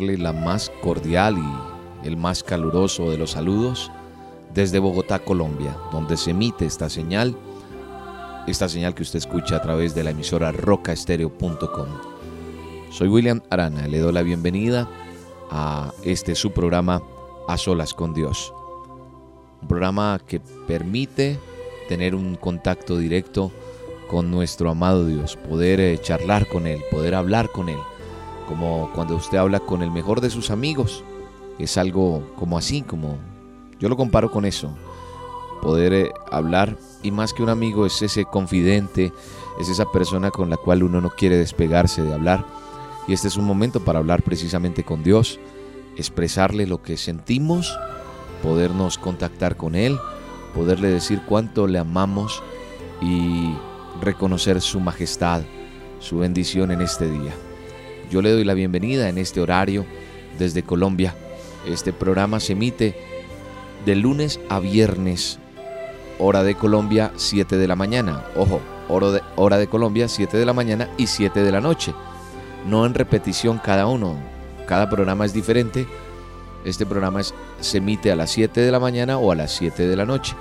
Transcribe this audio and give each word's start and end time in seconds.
La 0.00 0.32
más 0.32 0.70
cordial 0.82 1.38
y 1.38 2.06
el 2.06 2.16
más 2.16 2.42
caluroso 2.42 3.10
de 3.10 3.18
los 3.18 3.32
saludos 3.32 3.90
desde 4.54 4.78
Bogotá, 4.78 5.18
Colombia, 5.18 5.76
donde 5.92 6.16
se 6.16 6.30
emite 6.30 6.64
esta 6.66 6.88
señal, 6.88 7.36
esta 8.46 8.68
señal 8.68 8.94
que 8.94 9.02
usted 9.02 9.18
escucha 9.18 9.56
a 9.56 9.62
través 9.62 9.94
de 9.94 10.04
la 10.04 10.10
emisora 10.10 10.52
rocaestereo.com. 10.52 11.88
Soy 12.90 13.08
William 13.08 13.42
Arana, 13.50 13.86
le 13.86 13.98
doy 13.98 14.12
la 14.12 14.22
bienvenida 14.22 14.88
a 15.50 15.92
este 16.04 16.34
su 16.34 16.52
programa 16.52 17.02
A 17.48 17.58
Solas 17.58 17.92
con 17.92 18.14
Dios. 18.14 18.52
Un 19.60 19.68
programa 19.68 20.20
que 20.26 20.40
permite 20.66 21.38
tener 21.88 22.14
un 22.14 22.36
contacto 22.36 22.96
directo 22.96 23.52
con 24.08 24.30
nuestro 24.30 24.70
amado 24.70 25.06
Dios, 25.06 25.36
poder 25.36 25.80
eh, 25.80 25.98
charlar 26.00 26.46
con 26.46 26.66
Él, 26.66 26.80
poder 26.90 27.14
hablar 27.14 27.50
con 27.50 27.68
Él, 27.68 27.78
como 28.46 28.90
cuando 28.94 29.16
usted 29.16 29.38
habla 29.38 29.60
con 29.60 29.82
el 29.82 29.90
mejor 29.90 30.20
de 30.20 30.30
sus 30.30 30.50
amigos. 30.50 31.04
Es 31.58 31.76
algo 31.78 32.22
como 32.36 32.58
así, 32.58 32.82
como 32.82 33.18
yo 33.78 33.88
lo 33.88 33.96
comparo 33.96 34.30
con 34.30 34.44
eso. 34.44 34.70
Poder 35.62 35.92
eh, 35.92 36.12
hablar 36.30 36.76
y 37.02 37.10
más 37.10 37.32
que 37.32 37.42
un 37.42 37.48
amigo 37.48 37.86
es 37.86 38.00
ese 38.02 38.24
confidente, 38.24 39.12
es 39.60 39.68
esa 39.68 39.90
persona 39.90 40.30
con 40.30 40.50
la 40.50 40.56
cual 40.56 40.82
uno 40.82 41.00
no 41.00 41.10
quiere 41.10 41.36
despegarse 41.36 42.02
de 42.02 42.14
hablar. 42.14 42.44
Y 43.08 43.12
este 43.12 43.28
es 43.28 43.36
un 43.36 43.44
momento 43.44 43.80
para 43.80 43.98
hablar 43.98 44.22
precisamente 44.22 44.84
con 44.84 45.02
Dios, 45.02 45.38
expresarle 45.96 46.66
lo 46.66 46.82
que 46.82 46.96
sentimos, 46.96 47.78
podernos 48.42 48.98
contactar 48.98 49.56
con 49.56 49.74
Él, 49.74 49.98
poderle 50.54 50.88
decir 50.88 51.22
cuánto 51.26 51.66
le 51.66 51.78
amamos 51.78 52.42
y 53.00 53.54
reconocer 54.00 54.60
su 54.60 54.80
majestad, 54.80 55.42
su 56.00 56.18
bendición 56.18 56.70
en 56.70 56.80
este 56.80 57.10
día. 57.10 57.32
Yo 58.10 58.22
le 58.22 58.30
doy 58.30 58.44
la 58.44 58.54
bienvenida 58.54 59.08
en 59.08 59.18
este 59.18 59.40
horario 59.40 59.84
desde 60.38 60.62
Colombia. 60.62 61.14
Este 61.66 61.92
programa 61.92 62.38
se 62.38 62.52
emite 62.52 62.94
de 63.84 63.96
lunes 63.96 64.38
a 64.48 64.60
viernes, 64.60 65.40
hora 66.20 66.44
de 66.44 66.54
Colombia, 66.54 67.10
7 67.16 67.56
de 67.56 67.66
la 67.66 67.74
mañana. 67.74 68.24
Ojo, 68.36 68.60
hora 68.88 69.10
de, 69.10 69.22
hora 69.34 69.58
de 69.58 69.66
Colombia, 69.66 70.06
7 70.06 70.36
de 70.36 70.46
la 70.46 70.52
mañana 70.52 70.88
y 70.96 71.08
7 71.08 71.42
de 71.42 71.50
la 71.50 71.60
noche. 71.60 71.94
No 72.64 72.86
en 72.86 72.94
repetición 72.94 73.58
cada 73.58 73.88
uno. 73.88 74.14
Cada 74.68 74.88
programa 74.88 75.24
es 75.24 75.32
diferente. 75.32 75.86
Este 76.64 76.86
programa 76.86 77.22
se 77.60 77.78
emite 77.78 78.12
a 78.12 78.16
las 78.16 78.30
7 78.30 78.60
de 78.60 78.70
la 78.70 78.78
mañana 78.78 79.18
o 79.18 79.32
a 79.32 79.34
las 79.34 79.52
7 79.52 79.88
de 79.88 79.96
la 79.96 80.06
noche. 80.06 80.36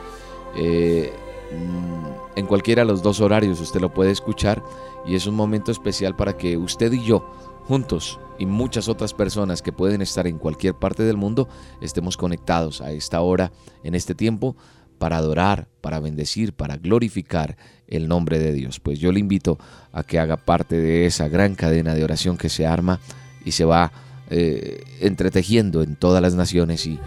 Eh, 0.56 1.12
mm, 1.52 2.38
en 2.40 2.46
cualquiera 2.46 2.84
de 2.84 2.88
los 2.88 3.02
dos 3.02 3.22
horarios 3.22 3.60
usted 3.60 3.82
lo 3.82 3.94
puede 3.94 4.12
escuchar 4.12 4.64
y 5.06 5.16
es 5.16 5.26
un 5.26 5.36
momento 5.36 5.72
especial 5.72 6.16
para 6.16 6.38
que 6.38 6.58
usted 6.58 6.92
y 6.94 7.04
yo 7.04 7.26
juntos 7.68 8.20
y 8.38 8.46
muchas 8.46 8.88
otras 8.88 9.14
personas 9.14 9.62
que 9.62 9.72
pueden 9.72 10.02
estar 10.02 10.28
en 10.28 10.38
cualquier 10.38 10.76
parte 10.76 11.04
del 11.04 11.18
mundo 11.18 11.48
estemos 11.82 12.18
conectados 12.18 12.82
a 12.82 12.92
esta 12.92 13.22
hora, 13.22 13.52
en 13.84 13.96
este 13.96 14.16
tiempo, 14.16 14.56
para 14.98 15.18
adorar, 15.18 15.68
para 15.82 16.00
bendecir, 16.00 16.54
para 16.54 16.78
glorificar 16.78 17.58
el 17.88 18.08
nombre 18.08 18.40
de 18.40 18.54
Dios. 18.54 18.80
Pues 18.80 19.00
yo 19.00 19.12
le 19.12 19.20
invito 19.20 19.58
a 19.92 20.04
que 20.04 20.20
haga 20.20 20.38
parte 20.38 20.78
de 20.78 21.06
esa 21.06 21.28
gran 21.28 21.56
cadena 21.56 21.96
de 21.96 22.04
oración 22.04 22.38
que 22.38 22.50
se 22.50 22.66
arma 22.66 23.00
y 23.44 23.52
se 23.52 23.66
va 23.66 23.92
eh, 24.30 24.84
entretejiendo 25.02 25.84
en 25.84 25.96
todas 25.96 26.22
las 26.22 26.36
naciones 26.36 26.86
y 26.86 27.00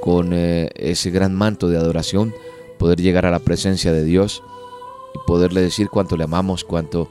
con 0.00 0.32
eh, 0.32 0.70
ese 0.74 1.10
gran 1.10 1.34
manto 1.34 1.68
de 1.68 1.76
adoración 1.76 2.34
poder 2.78 3.00
llegar 3.00 3.26
a 3.26 3.30
la 3.30 3.40
presencia 3.40 3.92
de 3.92 4.04
Dios 4.04 4.42
y 5.14 5.18
poderle 5.26 5.60
decir 5.60 5.88
cuánto 5.88 6.16
le 6.16 6.24
amamos, 6.24 6.64
cuánto 6.64 7.10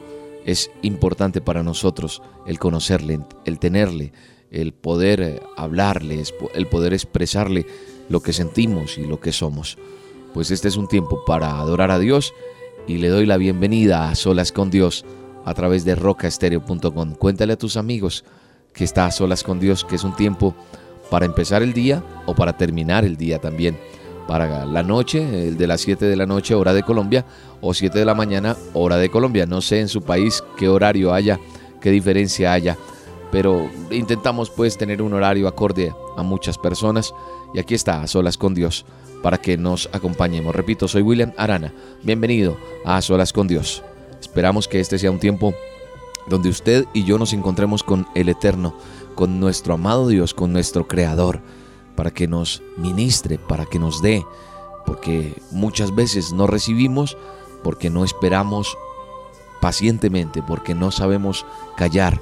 es 0.50 0.72
importante 0.82 1.42
para 1.42 1.64
nosotros 1.64 2.22
el 2.48 2.58
conocerle, 2.58 3.20
el 3.46 3.60
tenerle, 3.60 4.14
el 4.52 4.74
poder 4.74 5.22
eh, 5.22 5.42
hablarle, 5.56 6.24
el 6.56 6.68
poder 6.68 6.94
expresarle 6.94 7.68
lo 8.10 8.22
que 8.22 8.34
sentimos 8.34 8.98
y 8.98 9.06
lo 9.06 9.20
que 9.20 9.32
somos. 9.32 9.78
Pues 10.34 10.50
este 10.50 10.68
es 10.68 10.78
un 10.78 10.88
tiempo 10.88 11.24
para 11.26 11.60
adorar 11.60 11.92
a 11.92 12.00
Dios 12.00 12.34
y 12.88 12.98
le 12.98 13.10
doy 13.10 13.26
la 13.28 13.38
bienvenida 13.38 14.10
a 14.10 14.16
Solas 14.16 14.52
con 14.52 14.72
Dios 14.72 15.06
a 15.46 15.54
través 15.54 15.86
de 15.86 15.96
rocaestereo.com. 15.96 17.14
Cuéntale 17.14 17.54
a 17.54 17.58
tus 17.58 17.78
amigos 17.78 18.26
que 18.74 18.84
está 18.84 19.06
a 19.06 19.12
solas 19.12 19.44
con 19.44 19.60
Dios, 19.60 19.86
que 19.86 19.96
es 19.96 20.04
un 20.04 20.16
tiempo 20.16 20.56
para 21.10 21.26
empezar 21.26 21.64
el 21.64 21.74
día 21.74 22.04
o 22.26 22.34
para 22.34 22.58
terminar 22.58 23.06
el 23.06 23.18
día 23.18 23.40
también. 23.40 23.78
Para 24.30 24.64
la 24.68 24.84
noche, 24.84 25.48
el 25.48 25.58
de 25.58 25.66
las 25.66 25.82
7 25.82 26.06
de 26.06 26.16
la 26.16 26.28
noche, 26.28 26.54
hora 26.54 26.72
de 26.72 26.84
Colombia, 26.84 27.26
o 27.62 27.74
7 27.74 27.98
de 27.98 28.06
la 28.06 28.14
mañana, 28.14 28.56
hora 28.76 28.98
de 28.98 29.10
Colombia. 29.10 29.48
No 29.48 29.60
sé 29.60 29.80
en 29.80 29.88
su 29.88 30.04
país 30.04 30.44
qué 30.56 30.70
horario 30.70 31.12
haya, 31.16 31.40
qué 31.82 31.90
diferencia 31.90 32.54
haya, 32.54 32.78
pero 33.32 33.68
intentamos 33.90 34.52
pues 34.52 34.78
tener 34.78 35.02
un 35.02 35.14
horario 35.14 35.48
acorde 35.48 35.96
a 36.16 36.22
muchas 36.22 36.60
personas. 36.60 37.12
Y 37.56 37.60
aquí 37.60 37.74
está, 37.74 38.04
a 38.04 38.08
solas 38.08 38.38
con 38.38 38.54
Dios, 38.54 38.86
para 39.24 39.40
que 39.40 39.58
nos 39.58 39.90
acompañemos. 39.94 40.56
Repito, 40.56 40.88
soy 40.88 41.02
William 41.02 41.34
Arana. 41.36 41.74
Bienvenido 42.04 42.56
a 42.86 42.98
A 42.98 43.02
Solas 43.02 43.34
con 43.34 43.48
Dios. 43.48 43.82
Esperamos 44.22 44.68
que 44.68 44.80
este 44.80 45.00
sea 45.00 45.10
un 45.10 45.20
tiempo 45.20 45.56
donde 46.28 46.50
usted 46.50 46.86
y 46.94 47.04
yo 47.04 47.18
nos 47.18 47.34
encontremos 47.34 47.82
con 47.82 48.06
el 48.14 48.30
Eterno, 48.30 48.78
con 49.16 49.40
nuestro 49.40 49.74
amado 49.74 50.08
Dios, 50.08 50.36
con 50.36 50.54
nuestro 50.54 50.88
Creador, 50.88 51.42
para 52.00 52.12
que 52.12 52.30
nos 52.30 52.64
ministre, 52.78 53.38
para 53.38 53.66
que 53.66 53.78
nos 53.78 54.02
dé, 54.02 54.26
porque 54.86 55.34
muchas 55.52 55.94
veces 55.94 56.32
no 56.32 56.48
recibimos 56.48 57.18
porque 57.62 57.90
no 57.90 58.06
esperamos 58.06 58.78
pacientemente, 59.60 60.42
porque 60.42 60.76
no 60.76 60.92
sabemos 60.92 61.46
callar, 61.76 62.22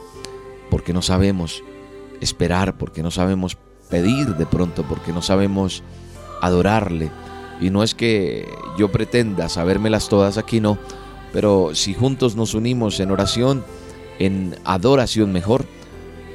porque 0.72 0.94
no 0.94 1.04
sabemos 1.04 1.64
esperar, 2.22 2.76
porque 2.80 3.04
no 3.04 3.12
sabemos 3.12 3.56
pedir 3.88 4.36
de 4.36 4.48
pronto, 4.48 4.82
porque 4.82 5.14
no 5.14 5.22
sabemos 5.22 5.84
adorarle. 6.42 7.12
Y 7.62 7.70
no 7.70 7.84
es 7.84 7.94
que 7.94 8.52
yo 8.80 8.92
pretenda 8.92 9.48
sabérmelas 9.48 10.10
todas 10.10 10.40
aquí, 10.40 10.60
no, 10.60 10.80
pero 11.32 11.76
si 11.76 11.94
juntos 11.94 12.36
nos 12.36 12.56
unimos 12.56 13.00
en 13.00 13.12
oración, 13.12 13.64
en 14.18 14.58
adoración 14.64 15.32
mejor, 15.32 15.68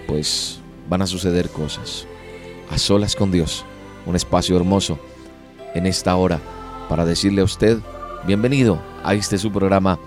pues 0.07 0.61
van 0.89 1.03
a 1.03 1.09
suceder 1.09 1.49
cosas. 1.49 2.07
A 2.73 2.79
solas 2.79 3.15
con 3.15 3.31
Dios, 3.31 3.67
un 4.07 4.17
espacio 4.17 4.57
hermoso 4.57 4.99
en 5.75 5.87
esta 5.87 6.17
hora 6.17 6.41
para 6.89 7.05
decirle 7.05 7.43
a 7.43 7.45
usted, 7.45 7.79
bienvenido 8.27 8.81
a 9.05 9.13
este 9.13 9.37
su 9.37 9.53
programa 9.53 9.99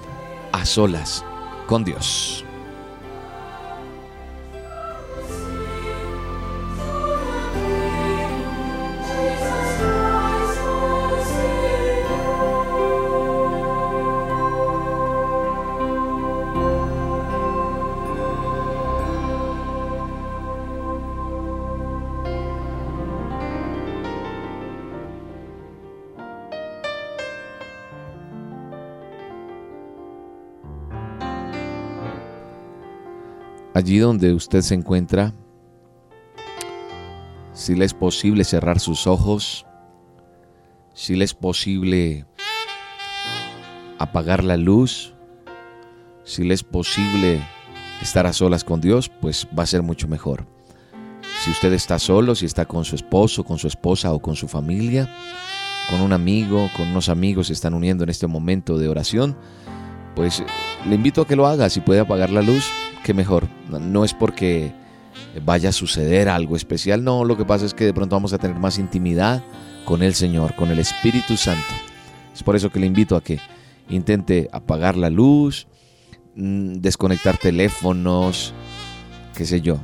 A 0.52 0.66
solas 0.66 1.24
con 1.68 1.84
Dios. 1.84 2.45
Allí 33.76 33.98
donde 33.98 34.34
usted 34.34 34.62
se 34.62 34.74
encuentra, 34.74 35.34
si 37.52 37.76
le 37.76 37.84
es 37.84 37.94
posible 37.94 38.46
cerrar 38.46 38.80
sus 38.80 39.06
ojos, 39.06 39.66
si 40.94 41.18
le 41.18 41.26
es 41.26 41.34
posible 41.34 42.26
apagar 44.00 44.46
la 44.46 44.56
luz, 44.56 45.14
si 46.24 46.46
le 46.46 46.54
es 46.54 46.64
posible 46.64 47.42
estar 48.02 48.26
a 48.26 48.32
solas 48.32 48.64
con 48.64 48.80
Dios, 48.80 49.10
pues 49.10 49.46
va 49.48 49.64
a 49.64 49.68
ser 49.68 49.84
mucho 49.84 50.08
mejor. 50.08 50.48
Si 51.44 51.52
usted 51.52 51.74
está 51.74 52.00
solo, 52.00 52.34
si 52.34 52.46
está 52.46 52.66
con 52.66 52.86
su 52.86 52.96
esposo, 52.96 53.44
con 53.44 53.58
su 53.58 53.68
esposa 53.68 54.14
o 54.14 54.22
con 54.22 54.38
su 54.38 54.48
familia, 54.48 55.14
con 55.90 56.00
un 56.00 56.14
amigo, 56.14 56.70
con 56.78 56.88
unos 56.88 57.10
amigos 57.10 57.48
se 57.48 57.54
están 57.54 57.74
uniendo 57.74 58.06
en 58.06 58.10
este 58.10 58.26
momento 58.26 58.78
de 58.78 58.88
oración, 58.88 59.36
pues 60.16 60.42
le 60.88 60.96
invito 60.96 61.24
a 61.24 61.28
que 61.28 61.36
lo 61.36 61.46
haga. 61.46 61.70
Si 61.70 61.82
puede 61.82 62.00
apagar 62.00 62.30
la 62.30 62.42
luz, 62.42 62.72
qué 63.06 63.14
mejor. 63.14 63.48
No 63.70 64.04
es 64.04 64.16
porque 64.16 64.74
vaya 65.46 65.70
a 65.70 65.72
suceder 65.72 66.28
algo 66.28 66.56
especial, 66.56 67.04
no, 67.04 67.24
lo 67.24 67.38
que 67.38 67.46
pasa 67.46 67.66
es 67.66 67.74
que 67.74 67.86
de 67.86 67.94
pronto 67.94 68.16
vamos 68.16 68.34
a 68.34 68.40
tener 68.40 68.58
más 68.58 68.80
intimidad 68.80 69.44
con 69.86 70.02
el 70.02 70.16
Señor, 70.16 70.56
con 70.56 70.72
el 70.72 70.80
Espíritu 70.80 71.38
Santo. 71.38 71.74
Es 72.34 72.42
por 72.42 72.56
eso 72.56 72.72
que 72.72 72.80
le 72.80 72.88
invito 72.88 73.16
a 73.16 73.24
que 73.24 73.40
intente 73.90 74.50
apagar 74.52 74.98
la 74.98 75.12
luz, 75.12 75.68
mm, 76.36 76.78
desconectar 76.78 77.38
teléfonos, 77.38 78.54
qué 79.38 79.46
sé 79.46 79.62
yo. 79.62 79.78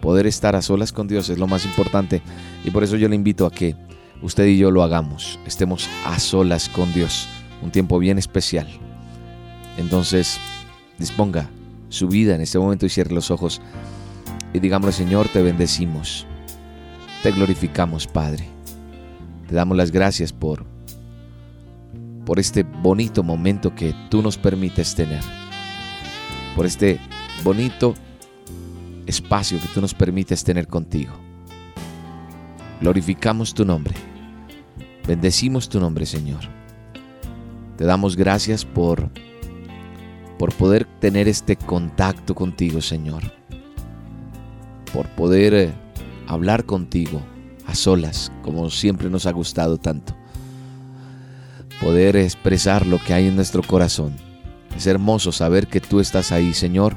Poder 0.00 0.26
estar 0.26 0.56
a 0.56 0.62
solas 0.62 0.92
con 0.92 1.06
Dios 1.06 1.28
es 1.28 1.38
lo 1.38 1.46
más 1.46 1.66
importante 1.66 2.22
y 2.64 2.70
por 2.70 2.82
eso 2.82 2.96
yo 2.96 3.08
le 3.08 3.14
invito 3.14 3.44
a 3.44 3.50
que 3.52 3.76
usted 4.22 4.46
y 4.46 4.56
yo 4.56 4.70
lo 4.70 4.82
hagamos, 4.82 5.38
estemos 5.46 5.88
a 6.06 6.18
solas 6.18 6.70
con 6.70 6.92
Dios, 6.94 7.28
un 7.60 7.70
tiempo 7.70 7.98
bien 7.98 8.18
especial. 8.18 8.66
Entonces, 9.76 10.40
disponga 10.98 11.50
su 11.92 12.08
vida 12.08 12.34
en 12.34 12.40
este 12.40 12.58
momento 12.58 12.86
y 12.86 12.88
cierre 12.88 13.14
los 13.14 13.30
ojos 13.30 13.60
y 14.54 14.60
digámosle, 14.60 14.92
Señor, 14.92 15.28
te 15.28 15.42
bendecimos, 15.42 16.26
te 17.22 17.30
glorificamos, 17.32 18.06
Padre. 18.06 18.48
Te 19.46 19.54
damos 19.54 19.76
las 19.76 19.90
gracias 19.90 20.32
por 20.32 20.64
por 22.24 22.38
este 22.38 22.62
bonito 22.62 23.22
momento 23.22 23.74
que 23.74 23.94
tú 24.08 24.22
nos 24.22 24.38
permites 24.38 24.94
tener. 24.94 25.20
Por 26.56 26.64
este 26.66 26.98
bonito 27.44 27.94
espacio 29.06 29.58
que 29.60 29.68
tú 29.68 29.80
nos 29.80 29.92
permites 29.92 30.44
tener 30.44 30.68
contigo. 30.68 31.12
Glorificamos 32.80 33.52
tu 33.52 33.64
nombre. 33.64 33.94
Bendecimos 35.06 35.68
tu 35.68 35.80
nombre, 35.80 36.06
Señor. 36.06 36.40
Te 37.76 37.84
damos 37.84 38.16
gracias 38.16 38.64
por 38.64 39.10
por 40.42 40.52
poder 40.54 40.86
tener 40.98 41.28
este 41.28 41.54
contacto 41.54 42.34
contigo, 42.34 42.80
Señor. 42.80 43.22
Por 44.92 45.06
poder 45.10 45.54
eh, 45.54 45.72
hablar 46.26 46.64
contigo 46.64 47.22
a 47.64 47.76
solas, 47.76 48.32
como 48.42 48.68
siempre 48.68 49.08
nos 49.08 49.26
ha 49.26 49.30
gustado 49.30 49.76
tanto. 49.78 50.16
Poder 51.80 52.16
expresar 52.16 52.88
lo 52.88 52.98
que 52.98 53.14
hay 53.14 53.28
en 53.28 53.36
nuestro 53.36 53.62
corazón. 53.62 54.16
Es 54.76 54.88
hermoso 54.88 55.30
saber 55.30 55.68
que 55.68 55.78
tú 55.78 56.00
estás 56.00 56.32
ahí, 56.32 56.52
Señor, 56.54 56.96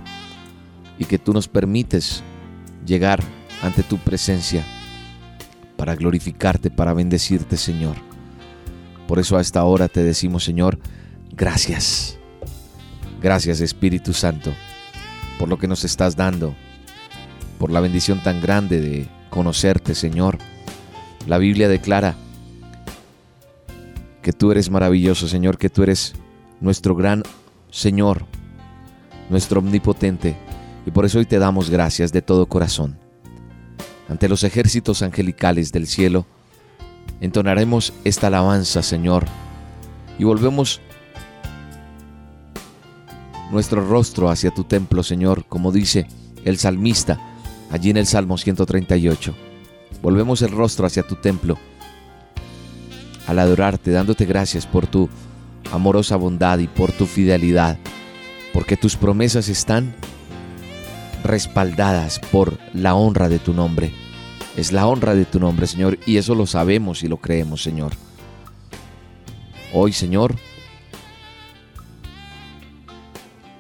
y 0.97 1.05
que 1.05 1.19
tú 1.19 1.31
nos 1.31 1.47
permites 1.47 2.23
llegar 2.83 3.21
ante 3.61 3.83
tu 3.83 3.99
presencia 3.99 4.65
para 5.77 5.95
glorificarte, 5.95 6.71
para 6.71 6.95
bendecirte, 6.95 7.57
Señor. 7.57 7.97
Por 9.07 9.19
eso 9.19 9.37
a 9.37 9.41
esta 9.41 9.63
hora 9.65 9.87
te 9.87 10.01
decimos, 10.01 10.43
Señor, 10.43 10.79
gracias. 11.29 12.17
Gracias, 13.21 13.61
Espíritu 13.61 14.13
Santo, 14.13 14.53
por 15.39 15.49
lo 15.49 15.57
que 15.57 15.67
nos 15.67 15.83
estás 15.83 16.15
dando, 16.15 16.55
por 17.57 17.71
la 17.71 17.79
bendición 17.79 18.21
tan 18.21 18.41
grande 18.41 18.81
de 18.81 19.07
conocerte, 19.29 19.95
Señor. 19.95 20.37
La 21.27 21.37
Biblia 21.37 21.67
declara 21.67 22.15
que 24.21 24.33
tú 24.33 24.51
eres 24.51 24.69
maravilloso, 24.69 25.27
Señor, 25.27 25.57
que 25.57 25.69
tú 25.69 25.83
eres 25.83 26.13
nuestro 26.59 26.95
gran 26.95 27.23
Señor, 27.71 28.25
nuestro 29.29 29.59
omnipotente, 29.59 30.37
y 30.85 30.91
por 30.91 31.05
eso 31.05 31.19
hoy 31.19 31.25
te 31.25 31.39
damos 31.39 31.69
gracias 31.69 32.11
de 32.11 32.21
todo 32.21 32.45
corazón. 32.45 32.97
Ante 34.07 34.29
los 34.29 34.43
ejércitos 34.43 35.01
angelicales 35.01 35.71
del 35.71 35.87
cielo, 35.87 36.25
entonaremos 37.21 37.93
esta 38.03 38.27
alabanza, 38.27 38.83
Señor, 38.83 39.25
y 40.19 40.23
volvemos 40.23 40.79
nuestro 43.55 43.87
rostro 43.87 44.29
hacia 44.29 44.51
tu 44.51 44.65
templo, 44.65 45.01
Señor, 45.01 45.45
como 45.45 45.71
dice 45.71 46.07
el 46.43 46.57
salmista 46.57 47.19
allí 47.71 47.89
en 47.89 47.95
el 47.95 48.05
Salmo 48.05 48.37
138. 48.37 49.33
Volvemos 50.01 50.41
el 50.41 50.51
rostro 50.51 50.85
hacia 50.85 51.03
tu 51.03 51.15
templo 51.15 51.57
al 53.27 53.39
adorarte, 53.39 53.91
dándote 53.91 54.25
gracias 54.25 54.67
por 54.67 54.87
tu 54.87 55.09
amorosa 55.71 56.17
bondad 56.17 56.59
y 56.59 56.67
por 56.67 56.91
tu 56.91 57.05
fidelidad, 57.05 57.79
porque 58.53 58.75
tus 58.75 58.97
promesas 58.97 59.47
están 59.47 59.95
respaldadas 61.23 62.19
por 62.19 62.59
la 62.73 62.93
honra 62.93 63.29
de 63.29 63.39
tu 63.39 63.53
nombre. 63.53 63.93
Es 64.57 64.73
la 64.73 64.85
honra 64.85 65.15
de 65.15 65.23
tu 65.23 65.39
nombre, 65.39 65.65
Señor, 65.65 65.97
y 66.05 66.17
eso 66.17 66.35
lo 66.35 66.45
sabemos 66.45 67.03
y 67.03 67.07
lo 67.07 67.17
creemos, 67.17 67.63
Señor. 67.63 67.93
Hoy, 69.73 69.93
Señor, 69.93 70.35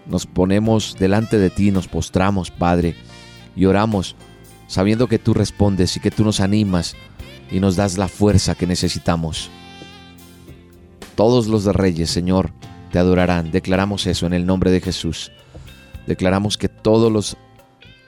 nos 0.07 0.25
ponemos 0.25 0.95
delante 0.99 1.37
de 1.37 1.49
ti, 1.49 1.71
nos 1.71 1.87
postramos, 1.87 2.51
Padre, 2.51 2.95
y 3.55 3.65
oramos 3.65 4.15
sabiendo 4.67 5.07
que 5.07 5.19
tú 5.19 5.33
respondes 5.33 5.95
y 5.97 5.99
que 5.99 6.11
tú 6.11 6.23
nos 6.23 6.39
animas 6.39 6.95
y 7.51 7.59
nos 7.59 7.75
das 7.75 7.97
la 7.97 8.07
fuerza 8.07 8.55
que 8.55 8.67
necesitamos. 8.67 9.49
Todos 11.15 11.47
los 11.47 11.65
reyes, 11.65 12.09
Señor, 12.09 12.51
te 12.91 12.99
adorarán. 12.99 13.51
Declaramos 13.51 14.07
eso 14.07 14.25
en 14.25 14.33
el 14.33 14.45
nombre 14.45 14.71
de 14.71 14.81
Jesús. 14.81 15.31
Declaramos 16.07 16.57
que 16.57 16.69
todos 16.69 17.11
los 17.11 17.37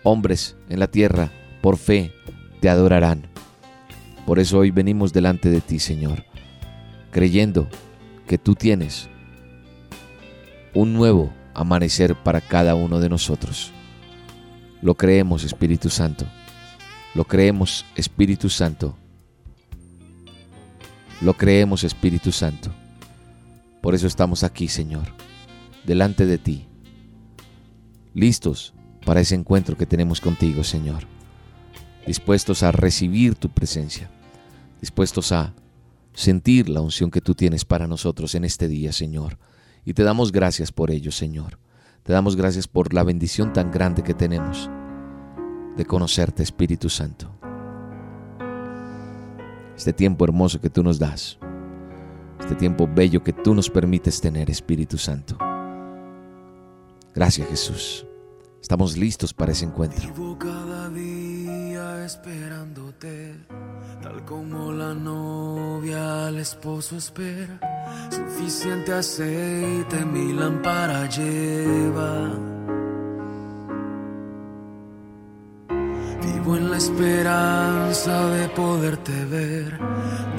hombres 0.04 0.56
en 0.70 0.80
la 0.80 0.88
tierra, 0.88 1.32
por 1.62 1.78
fe, 1.78 2.14
te 2.60 2.70
adorarán. 2.70 3.28
Por 4.26 4.40
eso 4.40 4.60
hoy 4.60 4.72
venimos 4.72 5.14
delante 5.14 5.50
de 5.50 5.62
ti, 5.62 5.80
Señor, 5.80 6.26
creyendo 7.12 7.70
que 8.28 8.38
tú 8.38 8.56
tienes 8.56 9.10
un 10.74 10.94
nuevo 10.94 11.32
amanecer 11.58 12.16
para 12.16 12.40
cada 12.40 12.76
uno 12.76 13.00
de 13.00 13.10
nosotros. 13.10 13.72
Lo 14.82 14.96
creemos, 14.96 15.44
Espíritu 15.44 15.90
Santo. 15.90 16.26
Lo 17.16 17.26
creemos, 17.26 17.86
Espíritu 17.96 18.50
Santo. 18.50 18.96
Lo 21.20 21.34
creemos, 21.34 21.84
Espíritu 21.84 22.32
Santo. 22.32 22.72
Por 23.82 23.96
eso 23.96 24.06
estamos 24.06 24.44
aquí, 24.44 24.68
Señor, 24.68 25.08
delante 25.84 26.26
de 26.26 26.38
ti, 26.38 26.68
listos 28.14 28.74
para 29.06 29.22
ese 29.22 29.34
encuentro 29.34 29.76
que 29.76 29.86
tenemos 29.86 30.22
contigo, 30.22 30.64
Señor. 30.64 31.08
Dispuestos 32.06 32.62
a 32.62 32.72
recibir 32.72 33.36
tu 33.36 33.50
presencia, 33.50 34.10
dispuestos 34.80 35.32
a 35.32 35.54
sentir 36.14 36.70
la 36.70 36.82
unción 36.82 37.10
que 37.10 37.22
tú 37.22 37.34
tienes 37.34 37.66
para 37.66 37.88
nosotros 37.88 38.36
en 38.36 38.46
este 38.46 38.68
día, 38.68 38.92
Señor. 38.92 39.40
Y 39.88 39.94
te 39.94 40.04
damos 40.04 40.34
gracias 40.34 40.74
por 40.74 40.92
ello, 40.92 41.14
Señor. 41.14 41.60
Te 42.04 42.12
damos 42.12 42.36
gracias 42.36 42.68
por 42.68 42.94
la 42.94 43.04
bendición 43.04 43.54
tan 43.54 43.72
grande 43.72 44.04
que 44.04 44.14
tenemos 44.14 44.70
de 45.78 45.86
conocerte, 45.86 46.44
Espíritu 46.44 46.90
Santo. 46.90 47.32
Este 49.78 49.94
tiempo 49.94 50.26
hermoso 50.26 50.60
que 50.60 50.70
tú 50.70 50.84
nos 50.84 51.00
das, 51.00 51.40
este 52.42 52.56
tiempo 52.56 52.86
bello 52.86 53.24
que 53.24 53.32
tú 53.32 53.56
nos 53.56 53.70
permites 53.70 54.20
tener, 54.20 54.50
Espíritu 54.50 54.98
Santo. 54.98 55.38
Gracias, 57.16 57.48
Jesús. 57.48 58.06
Estamos 58.62 58.98
listos 58.98 59.34
para 59.34 59.54
ese 59.54 59.64
encuentro. 59.64 60.14
Vivo 60.14 60.38
cada 60.38 60.90
día 60.90 62.04
esperándote, 62.04 63.38
tal 64.02 64.26
como 64.26 64.74
la 64.74 64.94
novia 64.94 66.28
al 66.28 66.40
esposo 66.40 66.98
espera. 66.98 67.77
Suficiente 68.10 68.94
aceite 68.94 70.06
mi 70.06 70.34
lámpara 70.34 71.08
lleva. 71.08 72.32
Vivo 76.22 76.58
en 76.58 76.72
la 76.72 76.78
esperanza 76.78 78.28
de 78.30 78.50
poderte 78.50 79.26
ver. 79.26 79.80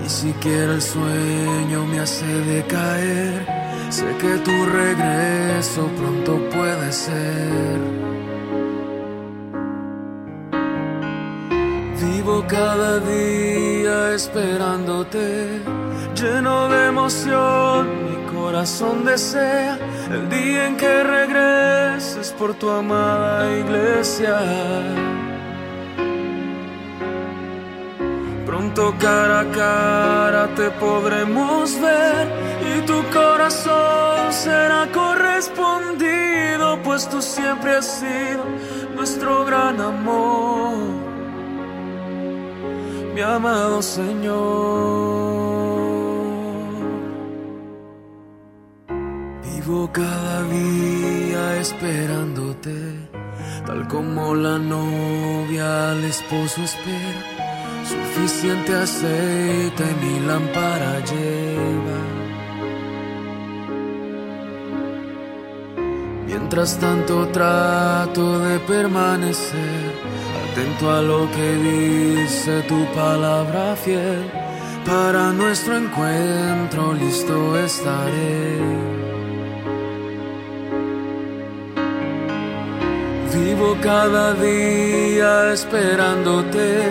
Ni 0.00 0.08
siquiera 0.08 0.74
el 0.74 0.82
sueño 0.82 1.86
me 1.86 2.00
hace 2.00 2.26
decaer. 2.26 3.46
Sé 3.90 4.06
que 4.20 4.36
tu 4.38 4.56
regreso 4.66 5.88
pronto 5.98 6.38
puede 6.50 6.92
ser. 6.92 8.08
Vivo 12.00 12.44
cada 12.46 13.00
día 13.00 14.14
esperándote, 14.14 15.62
lleno 16.20 16.68
de 16.68 16.88
emoción, 16.88 17.86
mi 18.06 18.32
corazón 18.32 19.04
desea 19.04 19.78
el 20.10 20.28
día 20.28 20.66
en 20.66 20.76
que 20.76 21.04
regreses 21.04 22.32
por 22.32 22.54
tu 22.54 22.68
amada 22.70 23.48
iglesia. 23.56 24.38
Pronto 28.46 28.94
cara 28.98 29.40
a 29.40 29.50
cara 29.50 30.48
te 30.56 30.70
podremos 30.70 31.80
ver 31.80 32.26
y 32.74 32.80
tu 32.86 33.00
corazón 33.12 34.32
será 34.32 34.88
correspondido, 34.92 36.80
pues 36.82 37.08
tú 37.08 37.22
siempre 37.22 37.76
has 37.76 37.86
sido 38.00 38.44
nuestro 38.96 39.44
gran 39.44 39.80
amor, 39.80 40.74
mi 43.14 43.20
amado 43.20 43.82
Señor. 43.82 45.57
Cada 49.68 50.44
día 50.44 51.60
esperándote, 51.60 52.72
tal 53.66 53.86
como 53.86 54.34
la 54.34 54.58
novia 54.58 55.90
al 55.90 56.04
esposo 56.04 56.62
espera. 56.62 57.22
Suficiente 57.84 58.72
aceite 58.74 59.84
mi 60.00 60.20
lámpara 60.26 61.00
lleva. 61.04 62.00
Mientras 66.26 66.78
tanto 66.78 67.28
trato 67.28 68.38
de 68.38 68.58
permanecer 68.60 69.92
atento 70.50 70.90
a 70.90 71.02
lo 71.02 71.30
que 71.30 71.54
dice 71.56 72.62
tu 72.62 72.86
palabra 72.94 73.76
fiel. 73.76 74.30
Para 74.86 75.30
nuestro 75.32 75.76
encuentro 75.76 76.94
listo 76.94 77.58
estaré. 77.58 78.97
Vivo 83.44 83.76
cada 83.82 84.34
día 84.34 85.52
esperándote, 85.52 86.90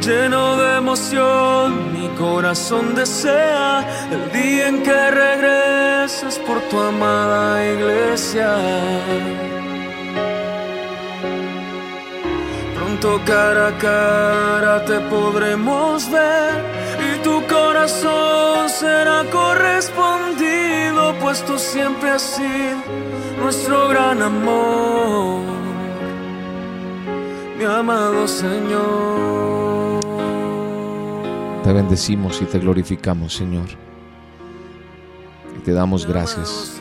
lleno 0.00 0.56
de 0.56 0.76
emoción, 0.76 1.92
mi 1.92 2.08
corazón 2.16 2.94
desea 2.94 3.84
el 4.10 4.32
día 4.32 4.68
en 4.68 4.82
que 4.82 5.10
regreses 5.10 6.38
por 6.46 6.60
tu 6.68 6.78
amada 6.78 7.64
iglesia. 7.64 8.50
Pronto 12.74 13.20
cara 13.24 13.68
a 13.68 13.78
cara 13.78 14.84
te 14.84 15.00
podremos 15.00 16.10
ver 16.10 16.54
y 17.08 17.22
tu 17.22 17.42
corazón 17.46 18.68
será 18.68 19.24
correspondido, 19.30 21.14
pues 21.20 21.44
tú 21.44 21.58
siempre 21.58 22.10
has 22.10 22.22
sido 22.22 22.78
nuestro 23.42 23.88
gran 23.88 24.22
amor, 24.22 25.42
mi 27.64 27.72
amado 27.72 28.28
Señor. 28.28 30.00
Te 31.62 31.72
bendecimos 31.72 32.42
y 32.42 32.44
te 32.44 32.58
glorificamos, 32.58 33.34
Señor. 33.34 33.66
Y 35.56 35.60
te 35.60 35.72
damos 35.72 36.06
gracias. 36.06 36.80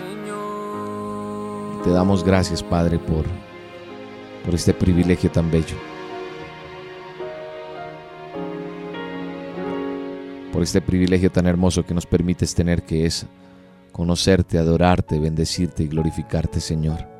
Te 1.83 1.89
damos 1.89 2.23
gracias, 2.23 2.61
Padre, 2.61 2.99
por, 2.99 3.25
por 4.43 4.55
este 4.55 4.73
privilegio 4.73 5.31
tan 5.31 5.49
bello. 5.49 5.77
Por 10.51 10.63
este 10.63 10.81
privilegio 10.81 11.31
tan 11.31 11.47
hermoso 11.47 11.85
que 11.85 11.93
nos 11.93 12.05
permites 12.05 12.53
tener, 12.53 12.83
que 12.83 13.05
es 13.05 13.25
conocerte, 13.93 14.57
adorarte, 14.57 15.17
bendecirte 15.17 15.83
y 15.83 15.87
glorificarte, 15.87 16.59
Señor. 16.59 17.12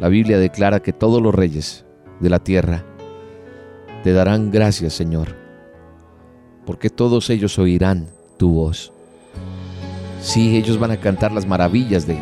La 0.00 0.08
Biblia 0.08 0.38
declara 0.38 0.80
que 0.80 0.94
todos 0.94 1.20
los 1.20 1.34
reyes 1.34 1.84
de 2.20 2.30
la 2.30 2.38
tierra 2.38 2.86
te 4.02 4.14
darán 4.14 4.50
gracias, 4.50 4.94
Señor, 4.94 5.36
porque 6.64 6.88
todos 6.88 7.28
ellos 7.28 7.58
oirán 7.58 8.06
tu 8.38 8.50
voz. 8.50 8.94
Sí, 10.22 10.56
ellos 10.56 10.78
van 10.78 10.92
a 10.92 10.96
cantar 10.96 11.32
las 11.32 11.46
maravillas 11.46 12.06
de, 12.06 12.16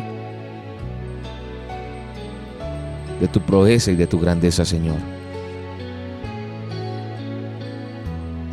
de 3.21 3.27
tu 3.29 3.39
proeza 3.39 3.91
y 3.91 3.95
de 3.95 4.07
tu 4.07 4.19
grandeza, 4.19 4.65
Señor. 4.65 4.97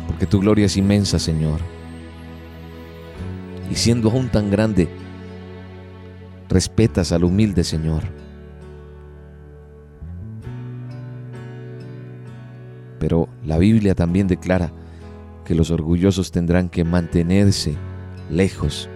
Porque 0.07 0.25
tu 0.25 0.39
gloria 0.39 0.67
es 0.67 0.77
inmensa, 0.77 1.19
Señor. 1.19 1.59
Y 3.69 3.75
siendo 3.75 4.09
aún 4.09 4.29
tan 4.29 4.49
grande, 4.49 4.87
respetas 6.47 7.11
al 7.11 7.25
humilde, 7.25 7.65
Señor. 7.65 8.03
Pero 12.99 13.29
la 13.45 13.57
Biblia 13.57 13.95
también 13.95 14.27
declara 14.27 14.71
que 15.45 15.55
los 15.55 15.71
orgullosos 15.71 16.31
tendrán 16.31 16.69
que 16.69 16.83
mantenerse 16.83 17.75
lejos, 18.29 18.89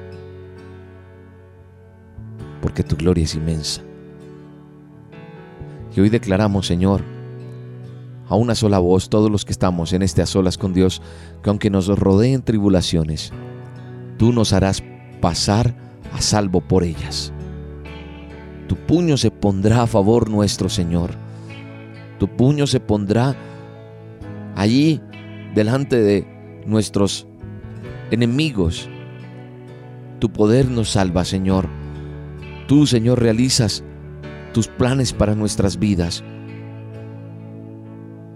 porque 2.62 2.84
tu 2.84 2.96
gloria 2.96 3.24
es 3.24 3.36
inmensa. 3.36 3.82
Y 5.96 6.00
hoy 6.02 6.10
declaramos, 6.10 6.68
Señor, 6.68 7.02
a 8.28 8.36
una 8.36 8.56
sola 8.56 8.80
voz, 8.80 9.10
todos 9.10 9.30
los 9.30 9.44
que 9.44 9.52
estamos 9.52 9.92
en 9.94 10.02
este 10.04 10.22
a 10.22 10.26
solas 10.26 10.58
con 10.58 10.74
Dios, 10.74 11.02
que 11.44 11.50
aunque 11.50 11.70
nos 11.70 11.88
rodeen 11.88 12.42
tribulaciones, 12.42 13.32
tú 14.18 14.32
nos 14.32 14.54
harás 14.54 14.84
pasar 15.20 15.76
a 16.14 16.22
salvo 16.22 16.62
por 16.62 16.84
ellas. 16.84 17.34
Tu 18.68 18.76
puño 18.78 19.18
se 19.18 19.32
pondrá 19.32 19.82
a 19.82 19.88
favor 19.88 20.30
nuestro, 20.30 20.70
Señor. 20.70 21.12
Tu 22.20 22.28
puño 22.28 22.68
se 22.68 22.80
pondrá 22.80 23.36
allí 24.56 25.02
delante 25.56 26.02
de 26.02 26.64
nuestros 26.66 27.28
enemigos. 28.12 28.90
Tu 30.20 30.32
poder 30.32 30.70
nos 30.70 30.92
salva, 30.92 31.26
Señor. 31.26 31.68
Tú, 32.68 32.86
Señor, 32.86 33.22
realizas 33.22 33.84
tus 34.54 34.68
planes 34.68 35.14
para 35.14 35.36
nuestras 35.36 35.80
vidas. 35.80 36.24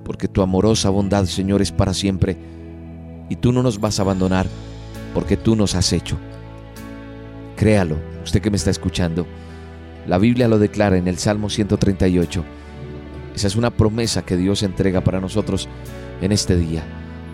Porque 0.03 0.27
tu 0.27 0.41
amorosa 0.41 0.89
bondad, 0.89 1.25
Señor, 1.25 1.61
es 1.61 1.71
para 1.71 1.93
siempre. 1.93 2.37
Y 3.29 3.35
tú 3.37 3.51
no 3.51 3.63
nos 3.63 3.79
vas 3.79 3.99
a 3.99 4.03
abandonar 4.03 4.47
porque 5.13 5.37
tú 5.37 5.55
nos 5.55 5.75
has 5.75 5.93
hecho. 5.93 6.17
Créalo, 7.55 7.97
usted 8.23 8.41
que 8.41 8.51
me 8.51 8.57
está 8.57 8.69
escuchando. 8.69 9.25
La 10.07 10.17
Biblia 10.17 10.47
lo 10.47 10.59
declara 10.59 10.97
en 10.97 11.07
el 11.07 11.17
Salmo 11.17 11.49
138. 11.49 12.43
Esa 13.33 13.47
es 13.47 13.55
una 13.55 13.71
promesa 13.71 14.23
que 14.23 14.37
Dios 14.37 14.61
entrega 14.63 15.01
para 15.01 15.19
nosotros 15.19 15.67
en 16.21 16.31
este 16.31 16.55
día. 16.55 16.83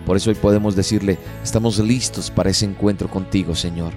Por 0.06 0.16
eso 0.16 0.30
hoy 0.30 0.36
podemos 0.36 0.74
decirle, 0.74 1.18
estamos 1.42 1.78
listos 1.78 2.30
para 2.30 2.50
ese 2.50 2.64
encuentro 2.64 3.08
contigo, 3.08 3.54
Señor. 3.54 3.92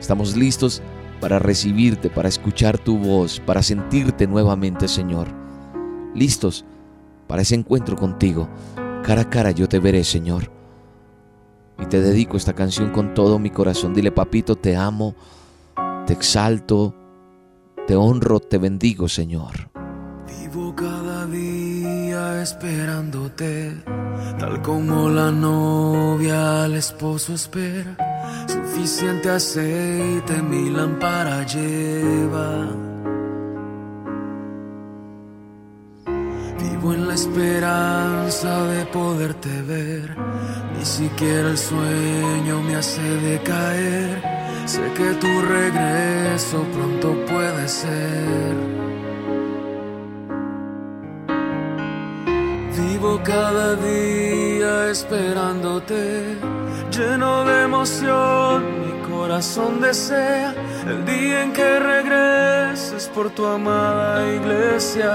Estamos 0.00 0.36
listos 0.36 0.82
para 1.20 1.38
recibirte, 1.38 2.10
para 2.10 2.28
escuchar 2.28 2.78
tu 2.78 2.98
voz, 2.98 3.40
para 3.40 3.62
sentirte 3.62 4.26
nuevamente, 4.26 4.88
Señor. 4.88 5.28
Listos 6.14 6.64
para 7.26 7.42
ese 7.42 7.54
encuentro 7.54 7.96
contigo. 7.96 8.48
Cara 9.02 9.22
a 9.22 9.30
cara 9.30 9.50
yo 9.50 9.68
te 9.68 9.78
veré, 9.78 10.04
Señor. 10.04 10.50
Y 11.78 11.86
te 11.86 12.00
dedico 12.00 12.36
esta 12.36 12.54
canción 12.54 12.90
con 12.90 13.14
todo 13.14 13.38
mi 13.38 13.50
corazón. 13.50 13.94
Dile, 13.94 14.12
papito, 14.12 14.56
te 14.56 14.76
amo, 14.76 15.14
te 16.06 16.12
exalto, 16.12 16.94
te 17.86 17.96
honro, 17.96 18.40
te 18.40 18.58
bendigo, 18.58 19.08
Señor. 19.08 19.73
Esperándote, 22.44 23.72
tal 24.38 24.60
como 24.60 25.08
la 25.08 25.30
novia 25.30 26.64
al 26.64 26.74
esposo 26.74 27.32
espera. 27.32 27.96
Suficiente 28.46 29.30
aceite 29.30 30.42
mi 30.42 30.68
lámpara 30.68 31.46
lleva. 31.46 32.68
Vivo 36.60 36.92
en 36.92 37.08
la 37.08 37.14
esperanza 37.14 38.64
de 38.64 38.84
poderte 38.92 39.62
ver. 39.62 40.14
Ni 40.76 40.84
siquiera 40.84 41.48
el 41.48 41.56
sueño 41.56 42.60
me 42.60 42.76
hace 42.76 43.00
decaer. 43.00 44.22
Sé 44.66 44.82
que 44.98 45.14
tu 45.14 45.32
regreso 45.40 46.62
pronto 46.74 47.24
puede 47.24 47.68
ser. 47.68 48.83
Vivo 52.76 53.20
cada 53.22 53.76
día 53.76 54.90
esperándote, 54.90 56.36
lleno 56.90 57.44
de 57.44 57.62
emoción, 57.62 58.64
mi 58.80 59.08
corazón 59.08 59.80
desea 59.80 60.52
el 60.84 61.04
día 61.04 61.44
en 61.44 61.52
que 61.52 61.78
regreses 61.78 63.08
por 63.14 63.30
tu 63.30 63.46
amada 63.46 64.26
iglesia. 64.26 65.14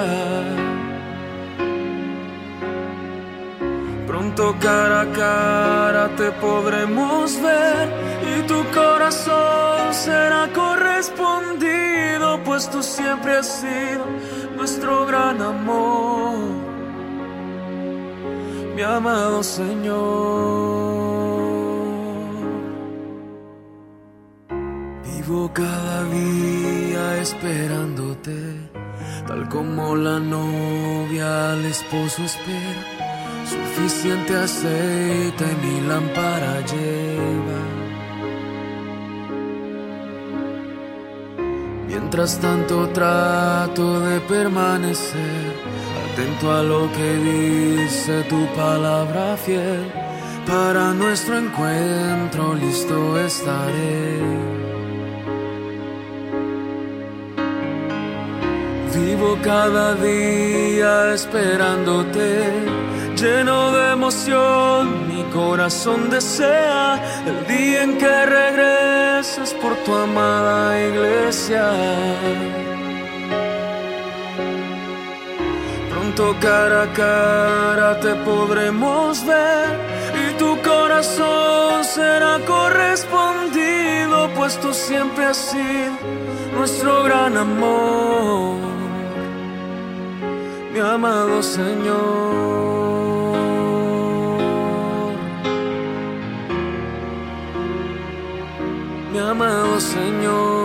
Pronto 4.08 4.56
cara 4.62 5.02
a 5.02 5.12
cara 5.12 6.10
te 6.16 6.32
podremos 6.32 7.42
ver 7.42 7.90
y 8.38 8.42
tu 8.44 8.64
corazón 8.74 9.94
será 9.94 10.48
correspondido, 10.54 12.40
pues 12.46 12.70
tú 12.70 12.82
siempre 12.82 13.36
has 13.36 13.48
sido 13.48 14.06
nuestro 14.56 15.06
gran 15.06 15.42
amor 15.42 16.59
mi 18.80 18.86
amado 18.86 19.44
Señor. 19.44 19.98
Vivo 25.04 25.52
cada 25.54 26.06
día 26.06 27.18
esperándote, 27.18 28.40
tal 29.28 29.50
como 29.50 29.98
la 29.98 30.18
novia 30.18 31.52
al 31.52 31.66
esposo 31.66 32.24
espera. 32.24 32.84
Suficiente 33.54 34.34
aceite 34.34 35.46
mi 35.62 35.82
lámpara 35.82 36.62
lleva. 36.72 37.62
Mientras 41.90 42.40
tanto 42.40 42.88
trato 42.90 44.00
de 44.00 44.22
permanecer 44.22 45.79
atento 46.20 46.52
a 46.52 46.64
lo 46.64 46.92
que 46.92 47.14
dice 47.16 48.24
tu 48.24 48.46
palabra 48.56 49.38
fiel. 49.38 49.86
Para 50.46 50.94
nuestro 50.94 51.38
encuentro 51.38 52.56
listo 52.56 53.20
estaré. 53.20 54.20
Vivo 58.96 59.38
cada 59.44 59.96
día 59.96 61.14
esperándote, 61.14 62.52
lleno 63.16 63.72
de 63.72 63.92
emoción, 63.94 65.08
mi 65.08 65.24
corazón 65.32 66.10
desea 66.10 67.00
el 67.26 67.48
día 67.48 67.84
en 67.84 67.98
que 67.98 68.26
regreses 68.26 69.54
por 69.62 69.76
tu 69.84 69.94
amada 69.94 70.80
iglesia. 70.82 71.72
Pronto 76.20 76.38
cara 76.42 76.84
a 76.84 76.88
cara 76.88 78.00
te 78.02 78.14
podremos 78.26 79.26
ver 79.26 79.70
y 80.22 80.38
tu 80.38 80.62
corazón 80.62 81.82
será 81.86 82.40
correspondido, 82.46 84.30
pues 84.36 84.60
tú 84.60 84.74
siempre 84.74 85.28
has 85.28 85.38
sido 85.38 85.94
nuestro 86.58 87.04
gran 87.04 87.38
amor, 87.38 88.58
mi 90.74 90.80
amado 90.82 91.42
Señor. 91.42 91.88
Mi 99.14 99.20
amado 99.20 99.80
Señor. 99.80 100.59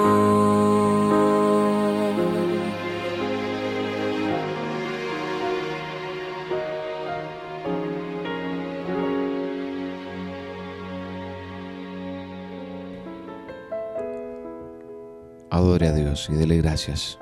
Y 16.28 16.34
dele 16.34 16.58
gracias 16.58 17.18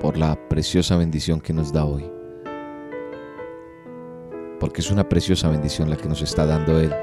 por 0.00 0.16
la 0.16 0.36
preciosa 0.48 0.96
bendición 0.96 1.40
que 1.40 1.52
nos 1.52 1.72
da 1.72 1.84
hoy. 1.84 2.08
Porque 4.60 4.82
es 4.82 4.90
una 4.90 5.08
preciosa 5.08 5.48
bendición 5.48 5.90
la 5.90 5.96
que 5.96 6.08
nos 6.08 6.22
está 6.22 6.46
dando 6.46 6.78
Él. 6.78 6.94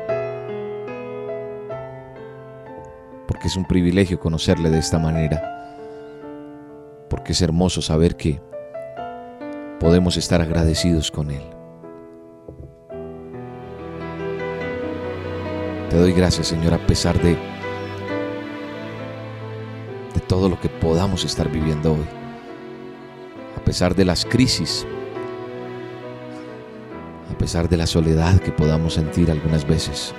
Porque 3.27 3.47
es 3.47 3.57
un 3.57 3.65
privilegio 3.65 4.19
conocerle 4.19 4.69
de 4.69 4.79
esta 4.79 4.97
manera. 4.97 5.75
Porque 7.09 7.33
es 7.33 7.41
hermoso 7.41 7.81
saber 7.81 8.15
que 8.15 8.41
podemos 9.81 10.15
estar 10.15 10.41
agradecidos 10.41 11.11
con 11.11 11.31
Él. 11.31 11.56
Te 15.97 16.01
doy 16.01 16.13
gracias, 16.13 16.49
Señor, 16.49 16.75
a 16.75 16.85
pesar 16.85 17.19
de, 17.19 17.31
de 20.13 20.19
todo 20.27 20.47
lo 20.47 20.61
que 20.61 20.69
podamos 20.69 21.25
estar 21.25 21.51
viviendo 21.51 21.93
hoy. 21.93 22.05
A 23.55 23.63
pesar 23.63 23.95
de 23.95 24.05
las 24.05 24.23
crisis. 24.23 24.85
A 27.33 27.37
pesar 27.39 27.67
de 27.67 27.77
la 27.77 27.87
soledad 27.87 28.39
que 28.39 28.51
podamos 28.51 28.93
sentir 28.93 29.31
algunas 29.31 29.65
veces. 29.65 30.13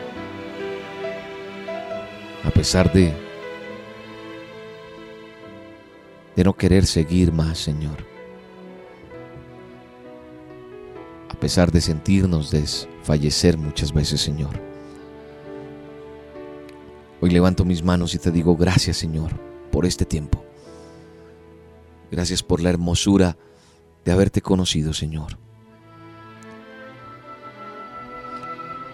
A 2.43 2.51
pesar 2.51 2.93
de 2.93 3.15
de 6.35 6.43
no 6.43 6.55
querer 6.55 6.87
seguir 6.87 7.33
más, 7.33 7.57
Señor. 7.57 8.05
A 11.29 11.35
pesar 11.39 11.71
de 11.71 11.81
sentirnos 11.81 12.51
desfallecer 12.51 13.57
muchas 13.57 13.93
veces, 13.93 14.21
Señor. 14.21 14.68
Hoy 17.21 17.31
levanto 17.31 17.65
mis 17.65 17.83
manos 17.83 18.15
y 18.15 18.19
te 18.19 18.31
digo 18.31 18.57
gracias 18.57 18.97
Señor 18.97 19.33
por 19.73 19.87
este 19.87 20.05
tiempo. 20.05 20.45
Gracias 22.11 22.43
por 22.43 22.61
la 22.61 22.71
hermosura 22.71 23.37
de 24.05 24.13
haberte 24.13 24.41
conocido 24.41 24.95
Señor. 24.95 25.37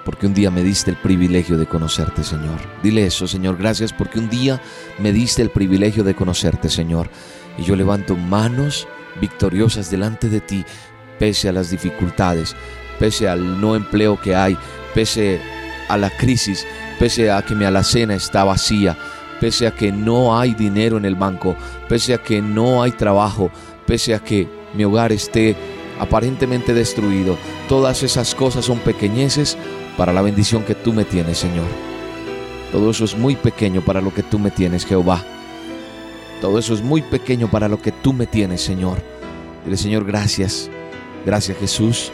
Porque 0.06 0.26
un 0.26 0.34
día 0.34 0.50
me 0.50 0.62
diste 0.62 0.90
el 0.90 0.96
privilegio 0.96 1.58
de 1.58 1.66
conocerte 1.66 2.24
Señor. 2.24 2.60
Dile 2.82 3.06
eso 3.06 3.26
Señor, 3.26 3.58
gracias 3.58 3.92
porque 3.92 4.18
un 4.18 4.30
día 4.30 4.60
me 4.98 5.12
diste 5.12 5.42
el 5.42 5.50
privilegio 5.50 6.02
de 6.02 6.14
conocerte 6.14 6.70
Señor. 6.70 7.10
Y 7.58 7.62
yo 7.62 7.76
levanto 7.76 8.16
manos 8.16 8.88
victoriosas 9.20 9.90
delante 9.90 10.30
de 10.30 10.40
ti, 10.40 10.64
pese 11.18 11.50
a 11.50 11.52
las 11.52 11.70
dificultades, 11.70 12.56
pese 12.98 13.28
al 13.28 13.60
no 13.60 13.76
empleo 13.76 14.18
que 14.20 14.34
hay, 14.34 14.56
pese 14.94 15.40
a 15.88 15.96
la 15.96 16.10
crisis, 16.10 16.66
pese 16.98 17.30
a 17.30 17.42
que 17.42 17.54
mi 17.54 17.64
alacena 17.64 18.14
está 18.14 18.44
vacía, 18.44 18.96
pese 19.40 19.66
a 19.66 19.74
que 19.74 19.92
no 19.92 20.38
hay 20.38 20.54
dinero 20.54 20.96
en 20.96 21.04
el 21.04 21.14
banco, 21.14 21.56
pese 21.88 22.14
a 22.14 22.18
que 22.18 22.40
no 22.40 22.82
hay 22.82 22.92
trabajo, 22.92 23.50
pese 23.86 24.14
a 24.14 24.18
que 24.18 24.48
mi 24.74 24.84
hogar 24.84 25.12
esté 25.12 25.56
aparentemente 25.98 26.74
destruido. 26.74 27.36
Todas 27.68 28.02
esas 28.02 28.34
cosas 28.34 28.64
son 28.64 28.78
pequeñeces 28.78 29.56
para 29.96 30.12
la 30.12 30.22
bendición 30.22 30.64
que 30.64 30.74
tú 30.74 30.92
me 30.92 31.04
tienes, 31.04 31.38
Señor. 31.38 31.66
Todo 32.72 32.90
eso 32.90 33.04
es 33.04 33.16
muy 33.16 33.36
pequeño 33.36 33.82
para 33.82 34.00
lo 34.00 34.12
que 34.12 34.22
tú 34.22 34.38
me 34.38 34.50
tienes, 34.50 34.84
Jehová. 34.84 35.22
Todo 36.40 36.58
eso 36.58 36.74
es 36.74 36.82
muy 36.82 37.02
pequeño 37.02 37.48
para 37.48 37.68
lo 37.68 37.80
que 37.80 37.92
tú 37.92 38.12
me 38.12 38.26
tienes, 38.26 38.60
Señor. 38.60 38.98
Dile, 39.64 39.76
Señor, 39.76 40.04
gracias. 40.04 40.68
Gracias, 41.24 41.56
Jesús. 41.58 42.10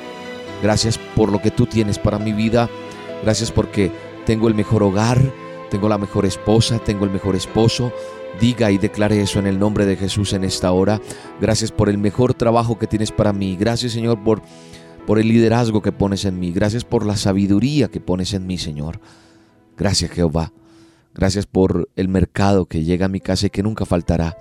Gracias 0.63 0.99
por 0.99 1.33
lo 1.33 1.41
que 1.41 1.51
tú 1.51 1.67
tienes 1.67 1.99
para 1.99 2.19
mi 2.19 2.33
vida. 2.33 2.69
Gracias 3.23 3.51
porque 3.51 3.91
tengo 4.31 4.47
el 4.47 4.55
mejor 4.55 4.85
hogar, 4.85 5.35
tengo 5.73 5.89
la 5.89 5.99
mejor 5.99 6.25
esposa, 6.25 6.79
tengo 6.79 7.05
el 7.05 7.11
mejor 7.11 7.35
esposo. 7.35 7.93
Diga 8.41 8.71
y 8.71 8.79
declare 8.79 9.21
eso 9.21 9.41
en 9.41 9.49
el 9.49 9.59
nombre 9.59 9.87
de 9.87 9.97
Jesús 9.97 10.35
en 10.35 10.45
esta 10.45 10.71
hora. 10.71 11.01
Gracias 11.41 11.73
por 11.73 11.89
el 11.89 11.99
mejor 11.99 12.35
trabajo 12.35 12.79
que 12.79 12.87
tienes 12.87 13.11
para 13.11 13.33
mí. 13.33 13.57
Gracias 13.57 13.91
Señor 13.91 14.23
por, 14.23 14.41
por 15.05 15.19
el 15.19 15.27
liderazgo 15.27 15.83
que 15.83 15.91
pones 15.91 16.25
en 16.27 16.39
mí. 16.39 16.53
Gracias 16.53 16.85
por 16.85 17.05
la 17.05 17.17
sabiduría 17.17 17.89
que 17.89 17.99
pones 17.99 18.33
en 18.33 18.47
mí, 18.47 18.57
Señor. 18.57 19.01
Gracias 19.77 20.13
Jehová. 20.13 20.53
Gracias 21.13 21.47
por 21.47 21.91
el 21.97 22.07
mercado 22.07 22.67
que 22.67 22.85
llega 22.85 23.07
a 23.07 23.09
mi 23.09 23.19
casa 23.19 23.49
y 23.49 23.51
que 23.51 23.65
nunca 23.65 23.85
faltará. 23.85 24.39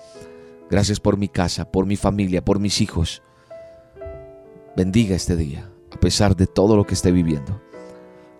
Gracias 0.69 0.99
por 0.99 1.17
mi 1.17 1.29
casa, 1.29 1.71
por 1.71 1.87
mi 1.87 1.95
familia, 1.95 2.45
por 2.45 2.59
mis 2.59 2.79
hijos. 2.79 3.23
Bendiga 4.77 5.15
este 5.15 5.35
día, 5.35 5.67
a 5.91 5.99
pesar 5.99 6.35
de 6.35 6.45
todo 6.45 6.75
lo 6.75 6.85
que 6.85 6.93
esté 6.93 7.11
viviendo. 7.11 7.59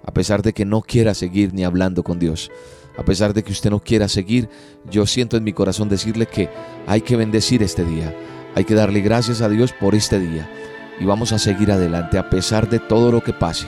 A 0.03 0.13
pesar 0.13 0.41
de 0.41 0.53
que 0.53 0.65
no 0.65 0.81
quiera 0.81 1.13
seguir 1.13 1.53
ni 1.53 1.63
hablando 1.63 2.03
con 2.03 2.19
Dios. 2.19 2.51
A 2.97 3.03
pesar 3.03 3.33
de 3.33 3.43
que 3.43 3.51
usted 3.51 3.69
no 3.69 3.79
quiera 3.79 4.07
seguir, 4.07 4.49
yo 4.89 5.05
siento 5.05 5.38
en 5.38 5.43
mi 5.43 5.53
corazón 5.53 5.89
decirle 5.89 6.25
que 6.25 6.49
hay 6.88 7.01
que 7.01 7.15
bendecir 7.15 7.63
este 7.63 7.85
día. 7.85 8.15
Hay 8.55 8.65
que 8.65 8.75
darle 8.75 9.01
gracias 9.01 9.41
a 9.41 9.49
Dios 9.49 9.73
por 9.79 9.95
este 9.95 10.19
día. 10.19 10.49
Y 10.99 11.05
vamos 11.05 11.31
a 11.31 11.39
seguir 11.39 11.71
adelante 11.71 12.17
a 12.17 12.29
pesar 12.29 12.69
de 12.69 12.79
todo 12.79 13.12
lo 13.12 13.23
que 13.23 13.33
pase. 13.33 13.67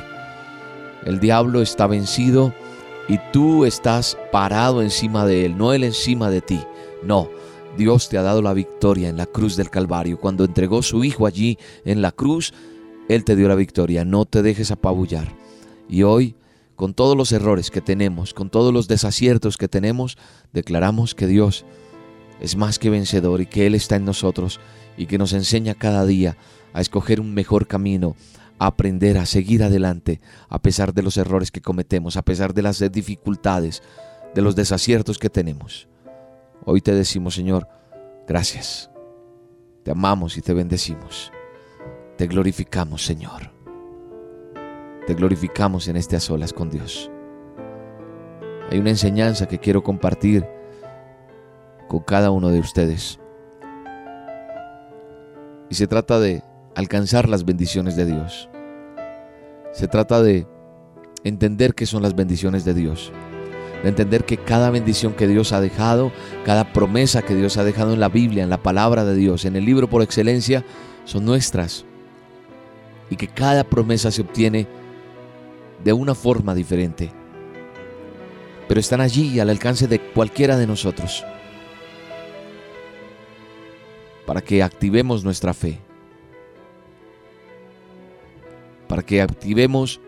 El 1.05 1.19
diablo 1.19 1.61
está 1.61 1.87
vencido 1.87 2.53
y 3.07 3.19
tú 3.31 3.65
estás 3.65 4.17
parado 4.31 4.81
encima 4.81 5.25
de 5.25 5.45
él, 5.45 5.57
no 5.57 5.73
él 5.73 5.83
encima 5.83 6.29
de 6.29 6.41
ti. 6.41 6.61
No, 7.03 7.29
Dios 7.77 8.09
te 8.09 8.17
ha 8.17 8.21
dado 8.21 8.41
la 8.41 8.53
victoria 8.53 9.09
en 9.09 9.17
la 9.17 9.25
cruz 9.25 9.55
del 9.55 9.69
Calvario. 9.69 10.19
Cuando 10.19 10.43
entregó 10.43 10.83
su 10.83 11.03
Hijo 11.03 11.25
allí 11.25 11.57
en 11.85 12.01
la 12.01 12.11
cruz, 12.11 12.53
Él 13.07 13.23
te 13.23 13.35
dio 13.35 13.47
la 13.47 13.55
victoria. 13.55 14.05
No 14.05 14.25
te 14.25 14.41
dejes 14.41 14.71
apabullar. 14.71 15.40
Y 15.89 16.03
hoy, 16.03 16.35
con 16.75 16.93
todos 16.93 17.15
los 17.15 17.31
errores 17.31 17.69
que 17.71 17.81
tenemos, 17.81 18.33
con 18.33 18.49
todos 18.49 18.73
los 18.73 18.87
desaciertos 18.87 19.57
que 19.57 19.67
tenemos, 19.67 20.17
declaramos 20.53 21.15
que 21.15 21.27
Dios 21.27 21.65
es 22.39 22.55
más 22.55 22.79
que 22.79 22.89
vencedor 22.89 23.41
y 23.41 23.45
que 23.45 23.67
Él 23.67 23.75
está 23.75 23.95
en 23.95 24.05
nosotros 24.05 24.59
y 24.97 25.05
que 25.05 25.17
nos 25.17 25.33
enseña 25.33 25.75
cada 25.75 26.05
día 26.05 26.37
a 26.73 26.81
escoger 26.81 27.19
un 27.19 27.33
mejor 27.33 27.67
camino, 27.67 28.15
a 28.57 28.67
aprender 28.67 29.17
a 29.17 29.25
seguir 29.25 29.63
adelante 29.63 30.21
a 30.49 30.61
pesar 30.61 30.93
de 30.93 31.03
los 31.03 31.17
errores 31.17 31.51
que 31.51 31.61
cometemos, 31.61 32.17
a 32.17 32.23
pesar 32.23 32.53
de 32.53 32.61
las 32.61 32.79
dificultades, 32.91 33.83
de 34.33 34.41
los 34.41 34.55
desaciertos 34.55 35.19
que 35.19 35.29
tenemos. 35.29 35.87
Hoy 36.65 36.81
te 36.81 36.93
decimos, 36.93 37.35
Señor, 37.35 37.67
gracias. 38.27 38.89
Te 39.83 39.91
amamos 39.91 40.37
y 40.37 40.41
te 40.41 40.53
bendecimos. 40.53 41.31
Te 42.17 42.27
glorificamos, 42.27 43.03
Señor. 43.03 43.60
Glorificamos 45.13 45.87
en 45.87 45.97
este 45.97 46.15
a 46.15 46.19
solas 46.19 46.53
con 46.53 46.69
Dios. 46.69 47.11
Hay 48.71 48.79
una 48.79 48.91
enseñanza 48.91 49.47
que 49.47 49.59
quiero 49.59 49.83
compartir 49.83 50.45
con 51.87 51.99
cada 51.99 52.31
uno 52.31 52.49
de 52.49 52.59
ustedes. 52.59 53.19
Y 55.69 55.75
se 55.75 55.87
trata 55.87 56.19
de 56.19 56.43
alcanzar 56.75 57.27
las 57.27 57.43
bendiciones 57.43 57.95
de 57.95 58.05
Dios. 58.05 58.49
Se 59.73 59.87
trata 59.87 60.21
de 60.21 60.47
entender 61.23 61.75
qué 61.75 61.85
son 61.85 62.01
las 62.01 62.15
bendiciones 62.15 62.63
de 62.63 62.73
Dios. 62.73 63.11
De 63.83 63.89
entender 63.89 64.25
que 64.25 64.37
cada 64.37 64.69
bendición 64.69 65.13
que 65.13 65.27
Dios 65.27 65.51
ha 65.53 65.59
dejado, 65.59 66.11
cada 66.45 66.71
promesa 66.71 67.23
que 67.23 67.35
Dios 67.35 67.57
ha 67.57 67.63
dejado 67.63 67.93
en 67.93 67.99
la 67.99 68.09
Biblia, 68.09 68.43
en 68.43 68.49
la 68.49 68.63
palabra 68.63 69.03
de 69.03 69.15
Dios, 69.15 69.43
en 69.43 69.55
el 69.55 69.65
libro 69.65 69.89
por 69.89 70.01
excelencia, 70.01 70.63
son 71.03 71.25
nuestras. 71.25 71.85
Y 73.09 73.17
que 73.17 73.27
cada 73.27 73.65
promesa 73.65 74.11
se 74.11 74.21
obtiene 74.21 74.67
de 75.83 75.93
una 75.93 76.15
forma 76.15 76.53
diferente. 76.55 77.11
Pero 78.67 78.79
están 78.79 79.01
allí 79.01 79.39
al 79.39 79.49
alcance 79.49 79.87
de 79.87 79.99
cualquiera 79.99 80.57
de 80.57 80.67
nosotros. 80.67 81.23
Para 84.25 84.41
que 84.41 84.63
activemos 84.63 85.23
nuestra 85.23 85.53
fe. 85.53 85.79
Para 88.87 89.01
que 89.01 89.21
activemos 89.21 89.99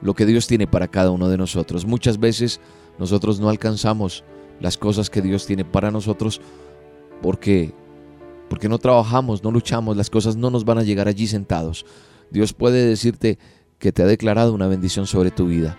lo 0.00 0.14
que 0.14 0.26
Dios 0.26 0.46
tiene 0.46 0.66
para 0.66 0.88
cada 0.88 1.10
uno 1.10 1.28
de 1.28 1.38
nosotros. 1.38 1.84
Muchas 1.86 2.18
veces 2.18 2.60
nosotros 2.98 3.40
no 3.40 3.48
alcanzamos 3.48 4.24
las 4.60 4.76
cosas 4.76 5.10
que 5.10 5.22
Dios 5.22 5.46
tiene 5.46 5.64
para 5.64 5.90
nosotros 5.90 6.40
porque 7.20 7.72
porque 8.48 8.68
no 8.68 8.78
trabajamos, 8.78 9.42
no 9.42 9.50
luchamos, 9.50 9.96
las 9.96 10.10
cosas 10.10 10.36
no 10.36 10.50
nos 10.50 10.66
van 10.66 10.76
a 10.76 10.82
llegar 10.82 11.08
allí 11.08 11.26
sentados. 11.26 11.86
Dios 12.30 12.52
puede 12.52 12.84
decirte 12.84 13.38
que 13.82 13.90
te 13.90 14.04
ha 14.04 14.06
declarado 14.06 14.52
una 14.52 14.68
bendición 14.68 15.08
sobre 15.08 15.32
tu 15.32 15.48
vida. 15.48 15.76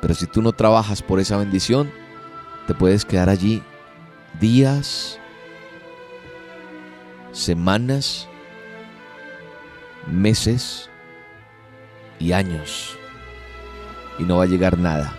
Pero 0.00 0.14
si 0.14 0.28
tú 0.28 0.40
no 0.40 0.52
trabajas 0.52 1.02
por 1.02 1.18
esa 1.18 1.36
bendición, 1.36 1.90
te 2.68 2.74
puedes 2.74 3.04
quedar 3.04 3.28
allí 3.28 3.60
días, 4.38 5.18
semanas, 7.32 8.28
meses 10.06 10.88
y 12.20 12.30
años. 12.30 12.96
Y 14.20 14.22
no 14.22 14.36
va 14.36 14.44
a 14.44 14.46
llegar 14.46 14.78
nada. 14.78 15.12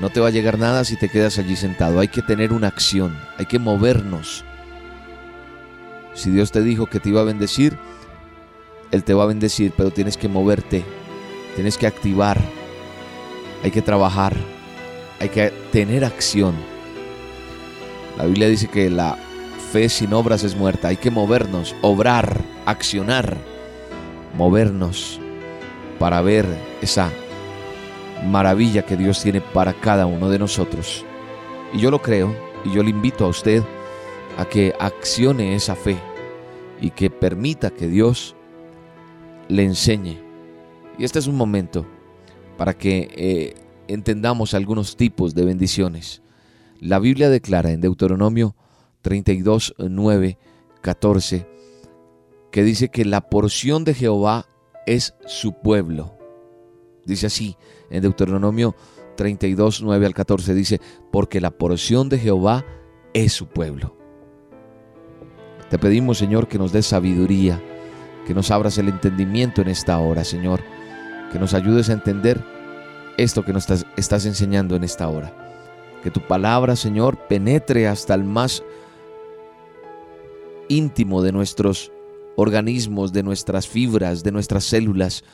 No 0.00 0.10
te 0.10 0.18
va 0.18 0.26
a 0.26 0.32
llegar 0.32 0.58
nada 0.58 0.82
si 0.82 0.96
te 0.96 1.08
quedas 1.08 1.38
allí 1.38 1.54
sentado. 1.54 2.00
Hay 2.00 2.08
que 2.08 2.22
tener 2.22 2.52
una 2.52 2.66
acción, 2.66 3.16
hay 3.38 3.46
que 3.46 3.60
movernos. 3.60 4.44
Si 6.14 6.30
Dios 6.30 6.50
te 6.50 6.62
dijo 6.62 6.86
que 6.86 6.98
te 6.98 7.10
iba 7.10 7.20
a 7.20 7.24
bendecir, 7.24 7.78
Él 8.94 9.02
te 9.02 9.12
va 9.12 9.24
a 9.24 9.26
bendecir, 9.26 9.72
pero 9.76 9.90
tienes 9.90 10.16
que 10.16 10.28
moverte, 10.28 10.84
tienes 11.56 11.76
que 11.76 11.88
activar, 11.88 12.40
hay 13.64 13.72
que 13.72 13.82
trabajar, 13.82 14.36
hay 15.18 15.28
que 15.30 15.50
tener 15.72 16.04
acción. 16.04 16.54
La 18.16 18.26
Biblia 18.26 18.46
dice 18.46 18.68
que 18.68 18.88
la 18.90 19.18
fe 19.72 19.88
sin 19.88 20.12
obras 20.12 20.44
es 20.44 20.56
muerta, 20.56 20.88
hay 20.88 20.96
que 20.96 21.10
movernos, 21.10 21.74
obrar, 21.82 22.40
accionar, 22.66 23.36
movernos 24.38 25.18
para 25.98 26.20
ver 26.20 26.46
esa 26.80 27.10
maravilla 28.28 28.86
que 28.86 28.96
Dios 28.96 29.20
tiene 29.20 29.40
para 29.40 29.72
cada 29.72 30.06
uno 30.06 30.30
de 30.30 30.38
nosotros. 30.38 31.04
Y 31.72 31.80
yo 31.80 31.90
lo 31.90 32.00
creo, 32.00 32.32
y 32.64 32.70
yo 32.70 32.84
le 32.84 32.90
invito 32.90 33.24
a 33.24 33.28
usted 33.28 33.64
a 34.38 34.44
que 34.44 34.72
accione 34.78 35.56
esa 35.56 35.74
fe 35.74 35.96
y 36.80 36.90
que 36.90 37.10
permita 37.10 37.70
que 37.70 37.88
Dios 37.88 38.36
le 39.48 39.64
enseñe. 39.64 40.20
Y 40.98 41.04
este 41.04 41.18
es 41.18 41.26
un 41.26 41.36
momento 41.36 41.86
para 42.56 42.74
que 42.74 43.08
eh, 43.16 43.54
entendamos 43.88 44.54
algunos 44.54 44.96
tipos 44.96 45.34
de 45.34 45.44
bendiciones. 45.44 46.22
La 46.80 46.98
Biblia 46.98 47.28
declara 47.28 47.70
en 47.70 47.80
Deuteronomio 47.80 48.54
32, 49.02 49.74
9, 49.78 50.38
14, 50.80 51.46
que 52.50 52.62
dice 52.62 52.88
que 52.88 53.04
la 53.04 53.22
porción 53.22 53.84
de 53.84 53.94
Jehová 53.94 54.46
es 54.86 55.14
su 55.26 55.60
pueblo. 55.60 56.16
Dice 57.04 57.26
así 57.26 57.56
en 57.90 58.02
Deuteronomio 58.02 58.74
32, 59.16 59.82
9 59.82 60.06
al 60.06 60.14
14, 60.14 60.54
dice, 60.54 60.80
porque 61.12 61.40
la 61.40 61.50
porción 61.50 62.08
de 62.08 62.18
Jehová 62.18 62.64
es 63.12 63.32
su 63.32 63.46
pueblo. 63.46 63.96
Te 65.70 65.78
pedimos, 65.78 66.18
Señor, 66.18 66.48
que 66.48 66.58
nos 66.58 66.72
des 66.72 66.86
sabiduría, 66.86 67.62
que 68.26 68.34
nos 68.34 68.50
abras 68.50 68.78
el 68.78 68.88
entendimiento 68.88 69.62
en 69.62 69.68
esta 69.68 69.98
hora, 69.98 70.24
Señor, 70.24 70.60
que 71.32 71.38
nos 71.38 71.54
ayudes 71.54 71.90
a 71.90 71.92
entender 71.92 72.42
esto 73.16 73.44
que 73.44 73.52
nos 73.52 73.68
estás, 73.96 74.26
enseñando 74.26 74.76
en 74.76 74.84
esta 74.84 75.08
hora. 75.08 75.32
Que 76.02 76.10
tu 76.10 76.20
palabra, 76.20 76.76
Señor, 76.76 77.26
penetre 77.28 77.86
hasta 77.88 78.14
el 78.14 78.24
más 78.24 78.62
íntimo 80.68 81.22
de 81.22 81.32
nuestros 81.32 81.92
organismos, 82.36 83.12
de 83.12 83.22
nuestras 83.22 83.68
fibras, 83.68 84.22
de 84.22 84.32
nuestras 84.32 84.64
células, 84.64 85.24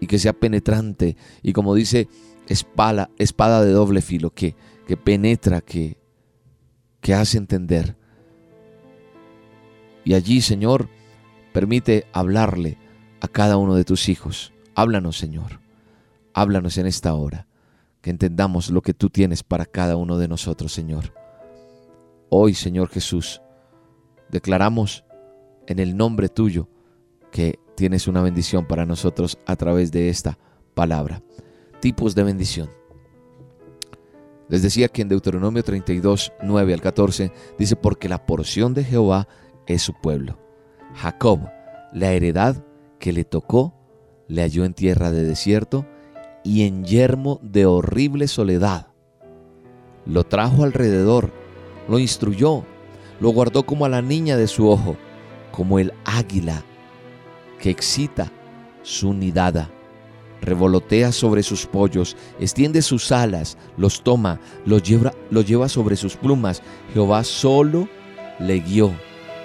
y 0.00 0.06
que 0.06 0.18
sea 0.18 0.32
penetrante 0.32 1.16
y 1.42 1.52
como 1.52 1.74
dice 1.74 2.08
espada, 2.48 3.10
espada 3.18 3.64
de 3.64 3.72
doble 3.72 4.02
filo, 4.02 4.30
que, 4.30 4.56
que 4.86 4.96
penetra, 4.96 5.60
que, 5.60 5.96
que 7.00 7.14
hace 7.14 7.38
entender. 7.38 7.96
Y 10.04 10.14
allí, 10.14 10.42
Señor, 10.42 10.88
permite 11.54 12.08
hablarle 12.12 12.78
a 13.20 13.28
cada 13.28 13.56
uno 13.58 13.76
de 13.76 13.84
tus 13.84 14.08
hijos. 14.08 14.52
Háblanos, 14.74 15.16
Señor. 15.16 15.60
Háblanos 16.34 16.78
en 16.78 16.86
esta 16.86 17.14
hora. 17.14 17.46
Que 18.02 18.10
entendamos 18.10 18.70
lo 18.70 18.82
que 18.82 18.92
tú 18.92 19.08
tienes 19.08 19.44
para 19.44 19.64
cada 19.64 19.96
uno 19.96 20.18
de 20.18 20.26
nosotros, 20.26 20.72
Señor. 20.72 21.14
Hoy, 22.28 22.54
Señor 22.54 22.88
Jesús, 22.88 23.40
declaramos 24.30 25.04
en 25.68 25.78
el 25.78 25.96
nombre 25.96 26.28
tuyo 26.28 26.68
que 27.30 27.60
tienes 27.76 28.08
una 28.08 28.20
bendición 28.20 28.66
para 28.66 28.84
nosotros 28.84 29.38
a 29.46 29.54
través 29.54 29.92
de 29.92 30.08
esta 30.08 30.36
palabra. 30.74 31.22
Tipos 31.80 32.16
de 32.16 32.24
bendición. 32.24 32.68
Les 34.48 34.62
decía 34.62 34.88
que 34.88 35.02
en 35.02 35.08
Deuteronomio 35.08 35.62
32, 35.62 36.32
9 36.42 36.74
al 36.74 36.80
14 36.80 37.32
dice, 37.56 37.76
porque 37.76 38.08
la 38.08 38.26
porción 38.26 38.74
de 38.74 38.82
Jehová 38.82 39.28
es 39.66 39.82
su 39.82 39.94
pueblo. 39.94 40.43
Jacob, 40.94 41.50
la 41.92 42.12
heredad 42.12 42.56
que 42.98 43.12
le 43.12 43.24
tocó, 43.24 43.74
le 44.28 44.42
halló 44.42 44.64
en 44.64 44.74
tierra 44.74 45.10
de 45.10 45.24
desierto 45.24 45.86
y 46.44 46.66
en 46.66 46.84
yermo 46.84 47.40
de 47.42 47.66
horrible 47.66 48.28
soledad. 48.28 48.88
Lo 50.06 50.24
trajo 50.24 50.64
alrededor, 50.64 51.32
lo 51.88 51.98
instruyó, 51.98 52.64
lo 53.20 53.30
guardó 53.30 53.64
como 53.64 53.84
a 53.84 53.88
la 53.88 54.02
niña 54.02 54.36
de 54.36 54.46
su 54.46 54.68
ojo, 54.68 54.96
como 55.50 55.78
el 55.78 55.92
águila 56.04 56.62
que 57.58 57.70
excita 57.70 58.30
su 58.82 59.14
nidada. 59.14 59.70
Revolotea 60.40 61.10
sobre 61.10 61.42
sus 61.42 61.64
pollos, 61.66 62.16
extiende 62.38 62.82
sus 62.82 63.10
alas, 63.12 63.56
los 63.78 64.02
toma, 64.02 64.40
los 64.66 64.82
lleva, 64.82 65.12
los 65.30 65.46
lleva 65.46 65.68
sobre 65.70 65.96
sus 65.96 66.16
plumas. 66.16 66.62
Jehová 66.92 67.24
solo 67.24 67.88
le 68.38 68.60
guió 68.60 68.92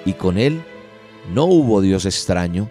y 0.05 0.13
con 0.13 0.37
él 0.37 0.61
no 1.33 1.45
hubo 1.45 1.81
Dios 1.81 2.05
extraño. 2.05 2.69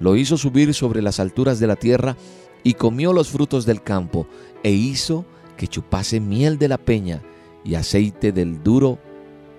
Lo 0.00 0.16
hizo 0.16 0.36
subir 0.36 0.74
sobre 0.74 1.02
las 1.02 1.20
alturas 1.20 1.60
de 1.60 1.66
la 1.66 1.76
tierra 1.76 2.16
y 2.62 2.74
comió 2.74 3.12
los 3.12 3.28
frutos 3.28 3.66
del 3.66 3.82
campo 3.82 4.26
e 4.62 4.70
hizo 4.70 5.24
que 5.56 5.68
chupase 5.68 6.20
miel 6.20 6.58
de 6.58 6.68
la 6.68 6.78
peña 6.78 7.22
y 7.64 7.74
aceite 7.76 8.32
del 8.32 8.62
duro 8.62 8.98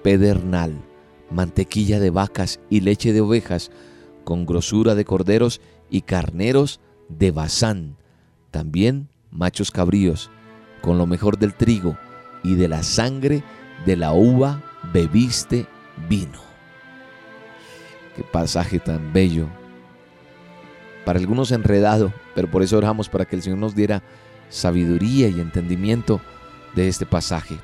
pedernal, 0.03 0.73
mantequilla 1.31 1.99
de 1.99 2.09
vacas 2.09 2.59
y 2.69 2.81
leche 2.81 3.13
de 3.13 3.21
ovejas, 3.21 3.71
con 4.23 4.45
grosura 4.45 4.95
de 4.95 5.05
corderos 5.05 5.61
y 5.89 6.01
carneros 6.01 6.79
de 7.09 7.31
Bazán, 7.31 7.95
también 8.51 9.09
machos 9.31 9.71
cabríos, 9.71 10.31
con 10.81 10.97
lo 10.97 11.05
mejor 11.05 11.37
del 11.37 11.53
trigo 11.53 11.97
y 12.43 12.55
de 12.55 12.67
la 12.67 12.83
sangre 12.83 13.43
de 13.85 13.95
la 13.95 14.13
uva 14.13 14.63
bebiste 14.93 15.67
vino. 16.09 16.44
Qué 18.15 18.23
pasaje 18.23 18.79
tan 18.79 19.11
bello. 19.13 19.47
Para 21.03 21.19
algunos 21.19 21.51
enredado, 21.51 22.13
pero 22.33 22.49
por 22.49 22.63
eso 22.63 22.77
oramos 22.77 23.09
para 23.09 23.25
que 23.25 23.35
el 23.35 23.41
Señor 23.41 23.59
nos 23.59 23.75
diera 23.75 24.01
sabiduría 24.49 25.27
y 25.27 25.39
entendimiento 25.39 26.21
de 26.75 26.87
este 26.87 27.05
pasaje. 27.05 27.57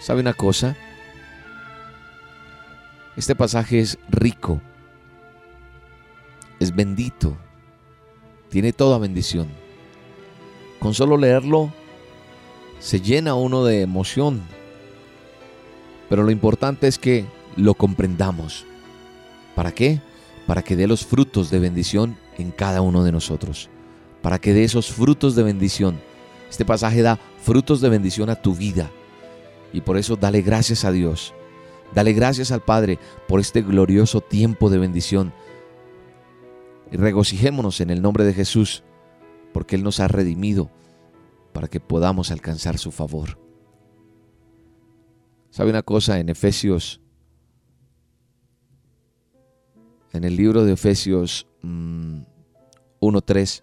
¿Sabe 0.00 0.20
una 0.20 0.32
cosa? 0.34 0.76
Este 3.16 3.34
pasaje 3.34 3.80
es 3.80 3.98
rico, 4.08 4.62
es 6.58 6.74
bendito, 6.74 7.36
tiene 8.48 8.72
toda 8.72 8.98
bendición. 8.98 9.48
Con 10.78 10.94
solo 10.94 11.18
leerlo 11.18 11.72
se 12.78 13.00
llena 13.00 13.34
uno 13.34 13.64
de 13.64 13.82
emoción, 13.82 14.40
pero 16.08 16.22
lo 16.22 16.30
importante 16.30 16.86
es 16.86 16.98
que 16.98 17.26
lo 17.56 17.74
comprendamos. 17.74 18.64
¿Para 19.54 19.72
qué? 19.72 20.00
para 20.50 20.62
que 20.62 20.74
dé 20.74 20.88
los 20.88 21.06
frutos 21.06 21.48
de 21.48 21.60
bendición 21.60 22.16
en 22.36 22.50
cada 22.50 22.80
uno 22.80 23.04
de 23.04 23.12
nosotros, 23.12 23.70
para 24.20 24.40
que 24.40 24.52
dé 24.52 24.64
esos 24.64 24.90
frutos 24.90 25.36
de 25.36 25.44
bendición. 25.44 26.00
Este 26.50 26.64
pasaje 26.64 27.02
da 27.02 27.20
frutos 27.40 27.80
de 27.80 27.88
bendición 27.88 28.30
a 28.30 28.34
tu 28.34 28.56
vida 28.56 28.90
y 29.72 29.82
por 29.82 29.96
eso 29.96 30.16
dale 30.16 30.42
gracias 30.42 30.84
a 30.84 30.90
Dios. 30.90 31.34
Dale 31.94 32.14
gracias 32.14 32.50
al 32.50 32.62
Padre 32.62 32.98
por 33.28 33.38
este 33.38 33.62
glorioso 33.62 34.20
tiempo 34.20 34.70
de 34.70 34.78
bendición. 34.78 35.32
Y 36.90 36.96
regocijémonos 36.96 37.80
en 37.80 37.90
el 37.90 38.02
nombre 38.02 38.24
de 38.24 38.34
Jesús, 38.34 38.82
porque 39.52 39.76
Él 39.76 39.84
nos 39.84 40.00
ha 40.00 40.08
redimido 40.08 40.68
para 41.52 41.68
que 41.68 41.78
podamos 41.78 42.32
alcanzar 42.32 42.76
su 42.76 42.90
favor. 42.90 43.38
¿Sabe 45.50 45.70
una 45.70 45.84
cosa? 45.84 46.18
En 46.18 46.28
Efesios, 46.28 47.00
en 50.12 50.24
el 50.24 50.36
libro 50.36 50.64
de 50.64 50.72
Efesios 50.72 51.46
mm, 51.62 52.20
1.3, 53.00 53.62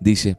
dice, 0.00 0.38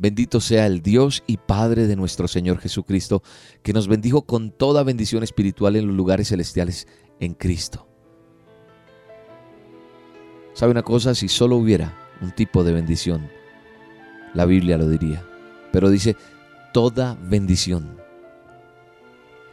Bendito 0.00 0.40
sea 0.40 0.66
el 0.66 0.80
Dios 0.80 1.24
y 1.26 1.38
Padre 1.38 1.88
de 1.88 1.96
nuestro 1.96 2.28
Señor 2.28 2.58
Jesucristo, 2.58 3.24
que 3.64 3.72
nos 3.72 3.88
bendijo 3.88 4.22
con 4.22 4.52
toda 4.52 4.84
bendición 4.84 5.24
espiritual 5.24 5.74
en 5.74 5.88
los 5.88 5.96
lugares 5.96 6.28
celestiales 6.28 6.86
en 7.18 7.34
Cristo. 7.34 7.88
¿Sabe 10.52 10.70
una 10.70 10.84
cosa? 10.84 11.16
Si 11.16 11.26
solo 11.26 11.56
hubiera 11.56 11.98
un 12.20 12.30
tipo 12.30 12.62
de 12.62 12.74
bendición, 12.74 13.28
la 14.34 14.44
Biblia 14.44 14.78
lo 14.78 14.88
diría. 14.88 15.26
Pero 15.72 15.90
dice, 15.90 16.14
toda 16.72 17.18
bendición. 17.20 17.96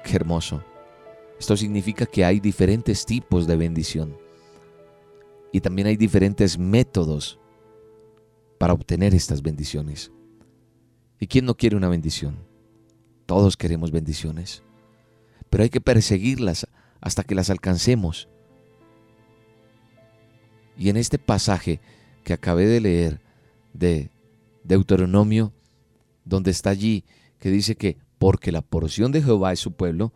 Qué 0.03 0.15
hermoso. 0.15 0.63
Esto 1.39 1.57
significa 1.57 2.05
que 2.05 2.23
hay 2.23 2.39
diferentes 2.39 3.03
tipos 3.03 3.47
de 3.47 3.55
bendición. 3.55 4.24
Y 5.55 5.61
también 5.61 5.87
hay 5.87 5.95
diferentes 5.95 6.57
métodos 6.57 7.39
para 8.57 8.73
obtener 8.73 9.15
estas 9.15 9.41
bendiciones. 9.41 10.11
¿Y 11.17 11.27
quién 11.27 11.45
no 11.45 11.55
quiere 11.55 11.77
una 11.77 11.87
bendición? 11.87 12.35
Todos 13.25 13.55
queremos 13.55 13.91
bendiciones. 13.91 14.63
Pero 15.49 15.63
hay 15.63 15.69
que 15.69 15.79
perseguirlas 15.79 16.67
hasta 16.99 17.23
que 17.23 17.35
las 17.35 17.49
alcancemos. 17.49 18.27
Y 20.77 20.89
en 20.89 20.97
este 20.97 21.19
pasaje 21.19 21.79
que 22.25 22.33
acabé 22.33 22.65
de 22.65 22.81
leer 22.81 23.21
de 23.71 24.11
Deuteronomio, 24.65 25.53
donde 26.25 26.51
está 26.51 26.71
allí, 26.71 27.05
que 27.39 27.49
dice 27.49 27.77
que 27.77 27.97
porque 28.17 28.51
la 28.51 28.61
porción 28.61 29.13
de 29.13 29.23
Jehová 29.23 29.53
es 29.53 29.61
su 29.61 29.71
pueblo, 29.71 30.11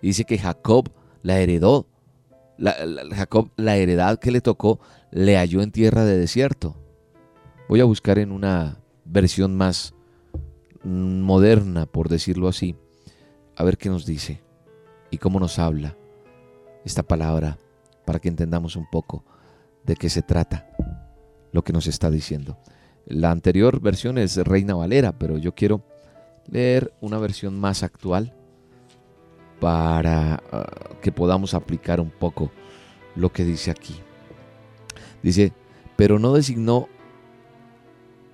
y 0.00 0.06
dice 0.06 0.24
que 0.24 0.38
Jacob 0.38 0.92
la 1.24 1.40
heredó, 1.40 1.88
la, 2.56 2.74
Jacob 3.14 3.50
la 3.56 3.76
heredad 3.76 4.18
que 4.18 4.30
le 4.30 4.40
tocó, 4.40 4.80
le 5.10 5.36
halló 5.36 5.62
en 5.62 5.72
tierra 5.72 6.04
de 6.04 6.18
desierto. 6.18 6.76
Voy 7.68 7.80
a 7.80 7.84
buscar 7.84 8.18
en 8.18 8.32
una 8.32 8.78
versión 9.04 9.56
más 9.56 9.94
moderna, 10.84 11.86
por 11.86 12.08
decirlo 12.08 12.48
así, 12.48 12.76
a 13.56 13.64
ver 13.64 13.78
qué 13.78 13.88
nos 13.88 14.04
dice 14.04 14.42
y 15.10 15.18
cómo 15.18 15.40
nos 15.40 15.58
habla 15.58 15.96
esta 16.84 17.02
palabra 17.02 17.58
para 18.04 18.18
que 18.18 18.28
entendamos 18.28 18.76
un 18.76 18.86
poco 18.90 19.24
de 19.84 19.96
qué 19.96 20.10
se 20.10 20.22
trata 20.22 20.68
lo 21.52 21.62
que 21.62 21.72
nos 21.72 21.86
está 21.86 22.10
diciendo. 22.10 22.58
La 23.06 23.30
anterior 23.30 23.80
versión 23.80 24.18
es 24.18 24.36
Reina 24.36 24.74
Valera, 24.74 25.18
pero 25.18 25.38
yo 25.38 25.54
quiero 25.54 25.84
leer 26.46 26.92
una 27.00 27.18
versión 27.18 27.58
más 27.58 27.82
actual 27.82 28.34
para 29.64 30.42
ah, 30.52 30.66
que 31.00 31.10
podamos 31.10 31.54
aplicar 31.54 31.98
un 31.98 32.10
poco 32.10 32.50
lo 33.16 33.32
que 33.32 33.46
dice 33.46 33.70
aquí. 33.70 33.94
Dice, 35.22 35.54
pero 35.96 36.18
no 36.18 36.34
designó 36.34 36.86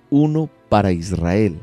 uno 0.09 0.49
para 0.67 0.91
Israel, 0.91 1.57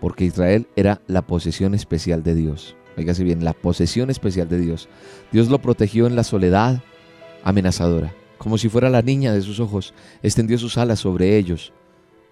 porque 0.00 0.24
Israel 0.24 0.66
era 0.74 1.00
la 1.06 1.22
posesión 1.22 1.76
especial 1.76 2.24
de 2.24 2.34
Dios. 2.34 2.74
Oígase 2.96 3.22
bien, 3.22 3.44
la 3.44 3.52
posesión 3.52 4.10
especial 4.10 4.48
de 4.48 4.58
Dios. 4.58 4.88
Dios 5.30 5.48
lo 5.48 5.60
protegió 5.60 6.08
en 6.08 6.16
la 6.16 6.24
soledad 6.24 6.82
amenazadora, 7.44 8.12
como 8.36 8.58
si 8.58 8.68
fuera 8.68 8.90
la 8.90 9.02
niña 9.02 9.32
de 9.32 9.42
sus 9.42 9.60
ojos, 9.60 9.94
extendió 10.24 10.58
sus 10.58 10.76
alas 10.76 10.98
sobre 10.98 11.36
ellos, 11.36 11.72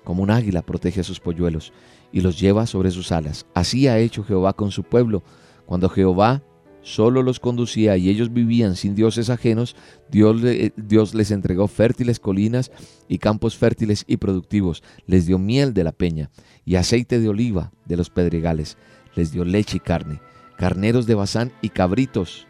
como 0.03 0.25
un 0.25 0.33
águila 0.33 0.63
protege 0.63 1.03
a 1.03 1.05
sus 1.05 1.21
polluelos 1.21 1.73
y 2.11 2.23
los 2.23 2.41
lleva 2.41 2.67
sobre 2.67 2.91
sus 2.91 3.13
alas. 3.13 3.47
Así 3.55 3.87
ha 3.87 3.99
hecho 3.99 4.25
Jehová 4.25 4.53
con 4.55 4.73
su 4.73 4.83
pueblo. 4.83 5.23
Cuando 5.69 5.91
Jehová 5.91 6.43
solo 6.81 7.23
los 7.23 7.41
conducía 7.41 7.99
y 7.99 8.09
ellos 8.09 8.33
vivían 8.33 8.75
sin 8.75 8.95
dioses 8.95 9.29
ajenos, 9.29 9.77
Dios, 10.11 10.41
le- 10.41 10.73
Dios 10.79 11.13
les 11.15 11.31
entregó 11.31 11.69
fértiles 11.69 12.19
colinas 12.19 12.73
y 13.07 13.19
campos 13.19 13.55
fértiles 13.59 14.05
y 14.07 14.17
productivos. 14.17 14.83
Les 15.07 15.27
dio 15.27 15.39
miel 15.39 15.75
de 15.75 15.85
la 15.85 15.93
peña 15.93 16.31
y 16.65 16.77
aceite 16.77 17.21
de 17.21 17.29
oliva 17.29 17.71
de 17.85 17.99
los 17.99 18.09
pedregales. 18.09 18.79
Les 19.15 19.31
dio 19.31 19.45
leche 19.45 19.77
y 19.77 19.81
carne, 19.81 20.23
carneros 20.57 21.05
de 21.07 21.17
Bazán 21.17 21.53
y 21.61 21.69
cabritos, 21.69 22.47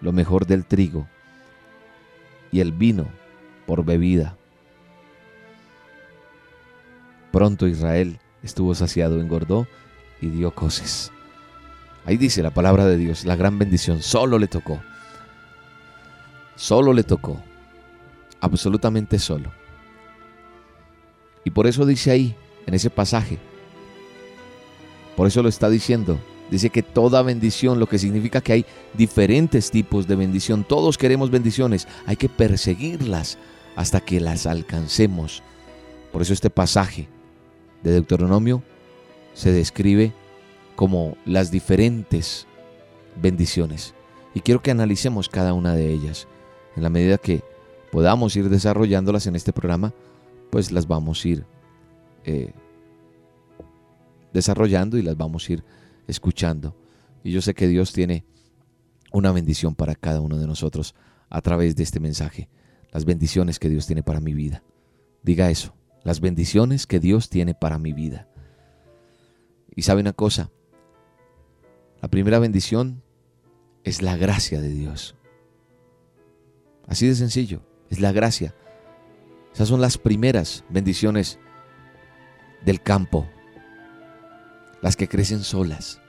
lo 0.00 0.12
mejor 0.12 0.46
del 0.46 0.64
trigo 0.66 1.08
y 2.52 2.60
el 2.60 2.70
vino 2.70 3.08
por 3.66 3.84
bebida. 3.84 4.36
Pronto 7.32 7.66
Israel 7.66 8.20
estuvo 8.44 8.76
saciado, 8.76 9.20
engordó 9.20 9.66
y 10.20 10.28
dio 10.28 10.54
coces. 10.54 11.10
Ahí 12.08 12.16
dice 12.16 12.42
la 12.42 12.48
palabra 12.48 12.86
de 12.86 12.96
Dios, 12.96 13.26
la 13.26 13.36
gran 13.36 13.58
bendición, 13.58 14.00
solo 14.00 14.38
le 14.38 14.46
tocó. 14.46 14.80
Solo 16.56 16.94
le 16.94 17.02
tocó. 17.02 17.38
Absolutamente 18.40 19.18
solo. 19.18 19.50
Y 21.44 21.50
por 21.50 21.66
eso 21.66 21.84
dice 21.84 22.10
ahí, 22.10 22.34
en 22.64 22.72
ese 22.72 22.88
pasaje, 22.88 23.36
por 25.16 25.26
eso 25.26 25.42
lo 25.42 25.50
está 25.50 25.68
diciendo, 25.68 26.18
dice 26.50 26.70
que 26.70 26.82
toda 26.82 27.20
bendición, 27.20 27.78
lo 27.78 27.86
que 27.86 27.98
significa 27.98 28.40
que 28.40 28.54
hay 28.54 28.66
diferentes 28.94 29.70
tipos 29.70 30.08
de 30.08 30.16
bendición, 30.16 30.64
todos 30.64 30.96
queremos 30.96 31.30
bendiciones, 31.30 31.86
hay 32.06 32.16
que 32.16 32.30
perseguirlas 32.30 33.36
hasta 33.76 34.00
que 34.00 34.18
las 34.18 34.46
alcancemos. 34.46 35.42
Por 36.10 36.22
eso 36.22 36.32
este 36.32 36.48
pasaje 36.48 37.06
de 37.82 37.90
Deuteronomio 37.90 38.62
se 39.34 39.52
describe 39.52 40.14
como 40.78 41.16
las 41.24 41.50
diferentes 41.50 42.46
bendiciones. 43.20 43.94
Y 44.32 44.42
quiero 44.42 44.62
que 44.62 44.70
analicemos 44.70 45.28
cada 45.28 45.52
una 45.52 45.74
de 45.74 45.92
ellas. 45.92 46.28
En 46.76 46.84
la 46.84 46.88
medida 46.88 47.18
que 47.18 47.42
podamos 47.90 48.36
ir 48.36 48.48
desarrollándolas 48.48 49.26
en 49.26 49.34
este 49.34 49.52
programa, 49.52 49.92
pues 50.50 50.70
las 50.70 50.86
vamos 50.86 51.24
a 51.24 51.28
ir 51.28 51.46
eh, 52.22 52.52
desarrollando 54.32 54.96
y 54.96 55.02
las 55.02 55.16
vamos 55.16 55.48
a 55.48 55.54
ir 55.54 55.64
escuchando. 56.06 56.76
Y 57.24 57.32
yo 57.32 57.42
sé 57.42 57.54
que 57.54 57.66
Dios 57.66 57.92
tiene 57.92 58.24
una 59.12 59.32
bendición 59.32 59.74
para 59.74 59.96
cada 59.96 60.20
uno 60.20 60.38
de 60.38 60.46
nosotros 60.46 60.94
a 61.28 61.40
través 61.40 61.74
de 61.74 61.82
este 61.82 61.98
mensaje. 61.98 62.48
Las 62.92 63.04
bendiciones 63.04 63.58
que 63.58 63.68
Dios 63.68 63.88
tiene 63.88 64.04
para 64.04 64.20
mi 64.20 64.32
vida. 64.32 64.62
Diga 65.24 65.50
eso, 65.50 65.74
las 66.04 66.20
bendiciones 66.20 66.86
que 66.86 67.00
Dios 67.00 67.30
tiene 67.30 67.54
para 67.54 67.80
mi 67.80 67.92
vida. 67.92 68.28
Y 69.74 69.82
sabe 69.82 70.02
una 70.02 70.12
cosa, 70.12 70.52
la 72.00 72.08
primera 72.08 72.38
bendición 72.38 73.02
es 73.84 74.02
la 74.02 74.16
gracia 74.16 74.60
de 74.60 74.68
Dios. 74.68 75.14
Así 76.86 77.06
de 77.06 77.14
sencillo, 77.14 77.62
es 77.90 78.00
la 78.00 78.12
gracia. 78.12 78.54
Esas 79.52 79.68
son 79.68 79.80
las 79.80 79.98
primeras 79.98 80.64
bendiciones 80.68 81.38
del 82.64 82.82
campo, 82.82 83.28
las 84.82 84.96
que 84.96 85.08
crecen 85.08 85.42
solas, 85.42 86.00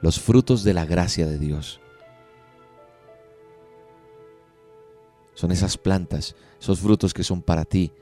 los 0.00 0.20
frutos 0.20 0.64
de 0.64 0.74
la 0.74 0.84
gracia 0.84 1.26
de 1.26 1.38
Dios. 1.38 1.80
Son 5.34 5.52
esas 5.52 5.78
plantas, 5.78 6.36
esos 6.60 6.80
frutos 6.80 7.14
que 7.14 7.24
son 7.24 7.40
para 7.40 7.64
ti 7.64 7.92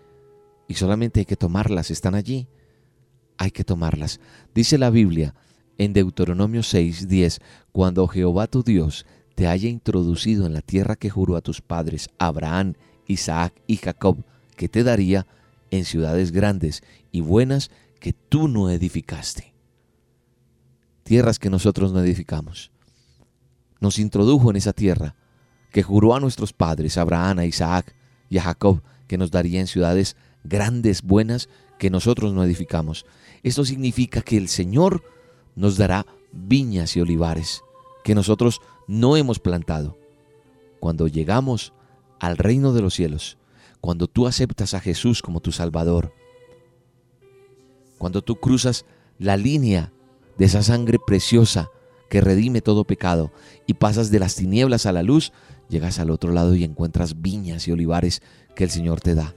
y 0.68 0.74
solamente 0.74 1.20
hay 1.20 1.27
que 1.27 1.37
tomarlas, 1.37 1.90
están 1.90 2.14
allí. 2.14 2.46
Hay 3.38 3.51
que 3.51 3.64
tomarlas. 3.64 4.20
Dice 4.55 4.77
la 4.79 4.90
Biblia 4.90 5.35
en 5.79 5.93
Deuteronomio 5.93 6.62
6, 6.62 7.09
10, 7.09 7.41
cuando 7.73 8.07
Jehová 8.09 8.49
tu 8.49 8.62
Dios 8.62 9.07
te 9.35 9.47
haya 9.47 9.69
introducido 9.69 10.47
en 10.47 10.53
la 10.53 10.62
tierra 10.62 10.97
que 10.97 11.11
juró 11.11 11.37
a 11.37 11.41
tus 11.41 11.61
padres, 11.61 12.11
Abraham, 12.19 12.75
Isaac 13.07 13.55
y 13.67 13.77
Jacob, 13.77 14.25
que 14.57 14.69
te 14.69 14.83
daría 14.83 15.27
en 15.71 15.85
ciudades 15.85 16.33
grandes 16.33 16.83
y 17.12 17.21
buenas 17.21 17.71
que 18.01 18.12
tú 18.12 18.49
no 18.49 18.69
edificaste. 18.71 19.55
Tierras 21.05 21.38
que 21.38 21.51
nosotros 21.51 21.93
no 21.93 22.01
edificamos. 22.01 22.73
Nos 23.81 23.99
introdujo 23.99 24.51
en 24.51 24.57
esa 24.57 24.73
tierra 24.73 25.14
que 25.71 25.83
juró 25.83 26.14
a 26.14 26.21
nuestros 26.21 26.53
padres, 26.53 26.99
Abraham, 26.99 27.38
a 27.38 27.47
Isaac 27.47 27.95
y 28.29 28.38
a 28.38 28.43
Jacob, 28.43 28.83
que 29.07 29.19
nos 29.19 29.31
daría 29.31 29.61
en 29.61 29.69
ciudades 29.69 30.17
grandes, 30.43 31.03
buenas, 31.03 31.49
que 31.79 31.91
nosotros 31.91 32.35
no 32.35 32.43
edificamos. 32.43 33.07
Esto 33.43 33.64
significa 33.64 34.21
que 34.21 34.37
el 34.37 34.49
Señor 34.49 35.03
nos 35.59 35.77
dará 35.77 36.07
viñas 36.33 36.97
y 36.97 37.01
olivares 37.01 37.64
que 38.05 38.14
nosotros 38.14 38.61
no 38.87 39.16
hemos 39.16 39.40
plantado. 39.40 39.99
cuando 40.81 41.09
llegamos 41.09 41.73
al 42.21 42.37
reino 42.37 42.73
de 42.73 42.81
los 42.81 42.94
cielos, 42.94 43.37
cuando 43.81 44.07
tú 44.07 44.29
aceptas 44.29 44.75
a 44.75 44.81
Jesús 44.81 45.23
como 45.23 45.40
tu 45.40 45.51
Salvador, 45.51 46.14
cuando 47.99 48.23
tú 48.23 48.37
cruzas 48.37 48.85
la 49.18 49.37
línea 49.37 49.92
de 50.37 50.44
esa 50.44 50.62
sangre 50.62 51.01
preciosa 51.05 51.68
que 52.09 52.21
redime 52.21 52.61
todo 52.61 52.85
pecado 52.85 53.33
y 53.66 53.75
pasas 53.75 54.12
de 54.12 54.21
las 54.21 54.37
tinieblas 54.37 54.87
a 54.87 54.92
la 54.92 55.03
luz, 55.03 55.33
llegas 55.68 55.99
al 55.99 56.11
otro 56.11 56.31
lado 56.33 56.55
y 56.55 56.62
encuentras 56.62 57.21
viñas 57.21 57.66
y 57.66 57.73
olivares 57.73 58.23
que 58.55 58.62
el 58.62 58.71
Señor 58.71 59.01
te 59.01 59.16
da. 59.16 59.35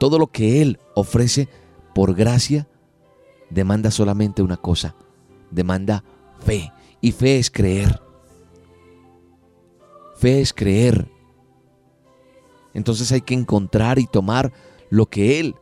Todo 0.00 0.18
lo 0.18 0.26
que 0.26 0.62
Él 0.62 0.80
ofrece 0.96 1.48
por 1.94 2.16
gracia 2.16 2.66
demanda 3.50 3.92
solamente 3.92 4.42
una 4.42 4.56
cosa, 4.56 4.96
demanda 5.52 6.02
fe. 6.44 6.72
Y 7.00 7.12
fe 7.12 7.38
es 7.38 7.50
creer. 7.50 8.00
Fe 10.16 10.40
es 10.40 10.52
creer. 10.52 11.08
Entonces 12.74 13.12
hay 13.12 13.20
que 13.20 13.34
encontrar 13.34 13.98
y 13.98 14.06
tomar 14.06 14.52
lo 14.90 15.06
que 15.06 15.40
Él 15.40 15.56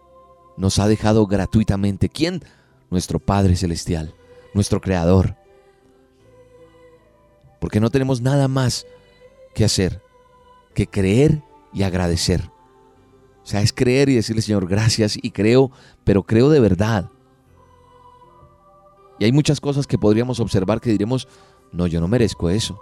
nos 0.57 0.79
ha 0.79 0.89
dejado 0.89 1.27
gratuitamente. 1.27 2.09
¿Quién? 2.09 2.43
Nuestro 2.91 3.19
Padre 3.19 3.57
Celestial, 3.57 4.15
nuestro 4.55 4.81
Creador. 4.81 5.37
Porque 7.61 7.81
no 7.81 7.91
tenemos 7.91 8.21
nada 8.21 8.49
más 8.49 8.87
que 9.55 9.65
hacer 9.65 10.03
que 10.75 10.87
creer 10.87 11.43
y 11.73 11.83
agradecer. 11.83 12.51
O 13.43 13.47
sea, 13.47 13.63
es 13.63 13.73
creer 13.73 14.09
y 14.09 14.15
decirle, 14.15 14.43
Señor, 14.43 14.69
gracias 14.69 15.19
y 15.21 15.31
creo, 15.31 15.71
pero 16.05 16.23
creo 16.23 16.51
de 16.51 16.61
verdad. 16.61 17.11
Y 19.21 19.25
hay 19.25 19.33
muchas 19.33 19.61
cosas 19.61 19.87
que 19.87 19.99
podríamos 19.99 20.41
observar 20.41 20.81
que 20.81 20.91
diremos, 20.91 21.29
no, 21.73 21.87
yo 21.87 22.01
no 22.01 22.09
merezco 22.09 22.49
eso. 22.49 22.81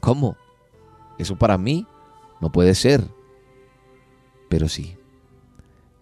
¿Cómo? 0.00 0.36
Eso 1.16 1.36
para 1.36 1.56
mí 1.56 1.86
no 2.40 2.50
puede 2.50 2.74
ser. 2.74 3.06
Pero 4.48 4.68
sí, 4.68 4.96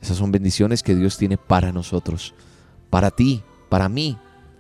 esas 0.01 0.17
son 0.17 0.33
bendiciones 0.33 0.83
que 0.83 0.95
Dios 0.95 1.19
tiene 1.19 1.37
para 1.37 1.71
nosotros, 1.71 2.35
para 2.89 3.11
ti, 3.11 3.43
para 3.69 3.91
mí, 3.91 4.17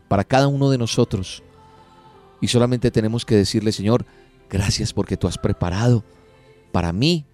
para 0.09 0.25
cada 0.25 0.47
uno 0.47 0.68
de 0.68 0.77
nosotros. 0.77 1.42
Y 2.42 2.49
solamente 2.49 2.90
tenemos 2.90 3.25
que 3.25 3.35
decirle, 3.35 3.73
Señor, 3.73 4.05
gracias 4.51 4.92
porque 4.92 5.16
tú 5.16 5.27
has 5.27 5.38
preparado 5.38 6.05
para 6.71 6.92
mí 6.92 7.25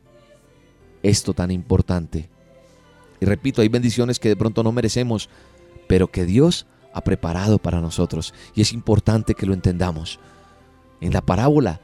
esto 1.03 1.35
tan 1.35 1.51
importante. 1.51 2.31
Y 3.21 3.27
repito, 3.27 3.63
hay 3.63 3.69
bendiciones 3.69 4.21
que 4.21 4.29
de 4.29 4.37
pronto 4.37 4.63
no 4.63 4.71
merecemos, 4.71 5.29
pero 5.89 6.07
que 6.07 6.25
Dios 6.25 6.67
ha 6.95 7.03
preparado 7.03 7.59
para 7.59 7.81
nosotros. 7.81 8.33
Y 8.55 8.63
es 8.63 8.73
importante 8.73 9.35
que 9.35 9.47
lo 9.47 9.53
entendamos. 9.53 10.21
En 11.01 11.13
la 11.13 11.21
parábola 11.21 11.81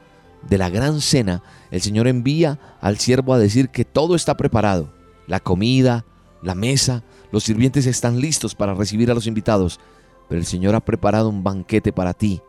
de 0.47 0.57
la 0.57 0.69
gran 0.69 1.01
cena, 1.01 1.43
el 1.69 1.81
Señor 1.81 2.07
envía 2.07 2.59
al 2.79 2.97
siervo 2.97 3.33
a 3.33 3.37
decir 3.37 3.69
que 3.69 3.85
todo 3.85 4.15
está 4.15 4.35
preparado. 4.37 4.93
La 5.27 5.41
comida, 5.41 6.05
la 6.41 6.55
mesa, 6.55 7.03
los 7.31 7.43
sirvientes 7.43 7.85
están 7.85 8.19
listos 8.19 8.55
para 8.55 8.73
recibir 8.73 9.11
a 9.11 9.13
los 9.13 9.27
invitados. 9.27 9.79
Pero 10.29 10.39
el 10.39 10.47
Señor 10.47 10.73
ha 10.75 10.79
preparado 10.79 11.29
un 11.29 11.43
banquete 11.43 11.91
para 11.91 12.13
ti. 12.13 12.41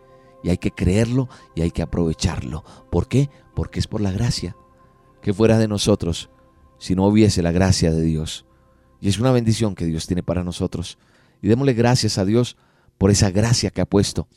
Y 0.45 0.49
hay 0.49 0.59
que 0.59 0.71
creerlo 0.71 1.29
y 1.55 1.63
hay 1.63 1.73
que 1.73 1.83
aprovecharlo. 1.83 2.65
¿Por 2.91 3.09
qué? 3.09 3.29
Porque 3.55 3.81
es 3.81 3.89
por 3.89 4.01
la 4.01 4.13
gracia. 4.13 4.57
Que 5.21 5.35
fuera 5.35 5.59
de 5.59 5.69
nosotros 5.69 6.31
si 6.79 6.95
no 6.95 7.07
hubiese 7.07 7.43
la 7.43 7.53
gracia 7.53 7.91
de 7.91 8.03
Dios. 8.03 8.47
Y 9.01 9.09
es 9.09 9.19
una 9.19 9.33
bendición 9.33 9.75
que 9.75 9.85
Dios 9.85 10.07
tiene 10.07 10.23
para 10.23 10.45
nosotros. 10.45 10.97
Y 11.43 11.49
démosle 11.49 11.75
gracias 11.75 12.17
a 12.17 12.25
Dios 12.25 12.57
por 12.97 13.11
esa 13.11 13.31
gracia 13.31 13.71
que 13.71 13.81
ha 13.81 13.87
puesto 13.87 14.29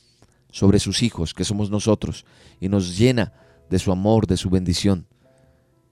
sobre 0.50 0.80
sus 0.80 1.04
hijos, 1.04 1.34
que 1.34 1.44
somos 1.44 1.70
nosotros, 1.70 2.26
y 2.60 2.68
nos 2.68 2.98
llena 2.98 3.34
de 3.70 3.78
su 3.78 3.92
amor, 3.92 4.26
de 4.26 4.38
su 4.38 4.50
bendición. 4.50 5.08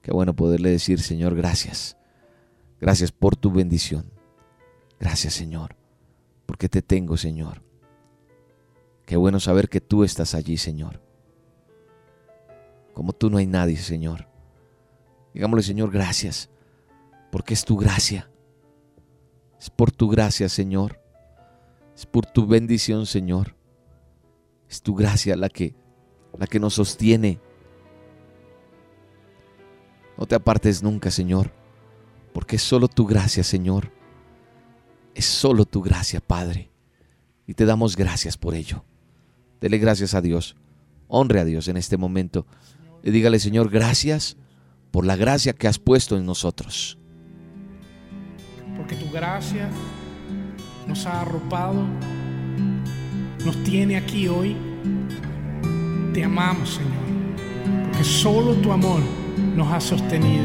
Qué 0.02 0.12
bueno 0.12 0.34
poderle 0.34 0.70
decir, 0.70 1.00
Señor, 1.00 1.34
gracias. 1.34 1.96
Gracias 2.80 3.12
por 3.12 3.36
tu 3.36 3.52
bendición. 3.52 4.10
Gracias, 4.98 5.34
Señor, 5.34 5.76
porque 6.46 6.68
te 6.68 6.82
tengo, 6.82 7.16
Señor. 7.16 7.62
Qué 9.06 9.16
bueno 9.16 9.38
saber 9.38 9.68
que 9.68 9.80
tú 9.80 10.02
estás 10.02 10.34
allí, 10.34 10.56
Señor. 10.56 11.00
Como 12.92 13.12
tú 13.12 13.30
no 13.30 13.38
hay 13.38 13.46
nadie, 13.46 13.76
Señor. 13.76 14.28
Digámosle, 15.32 15.62
Señor, 15.62 15.90
gracias, 15.90 16.48
porque 17.30 17.54
es 17.54 17.64
tu 17.64 17.76
gracia. 17.76 18.30
Es 19.60 19.70
por 19.70 19.92
tu 19.92 20.08
gracia, 20.08 20.48
Señor. 20.48 21.03
Es 21.94 22.06
por 22.06 22.26
tu 22.26 22.46
bendición, 22.46 23.06
Señor. 23.06 23.54
Es 24.68 24.82
tu 24.82 24.94
gracia 24.94 25.36
la 25.36 25.48
que 25.48 25.74
la 26.38 26.46
que 26.46 26.60
nos 26.60 26.74
sostiene. 26.74 27.40
No 30.18 30.26
te 30.26 30.34
apartes 30.34 30.82
nunca, 30.82 31.10
Señor, 31.10 31.52
porque 32.32 32.56
es 32.56 32.62
solo 32.62 32.88
tu 32.88 33.06
gracia, 33.06 33.42
Señor. 33.42 33.92
Es 35.14 35.24
solo 35.24 35.64
tu 35.64 35.82
gracia, 35.82 36.20
Padre. 36.20 36.70
Y 37.46 37.54
te 37.54 37.66
damos 37.66 37.96
gracias 37.96 38.36
por 38.36 38.54
ello. 38.54 38.84
Dele 39.60 39.78
gracias 39.78 40.14
a 40.14 40.20
Dios. 40.20 40.56
Honre 41.08 41.40
a 41.40 41.44
Dios 41.44 41.68
en 41.68 41.76
este 41.76 41.96
momento. 41.96 42.46
Y 43.02 43.10
dígale, 43.10 43.38
Señor, 43.38 43.70
gracias 43.70 44.36
por 44.90 45.04
la 45.04 45.16
gracia 45.16 45.52
que 45.52 45.68
has 45.68 45.78
puesto 45.78 46.16
en 46.16 46.26
nosotros. 46.26 46.98
porque 48.76 48.96
tu 48.96 49.08
gracia 49.10 49.70
nos 50.86 51.06
ha 51.06 51.22
arropado, 51.22 51.84
nos 53.44 53.62
tiene 53.64 53.96
aquí 53.96 54.28
hoy. 54.28 54.56
Te 56.12 56.24
amamos, 56.24 56.74
Señor, 56.74 57.84
porque 57.84 58.04
solo 58.04 58.54
tu 58.54 58.72
amor 58.72 59.00
nos 59.56 59.72
ha 59.72 59.80
sostenido. 59.80 60.44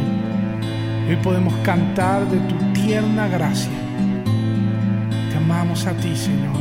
Hoy 1.08 1.16
podemos 1.24 1.54
cantar 1.64 2.28
de 2.30 2.38
tu 2.38 2.56
tierna 2.74 3.28
gracia. 3.28 3.72
Te 5.32 5.38
amamos 5.38 5.86
a 5.86 5.94
ti, 5.94 6.16
Señor. 6.16 6.56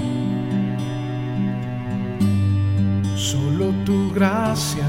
Solo 3.16 3.72
tu 3.84 4.12
gracia 4.12 4.86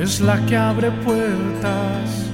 es 0.00 0.20
la 0.20 0.44
que 0.46 0.56
abre 0.56 0.90
puertas. 0.90 2.29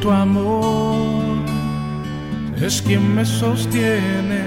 Tu 0.00 0.10
amor 0.10 1.44
es 2.60 2.80
quien 2.82 3.14
me 3.14 3.24
sostiene. 3.24 4.42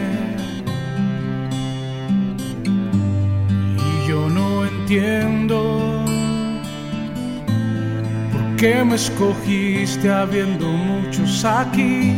Y 3.78 4.08
yo 4.08 4.30
no 4.30 4.66
entiendo 4.66 6.06
por 8.32 8.56
qué 8.58 8.84
me 8.84 8.96
escogiste 8.96 10.12
habiendo 10.12 10.68
muchos 10.68 11.46
aquí. 11.46 12.14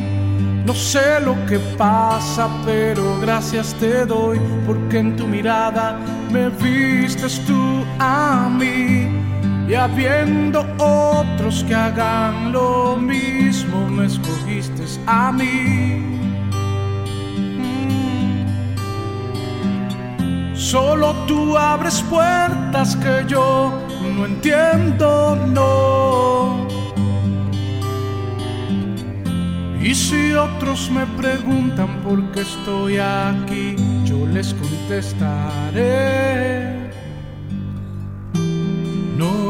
No 0.66 0.74
sé 0.74 1.20
lo 1.22 1.36
que 1.46 1.60
pasa, 1.78 2.50
pero 2.66 3.20
gracias 3.22 3.74
te 3.80 4.06
doy, 4.06 4.40
porque 4.66 5.00
en 5.00 5.16
tu 5.16 5.28
mirada 5.28 6.00
me 6.32 6.50
vistes 6.50 7.40
tú 7.46 7.86
a 8.00 8.50
mí. 8.50 9.25
Y 9.68 9.74
habiendo 9.74 10.66
otros 10.78 11.64
que 11.64 11.74
hagan 11.74 12.52
lo 12.52 12.98
mismo, 12.98 13.90
me 13.90 14.06
escogiste 14.06 14.84
a 15.08 15.32
mí. 15.32 16.02
Mm. 20.52 20.56
Solo 20.56 21.14
tú 21.28 21.58
abres 21.58 22.02
puertas 22.04 22.96
que 22.96 23.26
yo 23.28 23.74
no 24.16 24.26
entiendo. 24.26 25.36
Y 29.86 29.94
si 29.94 30.34
otros 30.34 30.90
me 30.90 31.06
preguntan 31.06 32.02
por 32.04 32.20
qué 32.32 32.42
estoy 32.42 32.98
aquí, 32.98 33.76
yo 34.04 34.26
les 34.26 34.52
contestaré. 34.56 35.06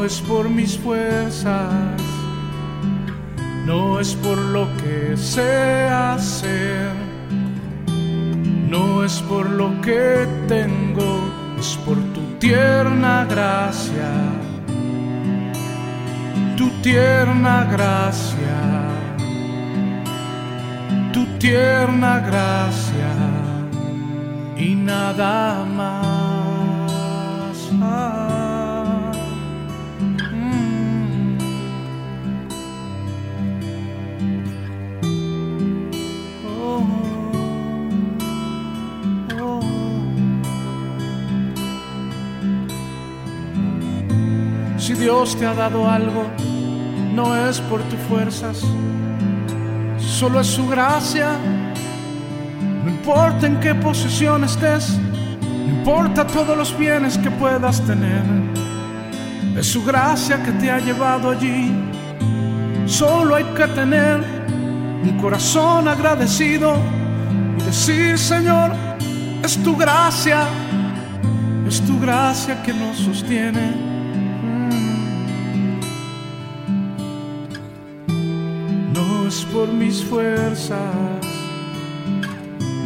Es 0.06 0.22
por 0.22 0.50
mis 0.50 0.78
fuerzas, 0.78 1.74
no 3.66 4.00
es 4.00 4.14
por 4.16 4.38
lo 4.38 4.68
que 4.78 5.18
sé 5.18 5.86
hacer, 5.90 6.92
no 8.70 9.04
es 9.04 9.20
por 9.24 9.50
lo 9.50 9.82
que 9.82 10.28
tengo, 10.48 11.32
es 11.60 11.76
por 11.86 11.98
tu 12.14 12.22
tierna 12.40 13.26
gracia, 13.26 14.12
tu 16.56 16.70
tierna 16.82 17.68
gracia 17.72 18.76
tu 21.16 21.26
tierna 21.40 22.20
gracia 22.20 23.14
y 24.58 24.76
nada 24.76 25.64
más. 25.64 26.15
Dios 45.06 45.38
te 45.38 45.46
ha 45.46 45.54
dado 45.54 45.88
algo, 45.88 46.26
no 47.14 47.38
es 47.48 47.62
por 47.62 47.80
tus 47.84 48.00
fuerzas, 48.10 48.64
solo 50.00 50.40
es 50.40 50.48
su 50.48 50.68
gracia. 50.68 51.38
No 52.84 52.90
importa 52.90 53.46
en 53.46 53.60
qué 53.60 53.76
posición 53.76 54.46
estés, 54.46 54.98
no 54.98 55.78
importa 55.78 56.26
todos 56.26 56.58
los 56.58 56.76
bienes 56.76 57.20
que 57.20 57.30
puedas 57.30 57.82
tener, 57.82 58.24
es 59.56 59.68
su 59.68 59.86
gracia 59.86 60.42
que 60.42 60.52
te 60.54 60.72
ha 60.72 60.80
llevado 60.80 61.30
allí. 61.30 61.72
Solo 62.88 63.36
hay 63.36 63.44
que 63.44 63.68
tener 63.68 64.24
un 65.04 65.20
corazón 65.22 65.88
agradecido 65.88 66.78
y 67.60 67.64
decir, 67.64 68.18
Señor, 68.18 68.72
es 69.44 69.56
tu 69.62 69.78
gracia, 69.78 70.48
es 71.68 71.80
tu 71.82 72.00
gracia 72.00 72.64
que 72.64 72.74
nos 72.74 72.98
sostiene. 72.98 73.85
Mis 79.76 80.04
fuerzas, 80.04 81.26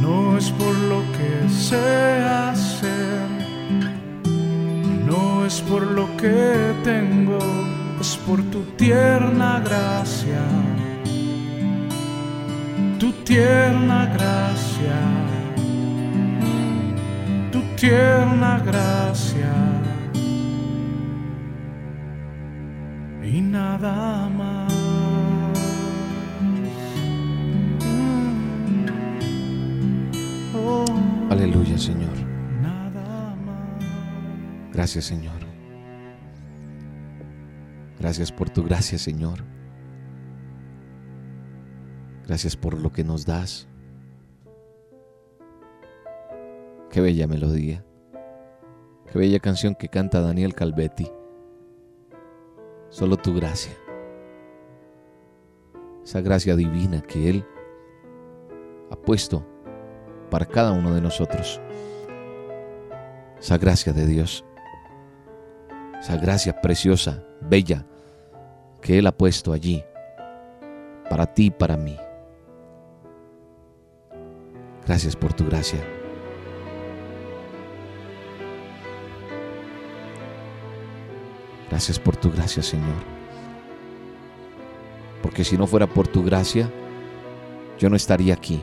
no 0.02 0.38
es 0.38 0.50
por 0.52 0.76
lo 0.92 1.02
que 1.18 1.50
sé 1.50 2.24
hacer, 2.24 3.28
no 5.06 5.46
es 5.46 5.62
por 5.62 5.84
lo 5.84 6.06
que 6.18 6.74
tengo, 6.84 7.40
es 8.00 8.18
por 8.18 8.42
tu 8.52 8.62
tierna 8.78 9.60
gracia, 9.60 10.44
tu 13.00 13.12
tierna 13.24 14.06
gracia. 14.14 15.30
Tu 17.52 17.62
tierna 17.76 18.60
gracia. 18.60 19.54
Y 23.24 23.42
nada 23.42 24.29
Gracias, 34.72 35.06
Señor. 35.06 35.40
Gracias 38.00 38.32
por 38.32 38.50
tu 38.50 38.64
gracia, 38.64 38.98
Señor. 38.98 39.44
Gracias 42.26 42.56
por 42.56 42.80
lo 42.80 42.92
que 42.92 43.04
nos 43.04 43.26
das. 43.26 43.68
Qué 46.90 47.02
bella 47.02 47.28
melodía. 47.28 47.84
Qué 49.12 49.20
bella 49.20 49.40
canción 49.40 49.76
que 49.76 49.90
canta 49.90 50.22
Daniel 50.22 50.54
Calvetti. 50.54 51.12
Solo 52.90 53.18
tu 53.18 53.34
gracia. 53.34 53.74
Esa 56.04 56.22
gracia 56.22 56.56
divina 56.56 57.02
que 57.02 57.30
Él 57.30 57.46
ha 58.92 58.96
puesto 58.96 59.46
para 60.30 60.46
cada 60.46 60.72
uno 60.72 60.94
de 60.94 61.02
nosotros. 61.02 61.60
Esa 63.40 63.58
gracia 63.58 63.94
de 63.94 64.06
Dios. 64.06 64.46
Esa 66.00 66.18
gracia 66.18 66.62
preciosa, 66.62 67.24
bella, 67.42 67.86
que 68.82 68.98
Él 68.98 69.08
ha 69.08 69.12
puesto 69.12 69.52
allí. 69.52 69.84
Para 71.10 71.26
ti 71.26 71.48
y 71.48 71.52
para 71.52 71.76
mí. 71.76 71.98
Gracias 74.86 75.16
por 75.16 75.34
tu 75.34 75.46
gracia. 75.46 75.80
Gracias 81.70 82.00
por 82.00 82.16
tu 82.16 82.32
gracia, 82.32 82.64
Señor. 82.64 82.96
Porque 85.22 85.44
si 85.44 85.58
no 85.58 85.68
fuera 85.68 85.88
por 85.88 86.08
tu 86.08 86.24
gracia, 86.24 86.70
yo 87.78 87.90
no 87.90 87.96
estaría 87.96 88.34
aquí. 88.34 88.62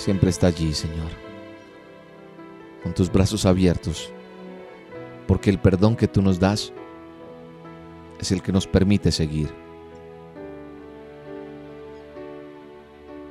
Siempre 0.00 0.30
está 0.30 0.46
allí, 0.46 0.72
Señor. 0.72 1.10
Con 2.82 2.94
tus 2.94 3.12
brazos 3.12 3.44
abiertos. 3.44 4.10
Porque 5.26 5.50
el 5.50 5.58
perdón 5.58 5.94
que 5.94 6.08
tú 6.08 6.22
nos 6.22 6.40
das 6.40 6.72
es 8.18 8.32
el 8.32 8.40
que 8.40 8.50
nos 8.50 8.66
permite 8.66 9.12
seguir. 9.12 9.50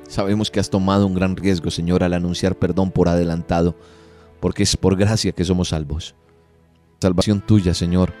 Sabemos 0.06 0.48
que 0.48 0.60
has 0.60 0.70
tomado 0.70 1.08
un 1.08 1.14
gran 1.14 1.34
riesgo, 1.34 1.72
Señor, 1.72 2.04
al 2.04 2.14
anunciar 2.14 2.54
perdón 2.54 2.92
por 2.92 3.08
adelantado, 3.08 3.74
porque 4.38 4.62
es 4.62 4.76
por 4.76 4.94
gracia 4.94 5.32
que 5.32 5.44
somos 5.44 5.70
salvos. 5.70 6.14
Salvación 7.00 7.40
tuya, 7.40 7.74
Señor, 7.74 8.12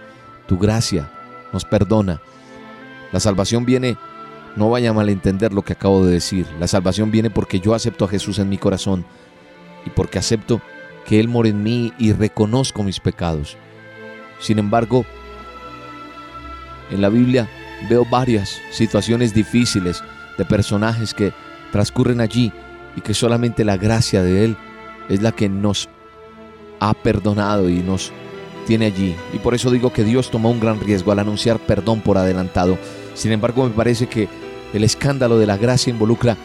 tu 0.48 0.58
gracia 0.58 1.08
nos 1.52 1.64
perdona. 1.64 2.20
La 3.12 3.20
salvación 3.20 3.64
viene, 3.64 3.96
no 4.56 4.70
vaya 4.70 4.90
a 4.90 4.94
malentender 4.94 5.52
lo 5.52 5.62
que 5.62 5.74
acabo 5.74 6.04
de 6.04 6.12
decir, 6.12 6.46
la 6.58 6.66
salvación 6.66 7.10
viene 7.10 7.30
porque 7.30 7.60
yo 7.60 7.74
acepto 7.74 8.04
a 8.04 8.08
Jesús 8.08 8.38
en 8.38 8.48
mi 8.48 8.58
corazón 8.58 9.04
y 9.86 9.90
porque 9.90 10.18
acepto 10.18 10.60
que 11.06 11.20
Él 11.20 11.28
mora 11.28 11.48
en 11.48 11.62
mí 11.62 11.92
y 11.98 12.12
reconozco 12.12 12.82
mis 12.82 13.00
pecados. 13.00 13.56
Sin 14.38 14.58
embargo, 14.58 15.04
en 16.90 17.00
la 17.00 17.08
Biblia 17.08 17.48
veo 17.88 18.04
varias 18.04 18.58
situaciones 18.70 19.32
difíciles 19.32 20.02
de 20.36 20.44
personajes 20.44 21.14
que 21.14 21.32
transcurren 21.72 22.20
allí 22.20 22.52
y 22.96 23.00
que 23.00 23.14
solamente 23.14 23.64
la 23.64 23.76
gracia 23.76 24.22
de 24.22 24.44
Él 24.44 24.56
es 25.08 25.22
la 25.22 25.32
que 25.32 25.48
nos 25.48 25.88
ha 26.80 26.94
perdonado 26.94 27.68
y 27.68 27.78
nos 27.78 28.12
tiene 28.66 28.86
allí. 28.86 29.14
Y 29.32 29.38
por 29.38 29.54
eso 29.54 29.70
digo 29.70 29.92
que 29.92 30.04
Dios 30.04 30.30
tomó 30.30 30.50
un 30.50 30.60
gran 30.60 30.80
riesgo 30.80 31.12
al 31.12 31.18
anunciar 31.18 31.58
perdón 31.58 32.00
por 32.00 32.18
adelantado. 32.18 32.78
Sin 33.14 33.32
embargo, 33.32 33.64
me 33.64 33.70
parece 33.70 34.06
que 34.06 34.28
el 34.72 34.84
escándalo 34.84 35.38
de 35.38 35.46
la 35.46 35.56
gracia 35.56 35.90
involucra 35.90 36.36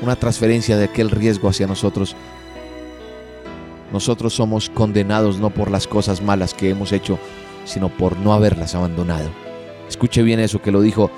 una 0.00 0.16
transferencia 0.16 0.76
de 0.76 0.84
aquel 0.84 1.10
riesgo 1.10 1.48
hacia 1.48 1.66
nosotros. 1.66 2.14
Nosotros 3.92 4.34
somos 4.34 4.70
condenados 4.70 5.38
no 5.38 5.50
por 5.50 5.70
las 5.70 5.86
cosas 5.86 6.22
malas 6.22 6.54
que 6.54 6.70
hemos 6.70 6.92
hecho, 6.92 7.18
sino 7.64 7.88
por 7.88 8.16
no 8.18 8.32
haberlas 8.32 8.74
abandonado. 8.74 9.30
Escuche 9.88 10.22
bien 10.22 10.40
eso 10.40 10.60
que 10.60 10.70
lo 10.70 10.82
dijo 10.82 11.10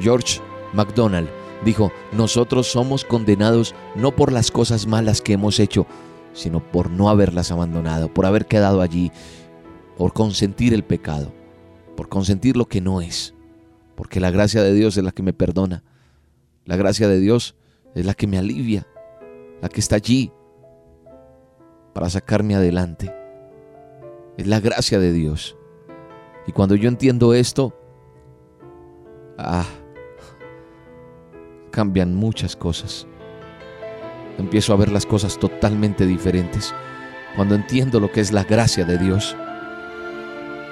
George 0.00 0.40
MacDonald 0.72 1.28
dijo, 1.64 1.92
nosotros 2.12 2.66
somos 2.66 3.04
condenados 3.04 3.74
no 3.94 4.14
por 4.14 4.32
las 4.32 4.50
cosas 4.50 4.86
malas 4.86 5.20
que 5.20 5.34
hemos 5.34 5.58
hecho, 5.58 5.86
sino 6.32 6.60
por 6.60 6.90
no 6.90 7.08
haberlas 7.08 7.50
abandonado, 7.50 8.12
por 8.12 8.26
haber 8.26 8.46
quedado 8.46 8.82
allí, 8.82 9.10
por 9.96 10.12
consentir 10.12 10.74
el 10.74 10.84
pecado, 10.84 11.32
por 11.96 12.08
consentir 12.08 12.56
lo 12.56 12.66
que 12.66 12.80
no 12.80 13.00
es, 13.00 13.34
porque 13.96 14.20
la 14.20 14.30
gracia 14.30 14.62
de 14.62 14.72
Dios 14.72 14.96
es 14.96 15.04
la 15.04 15.12
que 15.12 15.22
me 15.22 15.32
perdona, 15.32 15.82
la 16.64 16.76
gracia 16.76 17.08
de 17.08 17.18
Dios 17.18 17.56
es 17.94 18.06
la 18.06 18.14
que 18.14 18.26
me 18.26 18.38
alivia, 18.38 18.86
la 19.62 19.68
que 19.68 19.80
está 19.80 19.96
allí 19.96 20.30
para 21.94 22.10
sacarme 22.10 22.54
adelante. 22.54 23.14
Es 24.36 24.46
la 24.46 24.60
gracia 24.60 24.98
de 24.98 25.12
Dios. 25.12 25.56
Y 26.46 26.52
cuando 26.52 26.74
yo 26.74 26.88
entiendo 26.88 27.32
esto, 27.32 27.74
ah, 29.38 29.64
cambian 31.70 32.14
muchas 32.14 32.54
cosas. 32.54 33.06
Empiezo 34.38 34.74
a 34.74 34.76
ver 34.76 34.92
las 34.92 35.06
cosas 35.06 35.38
totalmente 35.38 36.06
diferentes. 36.06 36.74
Cuando 37.34 37.54
entiendo 37.54 37.98
lo 37.98 38.12
que 38.12 38.20
es 38.20 38.32
la 38.32 38.44
gracia 38.44 38.84
de 38.84 38.98
Dios. 38.98 39.34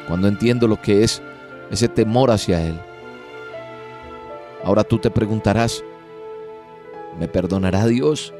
Cuando 0.08 0.28
entiendo 0.28 0.68
lo 0.68 0.80
que 0.82 1.04
es 1.04 1.22
ese 1.70 1.88
temor 1.88 2.30
hacia 2.30 2.60
Él. 2.60 2.78
Ahora 4.64 4.82
tú 4.82 4.98
te 4.98 5.10
preguntarás, 5.10 5.84
¿me 7.20 7.28
perdonará 7.28 7.86
Dios 7.86 8.32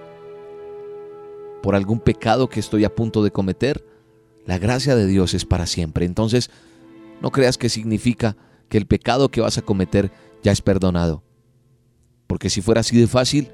por 1.63 1.75
algún 1.75 2.01
pecado 2.01 2.49
que 2.49 2.61
estoy 2.61 2.85
a 2.85 2.95
punto 2.95 3.23
de 3.23 3.31
cometer? 3.31 3.85
La 4.47 4.59
gracia 4.59 4.97
de 4.97 5.07
Dios 5.07 5.35
es 5.35 5.45
para 5.45 5.67
siempre. 5.67 6.07
Entonces, 6.07 6.51
no 7.21 7.31
creas 7.31 7.59
que 7.59 7.69
significa 7.69 8.37
que 8.71 8.79
el 8.79 8.87
pecado 8.87 9.31
que 9.31 9.43
vas 9.43 9.59
a 9.59 9.63
cometer 9.63 10.11
ya 10.43 10.51
es 10.51 10.63
perdonado. 10.63 11.23
Porque 12.27 12.49
si 12.49 12.63
fuera 12.63 12.81
así 12.81 12.99
de 12.99 13.07
fácil, 13.07 13.51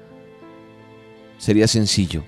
sería 1.37 1.67
sencillo. 1.67 2.23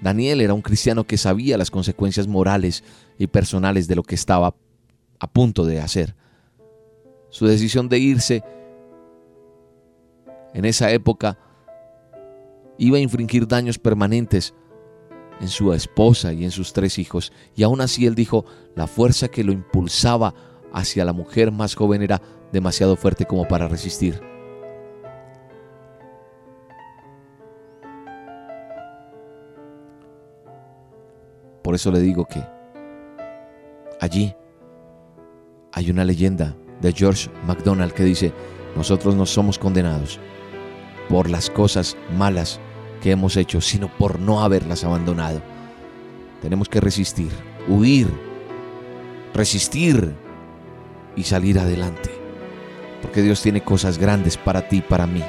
Daniel 0.00 0.40
era 0.40 0.54
un 0.54 0.62
cristiano 0.62 1.04
que 1.04 1.18
sabía 1.18 1.58
las 1.58 1.70
consecuencias 1.70 2.26
morales 2.26 2.84
y 3.18 3.26
personales 3.26 3.86
de 3.86 3.96
lo 3.96 4.02
que 4.02 4.14
estaba 4.14 4.54
a 5.18 5.26
punto 5.30 5.66
de 5.66 5.80
hacer 5.80 6.14
su 7.30 7.46
decisión 7.46 7.88
de 7.88 7.98
irse 7.98 8.44
en 10.52 10.64
esa 10.64 10.90
época 10.90 11.38
iba 12.76 12.98
a 12.98 13.00
infringir 13.00 13.46
daños 13.46 13.78
permanentes 13.78 14.54
en 15.40 15.48
su 15.48 15.72
esposa 15.72 16.32
y 16.32 16.44
en 16.44 16.50
sus 16.50 16.72
tres 16.72 16.98
hijos. 16.98 17.32
Y 17.54 17.62
aún 17.62 17.80
así 17.80 18.06
él 18.06 18.14
dijo, 18.14 18.44
la 18.74 18.86
fuerza 18.86 19.28
que 19.28 19.44
lo 19.44 19.52
impulsaba 19.52 20.34
hacia 20.72 21.04
la 21.04 21.12
mujer 21.12 21.52
más 21.52 21.74
joven 21.74 22.02
era 22.02 22.20
demasiado 22.52 22.96
fuerte 22.96 23.24
como 23.24 23.46
para 23.46 23.68
resistir. 23.68 24.20
Por 31.62 31.74
eso 31.74 31.92
le 31.92 32.00
digo 32.00 32.24
que 32.24 32.42
allí 34.00 34.34
hay 35.72 35.90
una 35.90 36.04
leyenda 36.04 36.56
de 36.80 36.92
George 36.92 37.30
MacDonald 37.46 37.92
que 37.92 38.04
dice, 38.04 38.32
nosotros 38.76 39.14
no 39.14 39.26
somos 39.26 39.58
condenados 39.58 40.18
por 41.08 41.28
las 41.28 41.50
cosas 41.50 41.96
malas 42.16 42.60
que 43.02 43.10
hemos 43.10 43.36
hecho, 43.36 43.60
sino 43.60 43.88
por 43.88 44.20
no 44.20 44.42
haberlas 44.42 44.84
abandonado. 44.84 45.42
Tenemos 46.40 46.68
que 46.68 46.80
resistir, 46.80 47.30
huir, 47.68 48.08
resistir 49.34 50.14
y 51.16 51.24
salir 51.24 51.58
adelante. 51.58 52.10
Porque 53.02 53.22
Dios 53.22 53.42
tiene 53.42 53.62
cosas 53.62 53.98
grandes 53.98 54.36
para 54.36 54.68
ti 54.68 54.78
y 54.78 54.82
para 54.82 55.06
mí. 55.06 55.22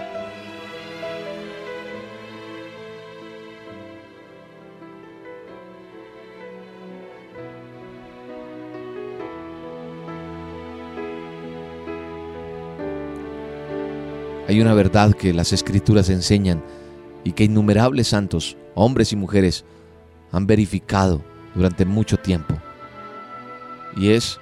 Hay 14.51 14.59
una 14.59 14.73
verdad 14.73 15.13
que 15.13 15.33
las 15.33 15.53
escrituras 15.53 16.09
enseñan 16.09 16.61
y 17.23 17.31
que 17.31 17.45
innumerables 17.45 18.09
santos, 18.09 18.57
hombres 18.75 19.13
y 19.13 19.15
mujeres, 19.15 19.63
han 20.33 20.45
verificado 20.45 21.23
durante 21.55 21.85
mucho 21.85 22.17
tiempo. 22.17 22.57
Y 23.95 24.09
es 24.09 24.41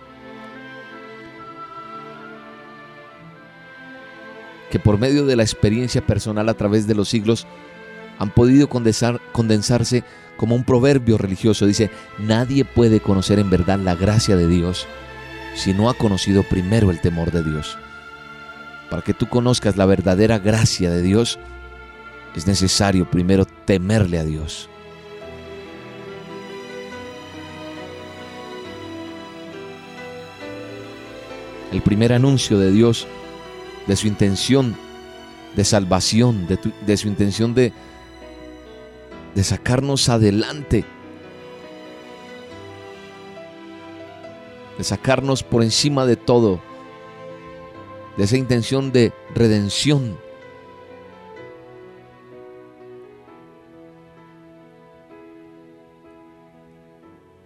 que 4.72 4.80
por 4.80 4.98
medio 4.98 5.28
de 5.28 5.36
la 5.36 5.44
experiencia 5.44 6.04
personal 6.04 6.50
a 6.50 6.56
través 6.56 6.88
de 6.88 6.96
los 6.96 7.08
siglos 7.08 7.46
han 8.18 8.34
podido 8.34 8.68
condensar, 8.68 9.22
condensarse 9.32 10.04
como 10.38 10.56
un 10.56 10.64
proverbio 10.64 11.20
religioso. 11.20 11.68
Dice, 11.68 11.92
nadie 12.18 12.66
puede 12.66 13.00
conocer 13.00 13.38
en 13.38 13.52
verdad 13.52 13.78
la 13.78 13.94
gracia 13.94 14.36
de 14.36 14.48
Dios 14.48 14.88
si 15.54 15.76
no 15.76 15.88
ha 15.88 15.94
conocido 15.94 16.42
primero 16.42 16.90
el 16.90 17.00
temor 17.00 17.30
de 17.32 17.44
Dios. 17.44 17.78
Para 18.90 19.02
que 19.02 19.14
tú 19.14 19.28
conozcas 19.28 19.78
la 19.78 19.86
verdadera 19.86 20.40
gracia 20.40 20.90
de 20.90 21.02
Dios, 21.02 21.40
es 22.36 22.48
necesario 22.48 23.10
primero 23.10 23.46
temerle 23.46 24.20
a 24.20 24.24
Dios. 24.24 24.70
El 31.72 31.82
primer 31.82 32.14
anuncio 32.14 32.58
de 32.58 32.72
Dios, 32.72 33.08
de 33.86 33.96
su 33.96 34.08
intención 34.08 34.76
de 35.56 35.66
salvación, 35.66 36.48
de, 36.48 36.98
su 36.98 37.08
intención 37.08 37.54
de, 37.54 37.74
de 39.36 39.44
sacarnos 39.44 40.10
adelante, 40.10 40.86
de 44.78 44.84
sacarnos 44.84 45.44
por 45.44 45.64
encima 45.64 46.06
de 46.06 46.16
todo, 46.16 46.62
de 48.20 48.26
esa 48.26 48.36
intención 48.36 48.92
de 48.92 49.14
redención. 49.34 50.18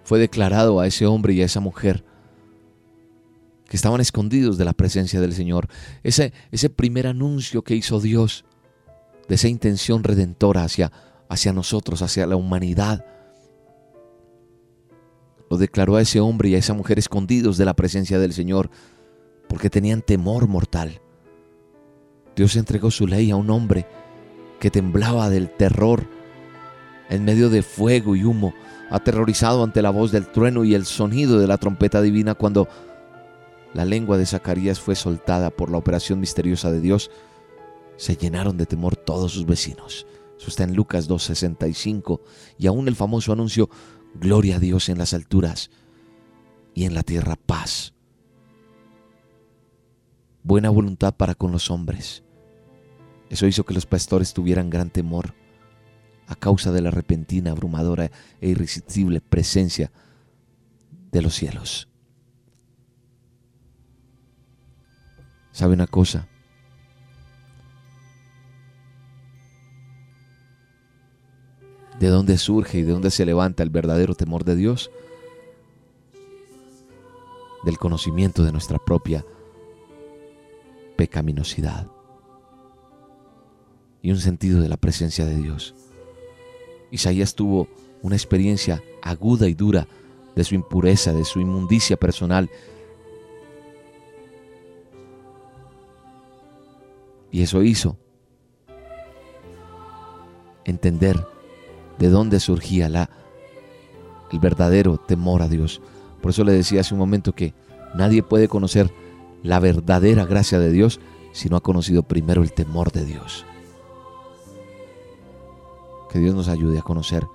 Fue 0.04 0.18
declarado 0.18 0.80
a 0.80 0.88
ese 0.88 1.06
hombre 1.06 1.34
y 1.34 1.44
a 1.44 1.46
esa 1.46 1.60
mujer 1.60 2.04
que 3.70 3.78
estaban 3.78 4.02
escondidos 4.02 4.58
de 4.58 4.66
la 4.66 4.74
presencia 4.74 5.22
del 5.22 5.34
Señor. 5.34 5.68
Ese, 6.02 6.34
ese 6.52 6.72
primer 6.72 7.06
anuncio 7.06 7.62
que 7.62 7.76
hizo 7.76 8.00
Dios 8.00 8.44
de 9.28 9.36
esa 9.36 9.50
intención 9.50 10.04
redentora 10.04 10.64
hacia, 10.64 10.92
hacia 11.30 11.54
nosotros, 11.54 12.02
hacia 12.02 12.26
la 12.26 12.36
humanidad. 12.36 13.06
Lo 15.52 15.58
declaró 15.58 15.98
a 15.98 16.02
ese 16.02 16.20
hombre 16.20 16.50
y 16.50 16.56
a 16.56 16.58
esa 16.58 16.74
mujer 16.74 16.98
escondidos 16.98 17.58
de 17.58 17.66
la 17.66 17.76
presencia 17.76 18.18
del 18.18 18.34
Señor 18.34 18.72
porque 19.48 19.70
tenían 19.70 20.02
temor 20.02 20.48
mortal. 20.48 21.02
Dios 22.36 22.56
entregó 22.56 22.92
su 22.92 23.08
ley 23.08 23.32
a 23.32 23.36
un 23.36 23.50
hombre 23.50 23.86
que 24.60 24.72
temblaba 24.72 25.30
del 25.30 25.50
terror 25.50 26.08
en 27.10 27.26
medio 27.26 27.50
de 27.50 27.62
fuego 27.62 28.16
y 28.16 28.24
humo, 28.24 28.54
aterrorizado 28.90 29.64
ante 29.64 29.82
la 29.82 29.90
voz 29.90 30.12
del 30.12 30.28
trueno 30.28 30.64
y 30.64 30.74
el 30.74 30.86
sonido 30.86 31.40
de 31.40 31.48
la 31.48 31.58
trompeta 31.58 32.02
divina 32.02 32.34
cuando 32.34 32.68
la 33.74 33.86
lengua 33.86 34.18
de 34.18 34.26
Zacarías 34.26 34.80
fue 34.80 34.96
soltada 34.96 35.50
por 35.50 35.70
la 35.70 35.78
operación 35.78 36.20
misteriosa 36.20 36.72
de 36.72 36.80
Dios, 36.80 37.12
se 37.98 38.16
llenaron 38.16 38.58
de 38.58 38.66
temor 38.66 38.96
todos 38.96 39.34
sus 39.34 39.46
vecinos. 39.46 40.06
Eso 40.38 40.48
está 40.50 40.64
en 40.64 40.76
Lucas 40.76 41.10
2.65 41.10 42.22
y 42.58 42.68
aún 42.68 42.88
el 42.88 42.96
famoso 42.96 43.34
anuncio, 43.34 43.70
Gloria 44.16 44.58
a 44.58 44.60
Dios 44.60 44.90
en 44.90 45.00
las 45.00 45.14
alturas 45.14 45.72
y 46.76 46.86
en 46.86 46.94
la 46.94 47.02
tierra 47.02 47.36
paz. 47.36 47.93
Buena 50.44 50.70
voluntad 50.70 51.16
para 51.16 51.36
con 51.36 51.54
los 51.54 51.72
hombres. 51.72 52.22
Eso 53.30 53.48
hizo 53.48 53.66
que 53.66 53.74
los 53.74 53.86
pastores 53.86 54.34
tuvieran 54.34 54.70
gran 54.70 54.90
temor 54.90 55.34
a 56.28 56.36
causa 56.36 56.72
de 56.72 56.82
la 56.82 56.92
repentina, 56.92 57.52
abrumadora 57.52 58.12
e 58.42 58.50
irresistible 58.50 59.22
presencia 59.22 59.92
de 61.12 61.22
los 61.22 61.34
cielos. 61.34 61.88
¿Sabe 65.54 65.74
una 65.74 65.88
cosa? 65.88 66.28
¿De 72.00 72.08
dónde 72.10 72.38
surge 72.38 72.80
y 72.80 72.82
de 72.82 72.92
dónde 72.92 73.12
se 73.12 73.26
levanta 73.26 73.64
el 73.64 73.70
verdadero 73.70 74.14
temor 74.14 74.44
de 74.44 74.58
Dios? 74.58 74.92
Del 77.64 77.78
conocimiento 77.78 78.44
de 78.44 78.52
nuestra 78.52 78.78
propia 78.78 79.24
pecaminosidad 80.96 81.88
y 84.02 84.12
un 84.12 84.20
sentido 84.20 84.62
de 84.62 84.70
la 84.70 84.78
presencia 84.78 85.26
de 85.26 85.38
Dios. 85.38 85.74
Isaías 86.92 87.34
tuvo 87.36 87.68
una 88.02 88.16
experiencia 88.16 88.84
aguda 89.02 89.48
y 89.48 89.54
dura 89.54 89.88
de 90.36 90.44
su 90.44 90.56
impureza, 90.56 91.14
de 91.14 91.26
su 91.26 91.40
inmundicia 91.40 91.98
personal. 91.98 92.50
Y 97.32 97.42
eso 97.42 97.64
hizo 97.64 97.98
entender 100.66 101.26
de 101.98 102.10
dónde 102.10 102.40
surgía 102.40 102.90
la, 102.90 103.10
el 104.32 104.40
verdadero 104.40 104.98
temor 104.98 105.42
a 105.42 105.48
Dios. 105.48 105.82
Por 106.22 106.32
eso 106.32 106.44
le 106.44 106.52
decía 106.52 106.82
hace 106.82 106.94
un 106.94 107.00
momento 107.00 107.34
que 107.34 107.54
nadie 107.96 108.22
puede 108.22 108.48
conocer 108.48 108.92
la 109.44 109.60
verdadera 109.60 110.26
gracia 110.26 110.58
de 110.58 110.72
Dios 110.72 111.00
si 111.34 111.50
no 111.50 111.58
ha 111.58 111.62
conocido 111.62 112.04
primero 112.04 112.42
el 112.42 112.54
temor 112.54 112.92
de 112.92 113.06
Dios. 113.06 113.46
Que 116.10 116.20
Dios 116.20 116.34
nos 116.34 116.48
ayude 116.48 116.80
a 116.80 116.84
conocer 116.84 117.28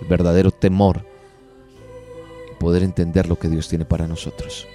el 0.00 0.08
verdadero 0.08 0.50
temor 0.50 1.06
y 2.50 2.54
poder 2.56 2.82
entender 2.82 3.28
lo 3.28 3.38
que 3.38 3.48
Dios 3.48 3.68
tiene 3.68 3.84
para 3.84 4.08
nosotros. 4.08 4.66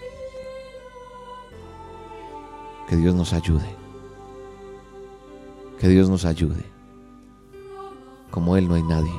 Que 2.87 2.95
Dios 2.95 3.13
nos 3.13 3.33
ayude. 3.33 3.67
Que 5.79 5.89
Dios 5.89 6.09
nos 6.09 6.23
ayude. 6.23 6.63
Como 8.31 8.55
Él 8.55 8.67
no 8.69 8.75
hay 8.75 8.83
nadie. 8.83 9.11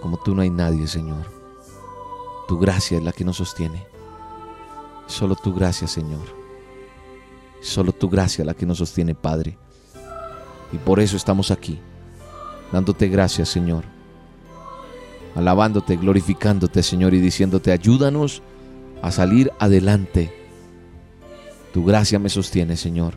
Como 0.00 0.16
tú 0.18 0.34
no 0.34 0.42
hay 0.42 0.50
nadie, 0.50 0.86
Señor. 0.86 1.35
Tu 2.48 2.58
gracia 2.58 2.98
es 2.98 3.04
la 3.04 3.12
que 3.12 3.24
nos 3.24 3.36
sostiene. 3.36 3.86
Solo 5.06 5.34
tu 5.34 5.52
gracia, 5.54 5.88
Señor. 5.88 6.34
Solo 7.60 7.92
tu 7.92 8.08
gracia 8.08 8.44
la 8.44 8.54
que 8.54 8.66
nos 8.66 8.78
sostiene, 8.78 9.14
Padre. 9.14 9.58
Y 10.72 10.78
por 10.78 11.00
eso 11.00 11.16
estamos 11.16 11.50
aquí, 11.50 11.78
dándote 12.72 13.08
gracias, 13.08 13.48
Señor. 13.48 13.84
Alabándote, 15.34 15.96
glorificándote, 15.96 16.82
Señor, 16.82 17.14
y 17.14 17.20
diciéndote, 17.20 17.72
ayúdanos 17.72 18.42
a 19.02 19.10
salir 19.10 19.52
adelante. 19.58 20.32
Tu 21.72 21.84
gracia 21.84 22.18
me 22.18 22.28
sostiene, 22.28 22.76
Señor. 22.76 23.14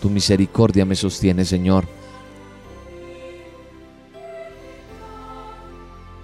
Tu 0.00 0.08
misericordia 0.08 0.84
me 0.84 0.94
sostiene, 0.94 1.44
Señor. 1.44 1.86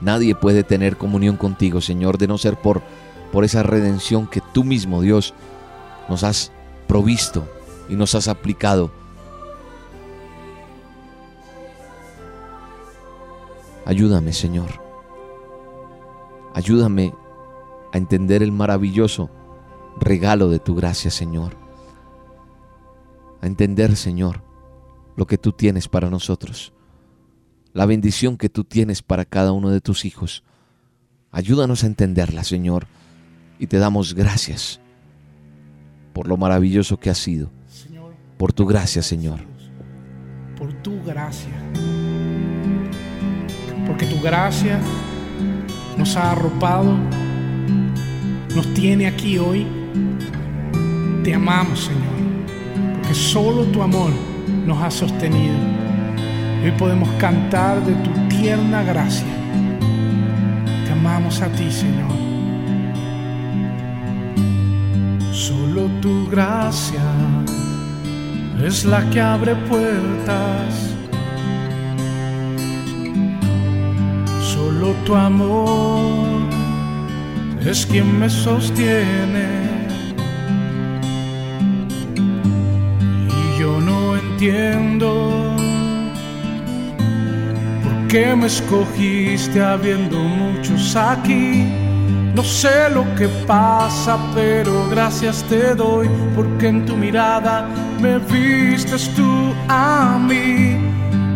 Nadie 0.00 0.34
puede 0.34 0.62
tener 0.62 0.96
comunión 0.96 1.36
contigo, 1.36 1.80
Señor, 1.80 2.18
de 2.18 2.28
no 2.28 2.38
ser 2.38 2.56
por, 2.56 2.82
por 3.32 3.44
esa 3.44 3.62
redención 3.62 4.26
que 4.26 4.40
tú 4.52 4.64
mismo, 4.64 5.00
Dios, 5.00 5.34
nos 6.08 6.24
has 6.24 6.52
provisto 6.86 7.46
y 7.88 7.96
nos 7.96 8.14
has 8.14 8.28
aplicado. 8.28 8.90
Ayúdame, 13.84 14.32
Señor. 14.32 14.68
Ayúdame 16.54 17.14
a 17.92 17.98
entender 17.98 18.42
el 18.42 18.52
maravilloso 18.52 19.30
regalo 19.98 20.48
de 20.48 20.58
tu 20.58 20.74
gracia, 20.74 21.10
Señor. 21.10 21.56
A 23.40 23.46
entender, 23.46 23.96
Señor, 23.96 24.42
lo 25.16 25.26
que 25.26 25.38
tú 25.38 25.52
tienes 25.52 25.88
para 25.88 26.10
nosotros. 26.10 26.72
La 27.78 27.86
bendición 27.86 28.36
que 28.36 28.48
tú 28.48 28.64
tienes 28.64 29.02
para 29.02 29.24
cada 29.24 29.52
uno 29.52 29.70
de 29.70 29.80
tus 29.80 30.04
hijos. 30.04 30.42
Ayúdanos 31.30 31.84
a 31.84 31.86
entenderla, 31.86 32.42
Señor, 32.42 32.88
y 33.60 33.68
te 33.68 33.78
damos 33.78 34.14
gracias 34.14 34.80
por 36.12 36.26
lo 36.26 36.36
maravilloso 36.36 36.98
que 36.98 37.08
has 37.08 37.18
sido, 37.18 37.52
por 38.36 38.52
tu 38.52 38.66
gracia, 38.66 39.00
Señor. 39.00 39.38
por 40.56 40.72
tu 40.82 41.00
gracia. 41.04 41.54
Porque 43.86 44.06
tu 44.06 44.20
gracia 44.20 44.80
nos 45.96 46.16
ha 46.16 46.32
arropado, 46.32 46.98
nos 48.56 48.74
tiene 48.74 49.06
aquí 49.06 49.38
hoy. 49.38 49.64
Te 51.22 51.32
amamos, 51.32 51.84
Señor, 51.84 52.96
porque 52.96 53.14
solo 53.14 53.66
tu 53.66 53.82
amor 53.82 54.10
nos 54.66 54.82
ha 54.82 54.90
sostenido. 54.90 55.87
Hoy 56.62 56.72
podemos 56.72 57.08
cantar 57.20 57.84
de 57.84 57.92
tu 57.92 58.10
tierna 58.28 58.82
gracia. 58.82 59.28
Te 60.84 60.92
amamos 60.92 61.40
a 61.40 61.46
ti, 61.48 61.70
Señor. 61.70 62.10
Solo 65.32 65.86
tu 66.02 66.28
gracia 66.28 67.00
es 68.64 68.84
la 68.84 69.08
que 69.10 69.20
abre 69.20 69.54
puertas. 69.54 70.96
Solo 74.42 74.94
tu 75.06 75.14
amor 75.14 76.40
es 77.64 77.86
quien 77.86 78.18
me 78.18 78.28
sostiene. 78.28 79.46
Y 83.28 83.60
yo 83.60 83.80
no 83.80 84.16
entiendo 84.16 85.47
qué 88.08 88.34
me 88.34 88.46
escogiste 88.46 89.62
habiendo 89.62 90.18
muchos 90.18 90.96
aquí. 90.96 91.64
No 92.34 92.42
sé 92.42 92.88
lo 92.90 93.04
que 93.14 93.28
pasa, 93.46 94.18
pero 94.34 94.88
gracias 94.90 95.44
te 95.48 95.74
doy, 95.74 96.08
porque 96.34 96.68
en 96.68 96.86
tu 96.86 96.96
mirada 96.96 97.68
me 98.00 98.18
vistes 98.18 99.12
tú 99.14 99.52
a 99.68 100.18
mí. 100.18 100.78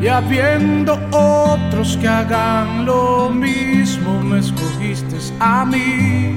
Y 0.01 0.09
habiendo 0.09 0.99
otros 1.12 1.97
que 1.99 2.09
hagan 2.09 2.87
lo 2.87 3.31
mismo, 3.31 4.20
me 4.23 4.39
escogiste 4.41 5.16
a 5.39 5.64
mí. 5.64 6.35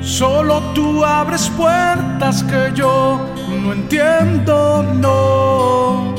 Mm. 0.00 0.02
Solo 0.02 0.60
tú 0.74 1.04
abres 1.04 1.48
puertas 1.50 2.42
que 2.42 2.72
yo 2.74 3.35
no 3.62 3.72
entiendo, 3.72 4.82
no. 4.82 6.14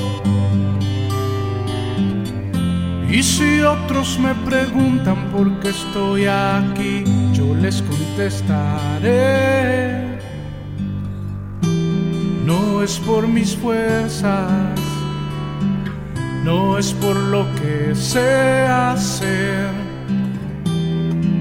Y 3.10 3.24
si 3.24 3.62
otros 3.62 4.20
me 4.20 4.36
preguntan 4.46 5.32
por 5.32 5.60
qué 5.60 5.70
estoy 5.70 6.26
aquí, 6.26 7.04
yo 7.34 7.56
les 7.56 7.82
contestaré. 7.82 9.18
No 12.46 12.84
es 12.84 13.00
por 13.00 13.28
mis 13.28 13.56
fuerzas, 13.56 14.80
no 16.44 16.78
es 16.78 16.94
por 16.94 17.16
lo 17.16 17.46
que 17.56 17.96
sé 17.96 18.68
hacer, 18.68 19.70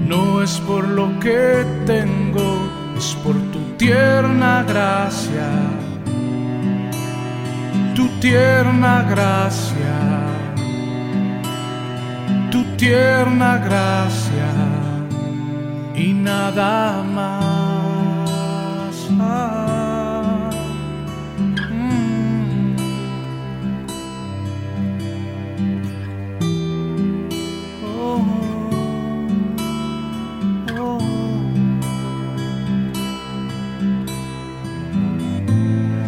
no 0.07 0.41
es 0.41 0.59
por 0.61 0.87
lo 0.87 1.19
que 1.19 1.65
tengo, 1.85 2.59
es 2.97 3.15
por 3.23 3.35
tu 3.51 3.59
tierna 3.77 4.63
gracia, 4.67 5.47
tierna 8.19 9.03
gracia 9.09 10.27
tu 12.51 12.63
tierna 12.75 13.57
gracia 13.57 14.49
y 15.95 16.13
nada 16.13 17.03
más. 17.03 17.27
Ah, 19.19 20.49
mm. 21.69 22.75
Oh, 27.83 28.21
oh. 30.79 30.99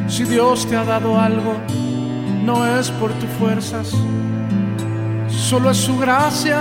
Si 0.07 0.24
Dios 0.24 0.66
te 0.68 0.76
ha 0.76 0.84
dado 0.84 1.20
algo, 1.20 1.55
no 2.49 2.65
es 2.79 2.89
por 2.89 3.11
tus 3.13 3.29
fuerzas 3.37 3.93
solo 5.49 5.71
es 5.71 5.77
su 5.77 5.97
gracia. 5.97 6.59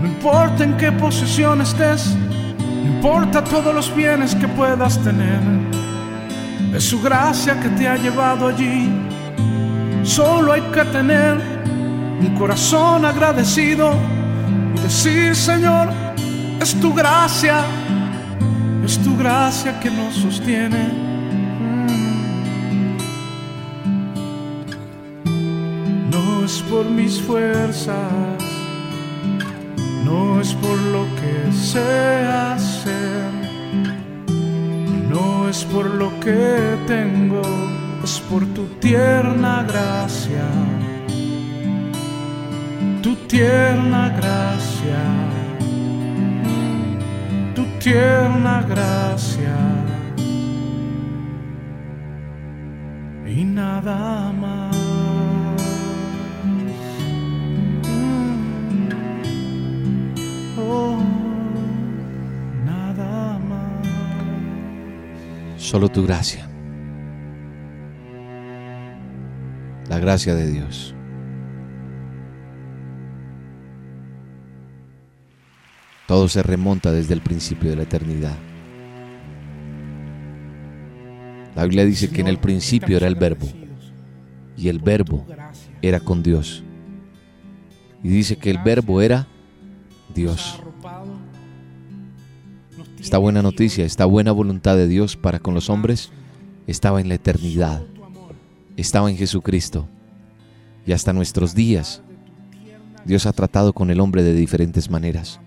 No 0.00 0.06
importa 0.06 0.64
en 0.64 0.74
qué 0.78 0.90
posición 0.90 1.60
estés, 1.60 2.16
no 2.58 2.94
importa 2.94 3.44
todos 3.44 3.74
los 3.74 3.94
bienes 3.94 4.34
que 4.34 4.48
puedas 4.48 4.98
tener, 5.02 5.40
es 6.74 6.84
su 6.84 7.02
gracia 7.02 7.60
que 7.60 7.68
te 7.70 7.86
ha 7.86 7.96
llevado 7.96 8.48
allí. 8.48 8.90
Solo 10.02 10.52
hay 10.52 10.62
que 10.72 10.84
tener 10.84 11.36
un 12.20 12.34
corazón 12.38 13.04
agradecido 13.04 13.92
y 14.76 14.80
decir, 14.80 15.36
Señor, 15.36 15.88
es 16.60 16.74
tu 16.80 16.94
gracia, 16.94 17.64
es 18.82 18.98
tu 18.98 19.16
gracia 19.16 19.78
que 19.80 19.90
nos 19.90 20.14
sostiene. 20.14 21.05
Por 26.76 26.90
mis 26.90 27.22
fuerzas, 27.22 28.36
no 30.04 30.42
es 30.42 30.52
por 30.52 30.78
lo 30.94 31.04
que 31.20 31.50
sé 31.50 32.26
hacer, 32.52 33.30
no 35.08 35.48
es 35.48 35.64
por 35.64 35.86
lo 35.86 36.10
que 36.20 36.76
tengo, 36.86 37.40
es 38.04 38.20
por 38.28 38.44
tu 38.56 38.66
tierna 38.78 39.64
gracia, 39.66 40.46
tu 43.02 43.16
tierna 43.26 44.10
gracia, 44.10 45.02
tu 47.54 47.64
tierna 47.78 48.62
gracia. 48.68 49.56
Y 53.26 53.44
nada 53.44 54.30
más. 54.32 54.55
Solo 65.66 65.88
tu 65.88 66.06
gracia. 66.06 66.48
La 69.88 69.98
gracia 69.98 70.32
de 70.36 70.46
Dios. 70.46 70.94
Todo 76.06 76.28
se 76.28 76.44
remonta 76.44 76.92
desde 76.92 77.14
el 77.14 77.20
principio 77.20 77.68
de 77.68 77.74
la 77.74 77.82
eternidad. 77.82 78.36
La 81.56 81.64
Biblia 81.64 81.84
dice 81.84 82.10
que 82.10 82.20
en 82.20 82.28
el 82.28 82.38
principio 82.38 82.98
era 82.98 83.08
el 83.08 83.16
verbo 83.16 83.48
y 84.56 84.68
el 84.68 84.78
verbo 84.78 85.26
era 85.82 85.98
con 85.98 86.22
Dios. 86.22 86.62
Y 88.04 88.08
dice 88.08 88.36
que 88.36 88.52
el 88.52 88.58
verbo 88.58 89.02
era 89.02 89.26
Dios. 90.14 90.62
Esta 93.06 93.18
buena 93.18 93.40
noticia, 93.40 93.84
esta 93.84 94.04
buena 94.04 94.32
voluntad 94.32 94.74
de 94.74 94.88
Dios 94.88 95.16
para 95.16 95.38
con 95.38 95.54
los 95.54 95.70
hombres 95.70 96.10
estaba 96.66 97.00
en 97.00 97.08
la 97.08 97.14
eternidad, 97.14 97.84
estaba 98.76 99.08
en 99.08 99.16
Jesucristo. 99.16 99.86
Y 100.84 100.90
hasta 100.90 101.12
nuestros 101.12 101.54
días 101.54 102.02
Dios 103.04 103.26
ha 103.26 103.32
tratado 103.32 103.72
con 103.72 103.92
el 103.92 104.00
hombre 104.00 104.24
de 104.24 104.32
diferentes 104.32 104.90
maneras. 104.90 105.38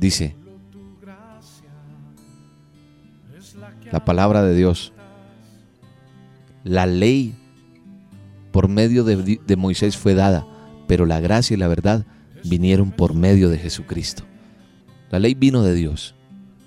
Dice 0.00 0.34
la 3.92 4.04
palabra 4.04 4.42
de 4.42 4.56
Dios, 4.56 4.92
la 6.64 6.86
ley 6.86 7.36
por 8.50 8.66
medio 8.66 9.04
de, 9.04 9.38
de 9.46 9.56
Moisés 9.56 9.96
fue 9.96 10.14
dada, 10.14 10.44
pero 10.88 11.06
la 11.06 11.20
gracia 11.20 11.54
y 11.54 11.58
la 11.58 11.68
verdad 11.68 12.04
vinieron 12.44 12.90
por 12.90 13.14
medio 13.14 13.48
de 13.48 13.58
Jesucristo. 13.58 14.24
La 15.10 15.18
ley 15.18 15.34
vino 15.34 15.62
de 15.62 15.74
Dios. 15.74 16.14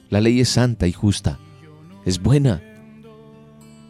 La 0.10 0.22
ley 0.22 0.40
es 0.40 0.50
santa 0.50 0.88
y 0.88 0.92
justa. 0.92 1.40
Es 2.06 2.22
buena. 2.22 2.62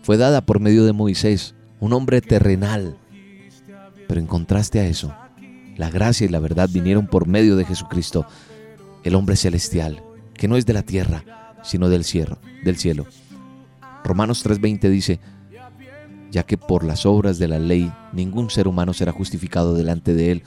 Fue 0.03 0.17
dada 0.17 0.45
por 0.45 0.59
medio 0.59 0.85
de 0.85 0.93
Moisés, 0.93 1.55
un 1.79 1.93
hombre 1.93 2.21
terrenal. 2.21 2.97
Pero 4.07 4.19
en 4.19 4.27
contraste 4.27 4.79
a 4.79 4.85
eso, 4.85 5.13
la 5.75 5.89
gracia 5.89 6.25
y 6.25 6.29
la 6.29 6.39
verdad 6.39 6.69
vinieron 6.71 7.07
por 7.07 7.27
medio 7.27 7.55
de 7.55 7.65
Jesucristo, 7.65 8.25
el 9.03 9.15
hombre 9.15 9.35
celestial, 9.35 10.01
que 10.33 10.47
no 10.47 10.57
es 10.57 10.65
de 10.65 10.73
la 10.73 10.83
tierra, 10.83 11.55
sino 11.63 11.89
del 11.89 12.03
cielo, 12.03 12.39
del 12.63 12.77
cielo. 12.77 13.05
Romanos 14.03 14.45
3:20 14.45 14.89
dice, 14.89 15.19
ya 16.31 16.43
que 16.43 16.57
por 16.57 16.83
las 16.83 17.05
obras 17.05 17.37
de 17.37 17.47
la 17.47 17.59
ley 17.59 17.91
ningún 18.13 18.49
ser 18.49 18.67
humano 18.67 18.93
será 18.93 19.11
justificado 19.11 19.75
delante 19.75 20.13
de 20.13 20.31
él, 20.31 20.43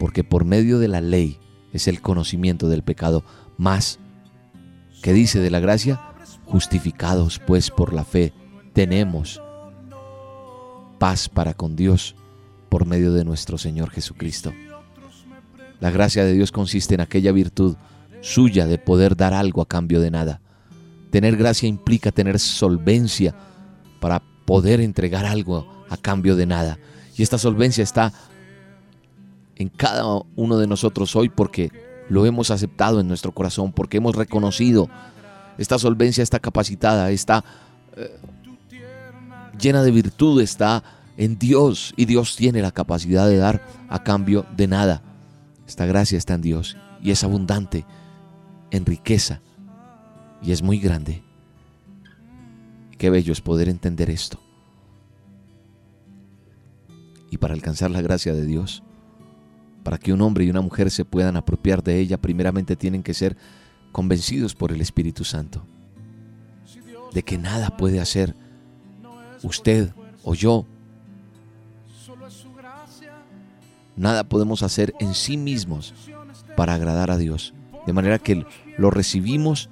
porque 0.00 0.24
por 0.24 0.46
medio 0.46 0.78
de 0.78 0.88
la 0.88 1.02
ley 1.02 1.38
es 1.74 1.86
el 1.86 2.00
conocimiento 2.00 2.70
del 2.70 2.82
pecado, 2.82 3.22
más 3.58 3.98
que 5.02 5.12
dice 5.12 5.40
de 5.40 5.50
la 5.50 5.60
gracia, 5.60 6.00
justificados 6.46 7.38
pues 7.38 7.70
por 7.70 7.92
la 7.92 8.04
fe, 8.04 8.32
tenemos 8.72 9.42
paz 10.98 11.28
para 11.28 11.52
con 11.52 11.76
Dios 11.76 12.16
por 12.70 12.86
medio 12.86 13.12
de 13.12 13.26
nuestro 13.26 13.58
Señor 13.58 13.90
Jesucristo. 13.90 14.54
La 15.80 15.90
gracia 15.90 16.24
de 16.24 16.32
Dios 16.32 16.50
consiste 16.50 16.94
en 16.94 17.02
aquella 17.02 17.30
virtud 17.30 17.76
suya 18.22 18.66
de 18.66 18.78
poder 18.78 19.16
dar 19.16 19.34
algo 19.34 19.60
a 19.60 19.68
cambio 19.68 20.00
de 20.00 20.10
nada. 20.10 20.40
Tener 21.10 21.36
gracia 21.36 21.68
implica 21.68 22.10
tener 22.10 22.38
solvencia 22.38 23.34
para 24.00 24.22
poder 24.46 24.80
entregar 24.80 25.26
algo 25.26 25.84
a 25.90 25.98
cambio 25.98 26.36
de 26.36 26.46
nada. 26.46 26.78
Y 27.18 27.22
esta 27.22 27.36
solvencia 27.36 27.84
está 27.84 28.14
en 29.60 29.68
cada 29.68 30.06
uno 30.36 30.56
de 30.56 30.66
nosotros 30.66 31.14
hoy 31.14 31.28
porque 31.28 31.70
lo 32.08 32.24
hemos 32.24 32.50
aceptado 32.50 32.98
en 32.98 33.06
nuestro 33.08 33.32
corazón, 33.32 33.72
porque 33.72 33.98
hemos 33.98 34.16
reconocido 34.16 34.88
esta 35.58 35.78
solvencia, 35.78 36.22
está 36.22 36.38
capacitada, 36.38 37.10
está 37.10 37.44
eh, 37.94 38.18
llena 39.60 39.82
de 39.82 39.90
virtud, 39.90 40.40
está 40.40 40.82
en 41.18 41.38
Dios 41.38 41.92
y 41.98 42.06
Dios 42.06 42.36
tiene 42.36 42.62
la 42.62 42.70
capacidad 42.70 43.28
de 43.28 43.36
dar 43.36 43.62
a 43.90 44.02
cambio 44.02 44.46
de 44.56 44.66
nada. 44.66 45.02
Esta 45.68 45.84
gracia 45.84 46.16
está 46.16 46.34
en 46.34 46.40
Dios 46.40 46.78
y 47.02 47.10
es 47.10 47.22
abundante 47.22 47.84
en 48.70 48.86
riqueza 48.86 49.42
y 50.40 50.52
es 50.52 50.62
muy 50.62 50.78
grande. 50.78 51.22
Qué 52.96 53.10
bello 53.10 53.34
es 53.34 53.42
poder 53.42 53.68
entender 53.68 54.08
esto. 54.08 54.40
Y 57.30 57.36
para 57.36 57.52
alcanzar 57.52 57.90
la 57.90 58.00
gracia 58.00 58.32
de 58.32 58.46
Dios, 58.46 58.82
para 59.82 59.98
que 59.98 60.12
un 60.12 60.20
hombre 60.20 60.44
y 60.44 60.50
una 60.50 60.60
mujer 60.60 60.90
se 60.90 61.04
puedan 61.04 61.36
apropiar 61.36 61.82
de 61.82 61.98
ella, 61.98 62.18
primeramente 62.18 62.76
tienen 62.76 63.02
que 63.02 63.14
ser 63.14 63.36
convencidos 63.92 64.54
por 64.54 64.72
el 64.72 64.80
Espíritu 64.80 65.24
Santo 65.24 65.64
de 67.12 67.22
que 67.22 67.38
nada 67.38 67.76
puede 67.76 68.00
hacer 68.00 68.34
usted 69.42 69.92
o 70.22 70.34
yo. 70.34 70.66
Nada 73.96 74.24
podemos 74.24 74.62
hacer 74.62 74.94
en 75.00 75.14
sí 75.14 75.36
mismos 75.36 75.94
para 76.56 76.74
agradar 76.74 77.10
a 77.10 77.18
Dios. 77.18 77.54
De 77.86 77.92
manera 77.92 78.18
que 78.18 78.46
lo 78.78 78.90
recibimos, 78.90 79.68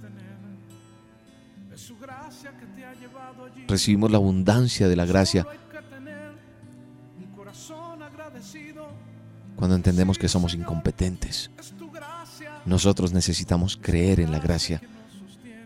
recibimos 3.66 4.10
la 4.10 4.16
abundancia 4.16 4.88
de 4.88 4.96
la 4.96 5.06
gracia 5.06 5.46
cuando 9.58 9.74
entendemos 9.74 10.18
que 10.18 10.28
somos 10.28 10.54
incompetentes. 10.54 11.50
Nosotros 12.64 13.12
necesitamos 13.12 13.76
creer 13.76 14.20
en 14.20 14.30
la 14.30 14.38
gracia. 14.38 14.80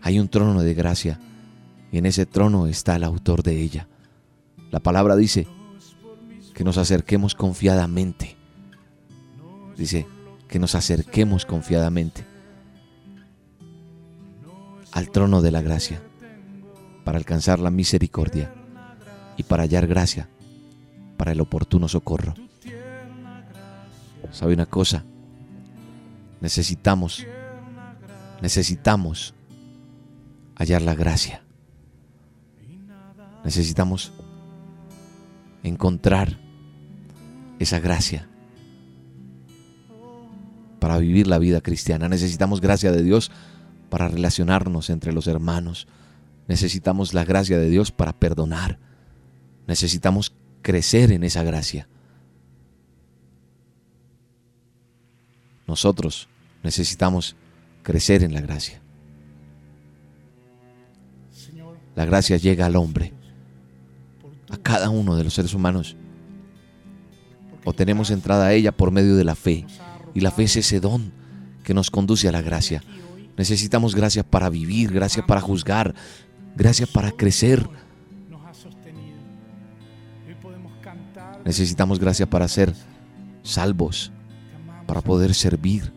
Hay 0.01 0.19
un 0.19 0.29
trono 0.29 0.63
de 0.63 0.73
gracia 0.73 1.19
y 1.91 1.99
en 1.99 2.07
ese 2.07 2.25
trono 2.25 2.65
está 2.65 2.95
el 2.95 3.03
autor 3.03 3.43
de 3.43 3.61
ella. 3.61 3.87
La 4.71 4.79
palabra 4.79 5.15
dice 5.15 5.45
que 6.55 6.63
nos 6.63 6.79
acerquemos 6.79 7.35
confiadamente. 7.35 8.35
Dice 9.77 10.07
que 10.47 10.57
nos 10.57 10.73
acerquemos 10.73 11.45
confiadamente 11.45 12.25
al 14.91 15.11
trono 15.11 15.43
de 15.43 15.51
la 15.51 15.61
gracia 15.61 16.01
para 17.03 17.19
alcanzar 17.19 17.59
la 17.59 17.69
misericordia 17.69 18.51
y 19.37 19.43
para 19.43 19.63
hallar 19.63 19.85
gracia 19.85 20.29
para 21.15 21.31
el 21.31 21.41
oportuno 21.41 21.87
socorro. 21.87 22.33
¿Sabe 24.33 24.55
una 24.55 24.65
cosa? 24.65 25.05
Necesitamos, 26.41 27.25
necesitamos 28.41 29.35
hallar 30.55 30.81
la 30.81 30.95
gracia. 30.95 31.43
Necesitamos 33.45 34.11
encontrar 35.61 36.39
esa 37.59 37.79
gracia 37.79 38.27
para 40.79 40.97
vivir 40.97 41.27
la 41.27 41.37
vida 41.37 41.61
cristiana. 41.61 42.09
Necesitamos 42.09 42.59
gracia 42.59 42.91
de 42.91 43.03
Dios 43.03 43.31
para 43.89 44.07
relacionarnos 44.07 44.89
entre 44.89 45.13
los 45.13 45.27
hermanos. 45.27 45.87
Necesitamos 46.47 47.13
la 47.13 47.23
gracia 47.23 47.59
de 47.59 47.69
Dios 47.69 47.91
para 47.91 48.13
perdonar. 48.13 48.79
Necesitamos 49.67 50.33
crecer 50.63 51.11
en 51.11 51.23
esa 51.23 51.43
gracia. 51.43 51.87
Nosotros 55.67 56.29
necesitamos 56.63 57.35
crecer 57.83 58.23
en 58.23 58.33
la 58.33 58.41
gracia. 58.41 58.81
La 61.95 62.05
gracia 62.05 62.37
llega 62.37 62.65
al 62.65 62.75
hombre, 62.75 63.13
a 64.49 64.57
cada 64.57 64.89
uno 64.89 65.15
de 65.15 65.23
los 65.23 65.33
seres 65.33 65.53
humanos. 65.53 65.95
O 67.65 67.73
tenemos 67.73 68.09
entrada 68.09 68.47
a 68.47 68.53
ella 68.53 68.71
por 68.71 68.91
medio 68.91 69.15
de 69.15 69.23
la 69.23 69.35
fe. 69.35 69.65
Y 70.13 70.21
la 70.21 70.31
fe 70.31 70.43
es 70.43 70.55
ese 70.57 70.79
don 70.79 71.11
que 71.63 71.73
nos 71.73 71.91
conduce 71.91 72.27
a 72.27 72.31
la 72.31 72.41
gracia. 72.41 72.83
Necesitamos 73.37 73.95
gracia 73.95 74.23
para 74.23 74.49
vivir, 74.49 74.91
gracia 74.91 75.25
para 75.25 75.41
juzgar, 75.41 75.93
gracia 76.55 76.87
para 76.87 77.11
crecer. 77.11 77.67
Necesitamos 81.45 81.99
gracia 81.99 82.29
para 82.29 82.47
ser 82.47 82.73
salvos. 83.43 84.12
Para 84.85 85.01
poder 85.01 85.33
servir. 85.33 85.91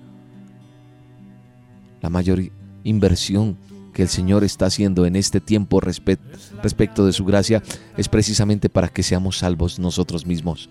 La 2.00 2.10
mayor 2.10 2.40
inversión 2.84 3.56
que 3.92 4.02
el 4.02 4.08
Señor 4.08 4.44
está 4.44 4.66
haciendo 4.66 5.06
en 5.06 5.16
este 5.16 5.40
tiempo 5.40 5.80
respe- 5.80 6.18
respecto 6.62 7.06
de 7.06 7.12
su 7.12 7.24
gracia 7.24 7.62
es 7.96 8.08
precisamente 8.08 8.68
para 8.68 8.88
que 8.88 9.02
seamos 9.02 9.38
salvos 9.38 9.78
nosotros 9.78 10.26
mismos. 10.26 10.68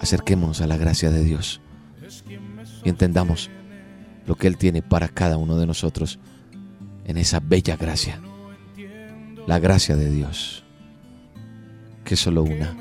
Acerquémonos 0.00 0.60
a 0.60 0.66
la 0.66 0.76
gracia 0.76 1.10
de 1.10 1.24
Dios 1.24 1.60
y 2.84 2.88
entendamos 2.88 3.50
lo 4.26 4.34
que 4.34 4.46
Él 4.48 4.56
tiene 4.56 4.82
para 4.82 5.08
cada 5.08 5.36
uno 5.36 5.56
de 5.56 5.66
nosotros 5.66 6.18
en 7.04 7.16
esa 7.16 7.40
bella 7.40 7.76
gracia. 7.76 8.20
La 9.46 9.60
gracia 9.60 9.94
de 9.94 10.10
Dios, 10.10 10.64
que 12.04 12.14
es 12.14 12.20
solo 12.20 12.42
una, 12.42 12.76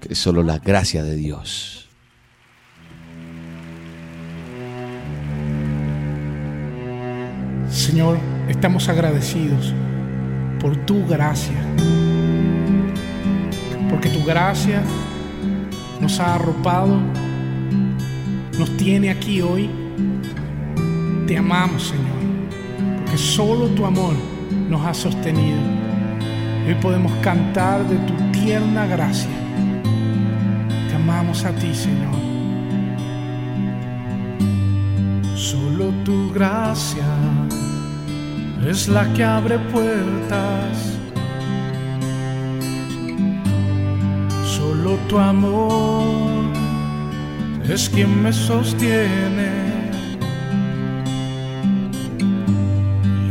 que 0.00 0.12
es 0.12 0.18
solo 0.18 0.42
la 0.42 0.58
gracia 0.58 1.02
de 1.02 1.16
Dios. 1.16 1.88
Señor, 7.70 8.18
estamos 8.48 8.88
agradecidos 8.88 9.74
por 10.60 10.76
tu 10.86 11.06
gracia. 11.06 11.56
Porque 13.90 14.08
tu 14.08 14.24
gracia 14.24 14.82
nos 16.00 16.20
ha 16.20 16.34
arropado, 16.34 16.98
nos 18.58 18.76
tiene 18.76 19.10
aquí 19.10 19.40
hoy. 19.40 19.70
Te 21.26 21.36
amamos, 21.36 21.88
Señor, 21.88 22.98
porque 22.98 23.18
solo 23.18 23.68
tu 23.68 23.84
amor 23.84 24.14
nos 24.68 24.84
ha 24.86 24.94
sostenido. 24.94 25.58
Hoy 26.66 26.74
podemos 26.82 27.12
cantar 27.22 27.86
de 27.86 27.96
tu 27.96 28.14
tierna 28.32 28.86
gracia. 28.86 29.47
Amamos 31.02 31.44
a 31.44 31.52
ti, 31.52 31.72
Señor. 31.74 32.18
Solo 35.36 35.92
tu 36.04 36.32
gracia 36.32 37.06
es 38.68 38.88
la 38.88 39.04
que 39.14 39.24
abre 39.24 39.58
puertas. 39.72 40.98
Solo 44.44 44.96
tu 45.08 45.18
amor 45.18 46.44
es 47.68 47.88
quien 47.88 48.22
me 48.22 48.32
sostiene. 48.32 49.50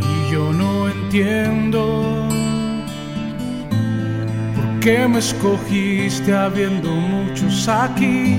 Y 0.10 0.32
yo 0.32 0.54
no 0.54 0.88
entiendo 0.88 2.27
qué 4.82 5.08
me 5.08 5.20
escogiste 5.20 6.34
habiendo 6.36 6.90
muchos 6.90 7.68
aquí. 7.68 8.38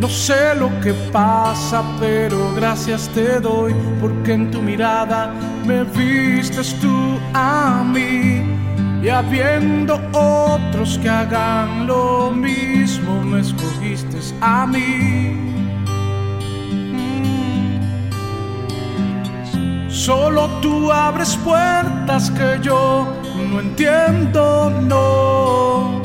No 0.00 0.08
sé 0.08 0.54
lo 0.54 0.68
que 0.80 0.94
pasa, 1.12 1.82
pero 2.00 2.54
gracias 2.54 3.08
te 3.14 3.38
doy, 3.38 3.74
porque 4.00 4.32
en 4.32 4.50
tu 4.50 4.62
mirada 4.62 5.30
me 5.66 5.84
vistes 5.84 6.74
tú 6.80 7.18
a 7.34 7.84
mí. 7.84 8.42
Y 9.02 9.08
habiendo 9.08 10.00
otros 10.12 10.98
que 10.98 11.08
hagan 11.08 11.86
lo 11.86 12.30
mismo, 12.30 13.22
me 13.22 13.40
escogiste 13.40 14.18
a 14.40 14.66
mí. 14.66 15.36
Mm. 19.54 19.90
Solo 19.90 20.48
tú 20.62 20.90
abres 20.92 21.36
puertas 21.36 22.30
que 22.30 22.58
yo 22.62 23.06
no 23.50 23.60
entiendo, 23.60 24.70
no. 24.70 26.00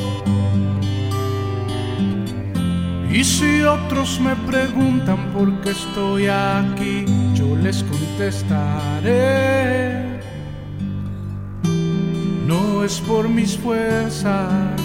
Y 3.12 3.24
si 3.24 3.62
otros 3.62 4.20
me 4.20 4.36
preguntan 4.36 5.32
por 5.32 5.62
qué 5.62 5.70
estoy 5.70 6.28
aquí, 6.28 7.06
yo 7.34 7.56
les 7.56 7.84
contestaré. 7.84 9.16
No 12.46 12.84
es 12.84 13.00
por 13.02 13.30
mis 13.30 13.58
fuerzas, 13.58 14.82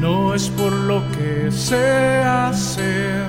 no 0.00 0.32
es 0.32 0.48
por 0.50 0.72
lo 0.72 1.02
que 1.12 1.50
sé 1.50 2.18
hacer, 2.22 3.26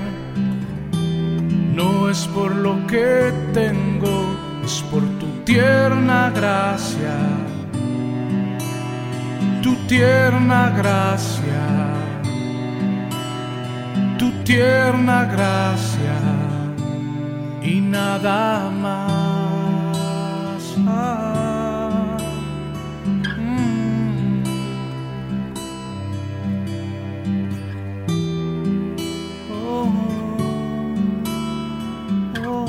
no 1.76 2.10
es 2.10 2.28
por 2.28 2.56
lo 2.56 2.86
que 2.88 3.34
tengo, 3.54 4.36
es 4.64 4.82
por 4.92 5.02
tu 5.20 5.26
tierna 5.44 6.32
gracia, 6.34 7.18
tierna 9.92 10.70
gracia 10.70 11.64
tu 14.18 14.32
tierna 14.46 15.26
gracia 15.26 16.18
y 17.62 17.82
nada 17.82 18.70
más. 18.70 19.02
Ah, 20.88 22.18
mm. 23.38 24.44
Oh, 29.52 29.92
oh. 32.46 32.66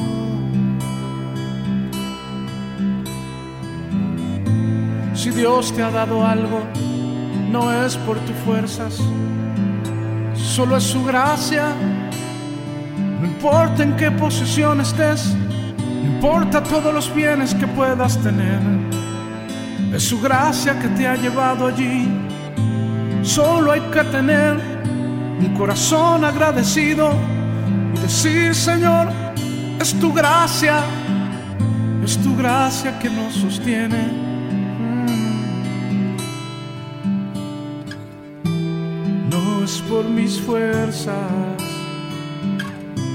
Si 5.14 5.30
Dios 5.30 5.72
te 5.72 5.82
ha 5.82 5.90
dado 5.90 6.26
algo, 6.26 6.81
no 7.52 7.72
es 7.84 7.96
por 7.98 8.18
tus 8.20 8.36
fuerzas 8.44 8.98
solo 10.52 10.76
es 10.76 10.84
su 10.84 11.02
gracia. 11.04 11.72
No 13.20 13.26
importa 13.26 13.82
en 13.82 13.96
qué 13.96 14.10
posición 14.10 14.80
estés, 14.80 15.34
no 15.78 16.14
importa 16.14 16.62
todos 16.62 16.92
los 16.92 17.14
bienes 17.14 17.54
que 17.54 17.66
puedas 17.66 18.18
tener, 18.18 18.60
es 19.94 20.02
su 20.02 20.20
gracia 20.20 20.78
que 20.78 20.88
te 20.88 21.06
ha 21.06 21.14
llevado 21.14 21.68
allí. 21.68 22.08
Solo 23.22 23.72
hay 23.72 23.80
que 23.80 24.02
tener 24.04 24.60
un 25.40 25.54
corazón 25.56 26.24
agradecido 26.24 27.12
y 27.94 28.00
decir, 28.00 28.54
Señor, 28.54 29.08
es 29.80 29.94
tu 30.00 30.12
gracia, 30.12 30.80
es 32.04 32.18
tu 32.18 32.36
gracia 32.36 32.98
que 32.98 33.08
nos 33.08 33.34
sostiene. 33.34 34.21
Por 40.02 40.10
mis 40.10 40.40
fuerzas, 40.40 41.62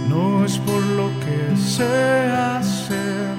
no 0.10 0.46
es 0.46 0.58
por 0.60 0.82
lo 0.82 1.10
que 1.20 1.58
sé 1.58 2.30
hacer, 2.32 3.36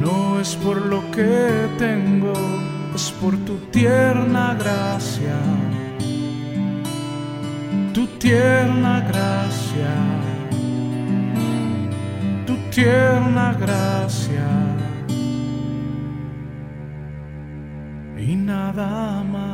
no 0.00 0.40
es 0.40 0.54
por 0.56 0.76
lo 0.86 1.00
que 1.10 1.68
tengo, 1.78 2.34
es 2.94 3.10
por 3.20 3.36
tu 3.38 3.56
tierna 3.72 4.54
gracia, 4.54 5.36
tu 7.92 8.06
tierna 8.18 9.00
gracia, 9.08 9.94
tu 12.46 12.56
tierna 12.70 13.52
gracia. 13.54 14.46
Y 18.16 18.36
nada 18.36 19.22
más. 19.24 19.53